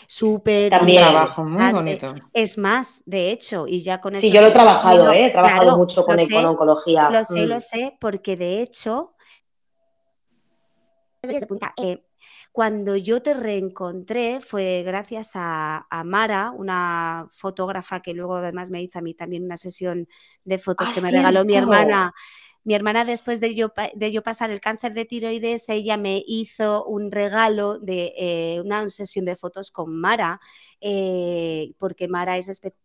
súper 0.08 0.72
también 0.72 1.04
trabajo 1.04 1.44
muy 1.44 1.72
bonito. 1.72 2.16
Es 2.34 2.58
más, 2.58 3.04
de 3.06 3.30
hecho, 3.30 3.68
y 3.68 3.84
ya 3.84 4.02
con 4.02 4.16
Sí, 4.16 4.32
yo 4.32 4.42
lo 4.42 4.48
he 4.48 4.52
trabajado, 4.52 5.12
¿eh? 5.12 5.28
he 5.28 5.32
trabajado 5.32 5.78
mucho 5.78 6.04
con, 6.04 6.18
con, 6.18 6.46
oncología. 6.46 7.12
Lo 7.12 7.24
sé, 7.24 7.46
lo 7.46 7.58
mm. 7.58 7.62
sé, 7.62 7.96
porque 8.00 8.38
de 8.38 8.64
hecho 8.64 9.12
eh, 11.78 12.05
cuando 12.56 12.96
yo 12.96 13.22
te 13.22 13.34
reencontré 13.34 14.40
fue 14.40 14.82
gracias 14.84 15.32
a, 15.34 15.86
Mara, 16.06 16.52
una 16.52 17.28
fotógrafa 17.34 18.00
que 18.00 18.14
luego 18.14 18.36
además 18.36 18.70
me 18.70 18.82
hizo 18.82 18.98
a 18.98 19.02
mí 19.02 19.14
también 19.14 19.44
una 19.44 19.58
sesión 19.58 20.08
de 20.46 20.58
fotos 20.58 20.90
que 20.92 21.02
me 21.02 21.12
regaló 21.12 21.44
mi 21.44 21.56
hermana. 21.56 22.14
Mi 22.64 22.74
hermana, 22.74 23.04
después 23.04 23.42
de 23.42 23.56
yo, 23.56 23.74
de 23.94 24.10
yo 24.14 24.24
pasar 24.24 24.52
el 24.52 24.62
cáncer 24.62 24.94
de 24.94 25.04
tiroides, 25.04 25.68
ella 25.68 25.98
me 25.98 26.24
hizo 26.26 26.86
un 26.86 27.12
regalo 27.12 27.78
de 27.78 28.14
eh, 28.18 28.62
una 28.64 28.90
sesión 28.90 29.26
de 29.26 29.36
fotos 29.36 29.70
con 29.70 29.94
Mara, 29.94 30.40
eh, 30.80 31.74
porque 31.78 32.08
Mara 32.08 32.38
es 32.38 32.48
especial. 32.48 32.80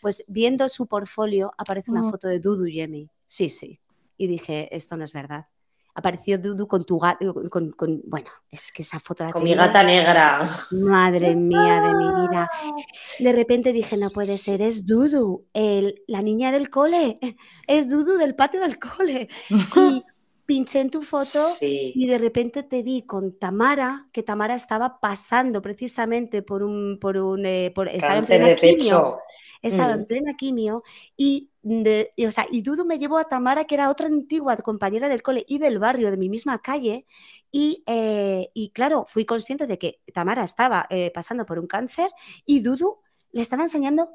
Pues 0.00 0.26
viendo 0.32 0.68
su 0.68 0.86
portfolio 0.86 1.52
aparece 1.58 1.90
una 1.90 2.02
mm. 2.02 2.10
foto 2.12 2.28
de 2.28 2.38
Dudu 2.38 2.68
Yemi. 2.68 3.10
Sí, 3.26 3.50
sí. 3.50 3.80
Y 4.16 4.28
dije, 4.28 4.68
esto 4.70 4.96
no 4.96 5.02
es 5.02 5.12
verdad 5.12 5.48
apareció 5.94 6.38
Dudu 6.38 6.66
con 6.68 6.84
tu 6.84 6.98
gato, 6.98 7.34
con, 7.50 7.74
bueno, 8.06 8.28
es 8.50 8.70
que 8.72 8.82
esa 8.82 9.00
foto 9.00 9.24
la 9.24 9.32
Con 9.32 9.42
mi 9.42 9.54
gata 9.54 9.82
negra. 9.82 10.48
Madre 10.88 11.34
mía 11.34 11.80
de 11.80 11.94
mi 11.94 12.22
vida. 12.22 12.50
De 13.18 13.32
repente 13.32 13.72
dije, 13.72 13.96
no 13.96 14.10
puede 14.10 14.38
ser, 14.38 14.62
es 14.62 14.86
Dudu, 14.86 15.46
el, 15.52 16.02
la 16.06 16.22
niña 16.22 16.52
del 16.52 16.70
cole, 16.70 17.18
es 17.66 17.88
Dudu 17.88 18.16
del 18.16 18.34
patio 18.34 18.60
del 18.60 18.78
cole. 18.78 19.28
Y 19.76 20.04
pinché 20.48 20.80
en 20.80 20.88
tu 20.88 21.02
foto 21.02 21.46
y 21.60 22.06
de 22.06 22.16
repente 22.16 22.62
te 22.62 22.82
vi 22.82 23.02
con 23.02 23.38
Tamara, 23.38 24.08
que 24.14 24.22
Tamara 24.22 24.54
estaba 24.54 24.98
pasando 24.98 25.60
precisamente 25.60 26.40
por 26.40 26.62
un, 26.62 26.98
por 26.98 27.18
un, 27.18 27.44
eh, 27.44 27.70
por, 27.74 27.86
estaba 27.86 28.16
en 28.16 28.24
plena 28.24 28.56
quimio, 28.56 29.18
estaba 29.60 29.92
en 29.92 30.00
mm. 30.00 30.06
plena 30.06 30.36
quimio 30.38 30.82
y, 31.18 31.50
o 31.62 32.30
sea, 32.30 32.46
y 32.50 32.62
Dudu 32.62 32.86
me 32.86 32.98
llevó 32.98 33.18
a 33.18 33.28
Tamara, 33.28 33.64
que 33.64 33.74
era 33.74 33.90
otra 33.90 34.06
antigua 34.06 34.56
compañera 34.56 35.10
del 35.10 35.20
cole 35.20 35.44
y 35.46 35.58
del 35.58 35.78
barrio 35.78 36.10
de 36.10 36.16
mi 36.16 36.30
misma 36.30 36.62
calle 36.62 37.04
y, 37.52 37.84
eh, 37.86 38.48
y 38.54 38.70
claro, 38.70 39.04
fui 39.06 39.26
consciente 39.26 39.66
de 39.66 39.76
que 39.76 40.00
Tamara 40.14 40.44
estaba 40.44 40.86
eh, 40.88 41.10
pasando 41.14 41.44
por 41.44 41.58
un 41.58 41.66
cáncer 41.66 42.08
y 42.46 42.60
Dudu 42.60 43.00
le 43.32 43.42
estaba 43.42 43.64
enseñando 43.64 44.12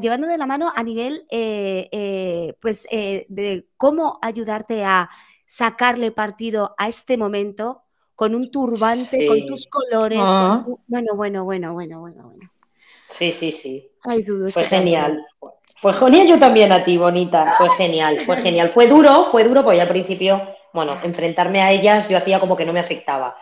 llevando 0.00 0.26
de 0.26 0.38
la 0.38 0.46
mano 0.46 0.72
a 0.74 0.82
nivel 0.82 1.26
pues, 2.60 2.86
de 2.90 3.66
cómo 3.76 4.18
ayudarte 4.22 4.84
a 4.84 5.10
sacarle 5.46 6.10
partido 6.10 6.74
a 6.78 6.88
este 6.88 7.16
momento 7.16 7.82
con 8.14 8.34
un 8.34 8.50
turbante, 8.50 9.26
con 9.26 9.46
tus 9.46 9.66
colores. 9.66 10.20
Ah. 10.22 10.64
Bueno, 10.86 11.14
bueno, 11.14 11.44
bueno, 11.44 11.74
bueno, 11.74 12.00
bueno, 12.00 12.22
bueno. 12.24 12.50
Sí, 13.10 13.32
sí, 13.32 13.52
sí. 13.52 13.90
fue 14.50 14.64
genial. 14.64 15.24
Fue 15.76 15.92
genial 15.92 16.26
yo 16.26 16.38
también 16.38 16.72
a 16.72 16.82
ti, 16.82 16.96
bonita. 16.96 17.54
Fue 17.58 17.68
genial, 17.76 18.18
fue 18.18 18.36
genial. 18.38 18.70
Fue 18.70 18.86
duro, 18.86 19.26
fue 19.30 19.44
duro, 19.44 19.62
porque 19.62 19.80
al 19.80 19.88
principio, 19.88 20.40
bueno, 20.72 20.96
enfrentarme 21.02 21.60
a 21.60 21.72
ellas 21.72 22.08
yo 22.08 22.16
hacía 22.16 22.40
como 22.40 22.56
que 22.56 22.64
no 22.64 22.72
me 22.72 22.80
afectaba. 22.80 23.36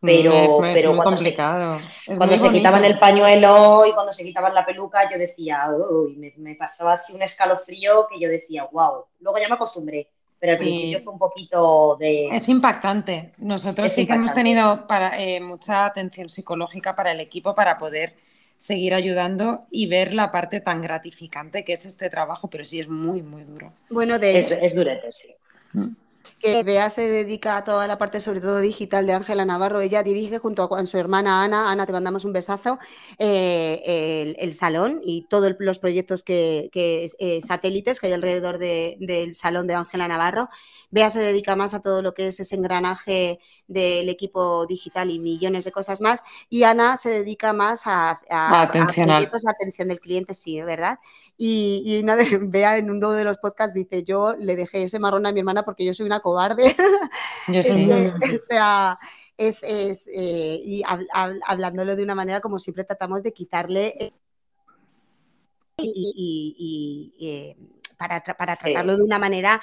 Mm, 0.00 0.06
pero, 0.06 0.32
pero 0.72 0.88
cuando 0.94 1.02
complicado. 1.02 1.78
Se, 1.80 2.16
cuando 2.16 2.38
se 2.38 2.50
quitaban 2.50 2.84
el 2.84 2.98
pañuelo 2.98 3.84
y 3.86 3.92
cuando 3.92 4.12
se 4.12 4.22
quitaban 4.22 4.54
la 4.54 4.64
peluca, 4.64 5.10
yo 5.10 5.18
decía, 5.18 5.68
uy, 5.70 6.16
me, 6.16 6.32
me, 6.36 6.54
pasaba 6.54 6.92
así 6.92 7.12
un 7.12 7.22
escalofrío 7.22 8.06
que 8.06 8.20
yo 8.20 8.28
decía, 8.28 8.68
wow. 8.70 9.04
Luego 9.20 9.38
ya 9.38 9.48
me 9.48 9.54
acostumbré 9.54 10.08
pero 10.40 10.52
al 10.52 10.58
principio 10.58 11.00
fue 11.00 11.12
un 11.12 11.18
poquito 11.18 11.96
de... 11.98 12.26
Es 12.26 12.48
impactante. 12.48 13.32
Nosotros 13.38 13.90
sí 13.90 14.06
que 14.06 14.12
hemos 14.12 14.32
tenido 14.32 14.86
para, 14.86 15.20
eh, 15.20 15.40
mucha 15.40 15.84
atención 15.84 16.28
psicológica 16.28 16.94
para 16.94 17.12
el 17.12 17.20
equipo 17.20 17.54
para 17.54 17.76
poder 17.76 18.14
seguir 18.56 18.94
ayudando 18.94 19.66
y 19.70 19.86
ver 19.86 20.14
la 20.14 20.30
parte 20.30 20.60
tan 20.60 20.80
gratificante 20.80 21.64
que 21.64 21.72
es 21.72 21.86
este 21.86 22.08
trabajo, 22.08 22.48
pero 22.48 22.64
sí 22.64 22.78
es 22.78 22.88
muy, 22.88 23.22
muy 23.22 23.42
duro. 23.42 23.72
Bueno, 23.90 24.18
de 24.18 24.38
hecho... 24.38 24.54
Es, 24.60 24.74
durete, 24.74 25.10
sí. 25.12 25.34
Mm 25.72 25.88
que 26.38 26.62
Bea 26.62 26.90
se 26.90 27.08
dedica 27.08 27.56
a 27.56 27.64
toda 27.64 27.86
la 27.86 27.98
parte, 27.98 28.20
sobre 28.20 28.40
todo 28.40 28.60
digital, 28.60 29.06
de 29.06 29.12
Ángela 29.12 29.44
Navarro. 29.44 29.80
Ella 29.80 30.02
dirige 30.02 30.38
junto 30.38 30.72
a 30.74 30.86
su 30.86 30.98
hermana 30.98 31.42
Ana, 31.42 31.70
Ana, 31.70 31.86
te 31.86 31.92
mandamos 31.92 32.24
un 32.24 32.32
besazo, 32.32 32.78
eh, 33.18 34.34
el, 34.38 34.54
salón 34.54 35.00
y 35.02 35.26
todos 35.28 35.54
los 35.58 35.78
proyectos 35.78 36.22
que, 36.22 36.70
eh, 36.74 37.40
satélites 37.46 38.00
que 38.00 38.08
hay 38.08 38.12
alrededor 38.12 38.58
del 38.58 39.34
salón 39.34 39.66
de 39.66 39.74
Ángela 39.74 40.08
Navarro. 40.08 40.48
Bea 40.90 41.10
se 41.10 41.20
dedica 41.20 41.56
más 41.56 41.74
a 41.74 41.80
todo 41.80 42.02
lo 42.02 42.14
que 42.14 42.28
es 42.28 42.40
ese 42.40 42.56
engranaje 42.56 43.40
del 43.68 44.08
equipo 44.08 44.66
digital 44.66 45.10
y 45.10 45.20
millones 45.20 45.64
de 45.64 45.72
cosas 45.72 46.00
más. 46.00 46.22
Y 46.48 46.64
Ana 46.64 46.96
se 46.96 47.10
dedica 47.10 47.52
más 47.52 47.82
a, 47.84 48.18
proyectos 48.72 49.42
de 49.42 49.50
atención 49.50 49.88
del 49.88 50.00
cliente, 50.00 50.34
sí, 50.34 50.60
¿verdad? 50.62 50.98
Y, 51.36 51.82
y 51.84 52.02
una 52.02 52.16
de, 52.16 52.24
Bea 52.42 52.78
en 52.78 52.90
uno 52.90 53.12
de 53.12 53.24
los 53.24 53.38
podcasts 53.38 53.74
dice, 53.74 54.02
yo 54.02 54.34
le 54.36 54.56
dejé 54.56 54.82
ese 54.82 54.98
marrón 54.98 55.26
a 55.26 55.32
mi 55.32 55.38
hermana 55.40 55.64
porque 55.64 55.84
yo 55.84 55.94
soy 55.94 56.06
una 56.06 56.20
cobarde. 56.20 56.74
Yo 57.48 57.62
sí. 57.62 57.90
o 57.90 58.38
sea, 58.46 58.98
es, 59.38 59.62
eh, 59.62 60.60
y 60.64 60.82
hablándolo 61.46 61.94
de 61.94 62.02
una 62.02 62.14
manera 62.14 62.40
como 62.40 62.58
siempre 62.58 62.84
tratamos 62.84 63.22
de 63.22 63.32
quitarle 63.32 63.94
eh, 63.98 64.12
y, 65.78 67.14
eh, 67.20 67.56
para, 67.98 68.22
tratarlo 68.22 68.96
de 68.96 69.02
una 69.02 69.18
manera 69.18 69.60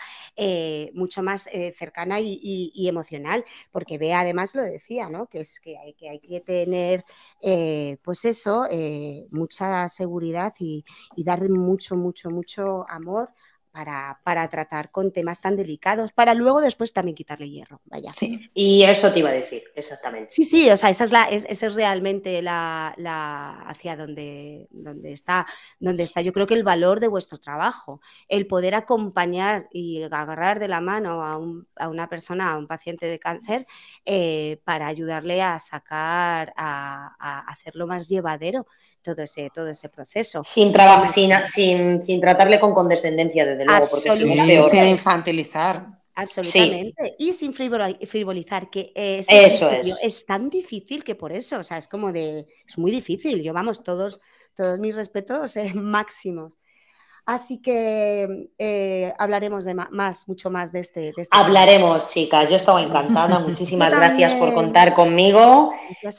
mucho 0.94 1.24
más 1.24 1.50
cercana 1.76 2.20
y, 2.20 2.88
emocional, 2.88 3.46
porque 3.72 3.98
Bea 3.98 4.20
además 4.20 4.54
lo 4.56 4.64
decía, 4.64 5.10
¿no? 5.10 5.28
Que 5.28 5.40
es 5.40 5.60
que 5.60 5.78
hay 5.78 5.94
que, 5.94 6.10
hay 6.10 6.20
que 6.20 6.42
tener, 6.42 7.06
pues 8.04 8.26
eso, 8.26 8.68
mucha 9.32 9.88
seguridad 9.88 10.54
y, 10.60 10.86
y 11.16 11.24
dar 11.24 11.48
mucho, 11.50 11.96
mucho, 11.96 12.30
mucho 12.30 12.86
amor 12.90 13.30
para, 14.24 14.50
tratar 14.50 14.92
con 14.92 15.12
temas 15.12 15.42
tan 15.42 15.58
delicados, 15.58 16.14
para 16.14 16.34
luego 16.34 16.62
después 16.62 16.94
también 16.94 17.16
quitarle 17.16 17.50
hierro. 17.50 17.82
Vaya. 17.86 18.12
Sí. 18.14 18.50
Y 18.54 18.84
eso 18.84 19.12
te 19.12 19.20
iba 19.20 19.30
a 19.30 19.34
decir, 19.34 19.64
exactamente. 19.76 20.32
Sí, 20.32 20.44
sí, 20.44 20.70
o 20.70 20.78
sea, 20.78 20.90
esa 20.90 21.04
es 21.04 21.12
la, 21.12 21.24
es, 21.26 21.76
realmente 21.76 22.42
la, 22.42 22.94
hacia 23.68 23.98
donde, 23.98 24.68
donde 24.72 25.12
está, 25.12 25.46
donde 25.80 26.04
está, 26.04 26.22
yo 26.22 26.32
creo 26.32 26.48
que 26.48 26.54
el 26.54 26.64
valor 26.64 27.00
de 27.00 27.08
vuestro 27.08 27.38
trabajo, 27.38 28.00
el 28.30 28.48
poder 28.48 28.76
acompañar 28.76 29.68
y 29.72 30.04
agarrar 30.04 30.60
de 30.60 30.68
la 30.70 30.80
mano 30.80 31.24
a, 31.24 31.88
una 31.90 32.08
persona, 32.08 32.52
a 32.52 32.58
un 32.58 32.68
paciente 32.68 33.08
de 33.08 33.20
cáncer, 33.20 33.66
eh, 34.06 34.62
para 34.64 34.88
ayudarle 34.88 35.42
a 35.42 35.60
sacar, 35.60 36.54
a 36.56 37.44
hacerlo 37.48 37.88
más 37.88 38.08
llevadero 38.08 38.66
todo 39.06 39.22
ese, 39.22 39.50
todo 39.54 39.70
ese 39.70 39.88
proceso. 39.90 40.44
Sin, 40.44 40.72
trabajo, 40.72 41.08
sin, 41.14 41.32
sin, 41.46 42.02
sin, 42.02 42.20
tratarle 42.20 42.60
con 42.60 42.74
condescendencia, 42.74 43.46
desde 43.46 43.66
luego, 43.66 43.88
porque 43.90 44.64
Sin 44.64 44.84
infantilizar. 44.88 45.86
Absolutamente. 46.16 47.16
Y 47.20 47.34
sin 47.34 47.54
frivolizar, 47.54 48.70
que 48.70 48.92
es, 48.96 49.28
eso 49.30 49.70
es. 49.70 50.00
es 50.02 50.26
tan 50.26 50.50
difícil 50.50 51.04
que 51.04 51.14
por 51.14 51.32
eso, 51.32 51.60
o 51.60 51.64
sea, 51.64 51.78
es 51.78 51.88
como 51.88 52.12
de, 52.12 52.48
es 52.68 52.78
muy 52.78 52.90
difícil. 52.90 53.44
Yo, 53.44 53.54
vamos, 53.54 53.84
todos, 53.84 54.22
todos 54.56 54.80
mis 54.80 54.96
respetos 54.96 55.56
eh, 55.58 55.74
máximos. 55.76 56.58
Así 57.26 57.60
que 57.60 58.50
eh, 58.60 59.12
hablaremos 59.18 59.66
de 59.66 59.74
más, 59.74 60.28
mucho 60.28 60.52
más 60.52 60.72
de 60.72 60.82
este. 60.82 61.10
este 61.10 61.28
hablaremos, 61.32 62.06
chicas. 62.06 62.48
Yo 62.52 62.56
estaba 62.56 62.84
encantada. 62.84 63.40
Muchísimas 63.40 63.96
gracias 63.96 64.36
por 64.36 64.54
contar 64.54 64.94
conmigo. 64.94 65.72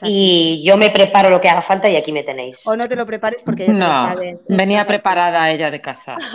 Y 0.03 0.61
yo 0.65 0.75
me 0.75 0.89
preparo 0.89 1.29
lo 1.29 1.39
que 1.39 1.47
haga 1.47 1.61
falta 1.61 1.89
y 1.89 1.95
aquí 1.95 2.11
me 2.11 2.23
tenéis. 2.23 2.67
O 2.67 2.75
no 2.75 2.89
te 2.89 2.97
lo 2.97 3.05
prepares 3.05 3.41
porque 3.41 3.67
ya 3.67 3.73
no, 3.73 3.85
sabes. 3.85 4.45
Venía 4.49 4.83
preparada 4.83 5.49
ella 5.49 5.71
de 5.71 5.79
casa. 5.79 6.17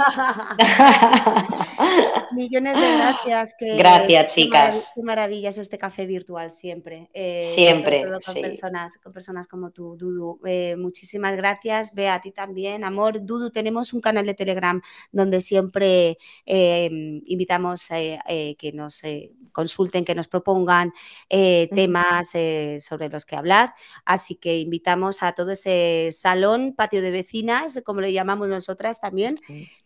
Millones 2.33 2.75
de 2.75 2.97
gracias. 2.97 3.55
gracias, 3.77 4.35
chicas. 4.35 4.93
Qué 4.95 5.03
maravilla 5.03 5.51
es 5.51 5.59
este 5.59 5.77
café 5.77 6.07
virtual 6.07 6.51
siempre. 6.51 7.11
Eh, 7.13 7.47
siempre. 7.55 8.07
con, 8.25 8.35
personas, 8.35 8.95
con 9.03 9.13
personas 9.13 9.47
como 9.47 9.71
tú, 9.71 9.99
Dudu. 9.99 10.41
Eh, 10.47 10.77
muchísimas 10.79 11.37
gracias. 11.37 11.93
Ve 11.93 12.09
a 12.09 12.23
ti 12.23 12.33
también. 12.33 12.85
Amor, 12.85 13.23
Dudu, 13.23 13.51
tenemos 13.51 13.93
un 13.93 14.01
canal 14.01 14.25
de 14.25 14.33
Telegram 14.33 14.62
donde 15.11 15.41
siempre 15.41 16.19
em, 16.47 17.23
invitamos 17.27 17.91
eh, 17.91 18.19
eh, 18.29 18.57
que 18.57 18.73
nos 18.73 19.03
eh, 19.05 19.33
consulten, 19.53 20.05
que 20.05 20.15
nos 20.15 20.29
propongan 20.29 20.93
temas 21.29 22.31
sobre 22.81 23.09
los 23.09 23.27
que 23.27 23.37
hablar. 23.37 23.75
Así 24.05 24.37
que 24.37 24.59
invitamos 24.59 25.23
a 25.23 25.33
todo 25.33 25.53
ese 25.53 26.11
salón, 26.13 26.75
patio 26.75 27.03
de 27.03 27.11
vecinas, 27.11 27.81
como 27.85 28.01
le 28.01 28.13
llamamos 28.13 28.49
nosotras 28.49 29.01
también, 29.01 29.35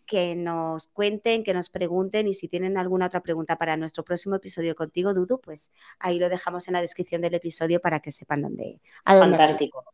que 0.07 0.37
nos 0.37 0.87
cuenten, 0.89 1.43
que 1.43 1.53
nos 1.53 1.69
pregunten 1.69 2.29
y 2.29 2.35
si 2.35 2.49
tienen 2.49 2.79
alguna 2.79 3.07
otra 3.07 3.23
pregunta 3.23 3.57
para 3.57 3.77
nuestro 3.77 4.05
próximo 4.05 4.37
episodio 4.37 4.77
contigo, 4.77 5.15
Dudu, 5.15 5.41
pues 5.41 5.73
ahí 5.99 6.19
lo 6.19 6.29
dejamos 6.29 6.69
en 6.69 6.75
la 6.75 6.81
descripción 6.81 7.23
del 7.23 7.35
episodio 7.35 7.81
para 7.81 7.99
que 8.01 8.13
sepan 8.13 8.43
dónde. 8.43 8.81
Fantástico. 9.05 9.85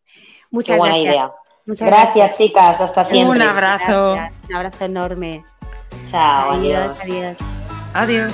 Muchas 0.51 0.76
buena 0.76 0.97
gracias. 0.97 1.14
idea 1.14 1.33
gracias, 1.67 2.39
chicas. 2.39 2.81
Hasta 2.81 3.05
siempre. 3.05 3.37
Un 3.37 3.43
abrazo. 3.43 4.15
Un 4.49 4.55
abrazo 4.55 4.85
enorme. 4.85 5.45
Chao. 6.11 6.53
adiós. 6.53 7.01
Adiós. 7.03 7.37
adiós. 7.95 8.33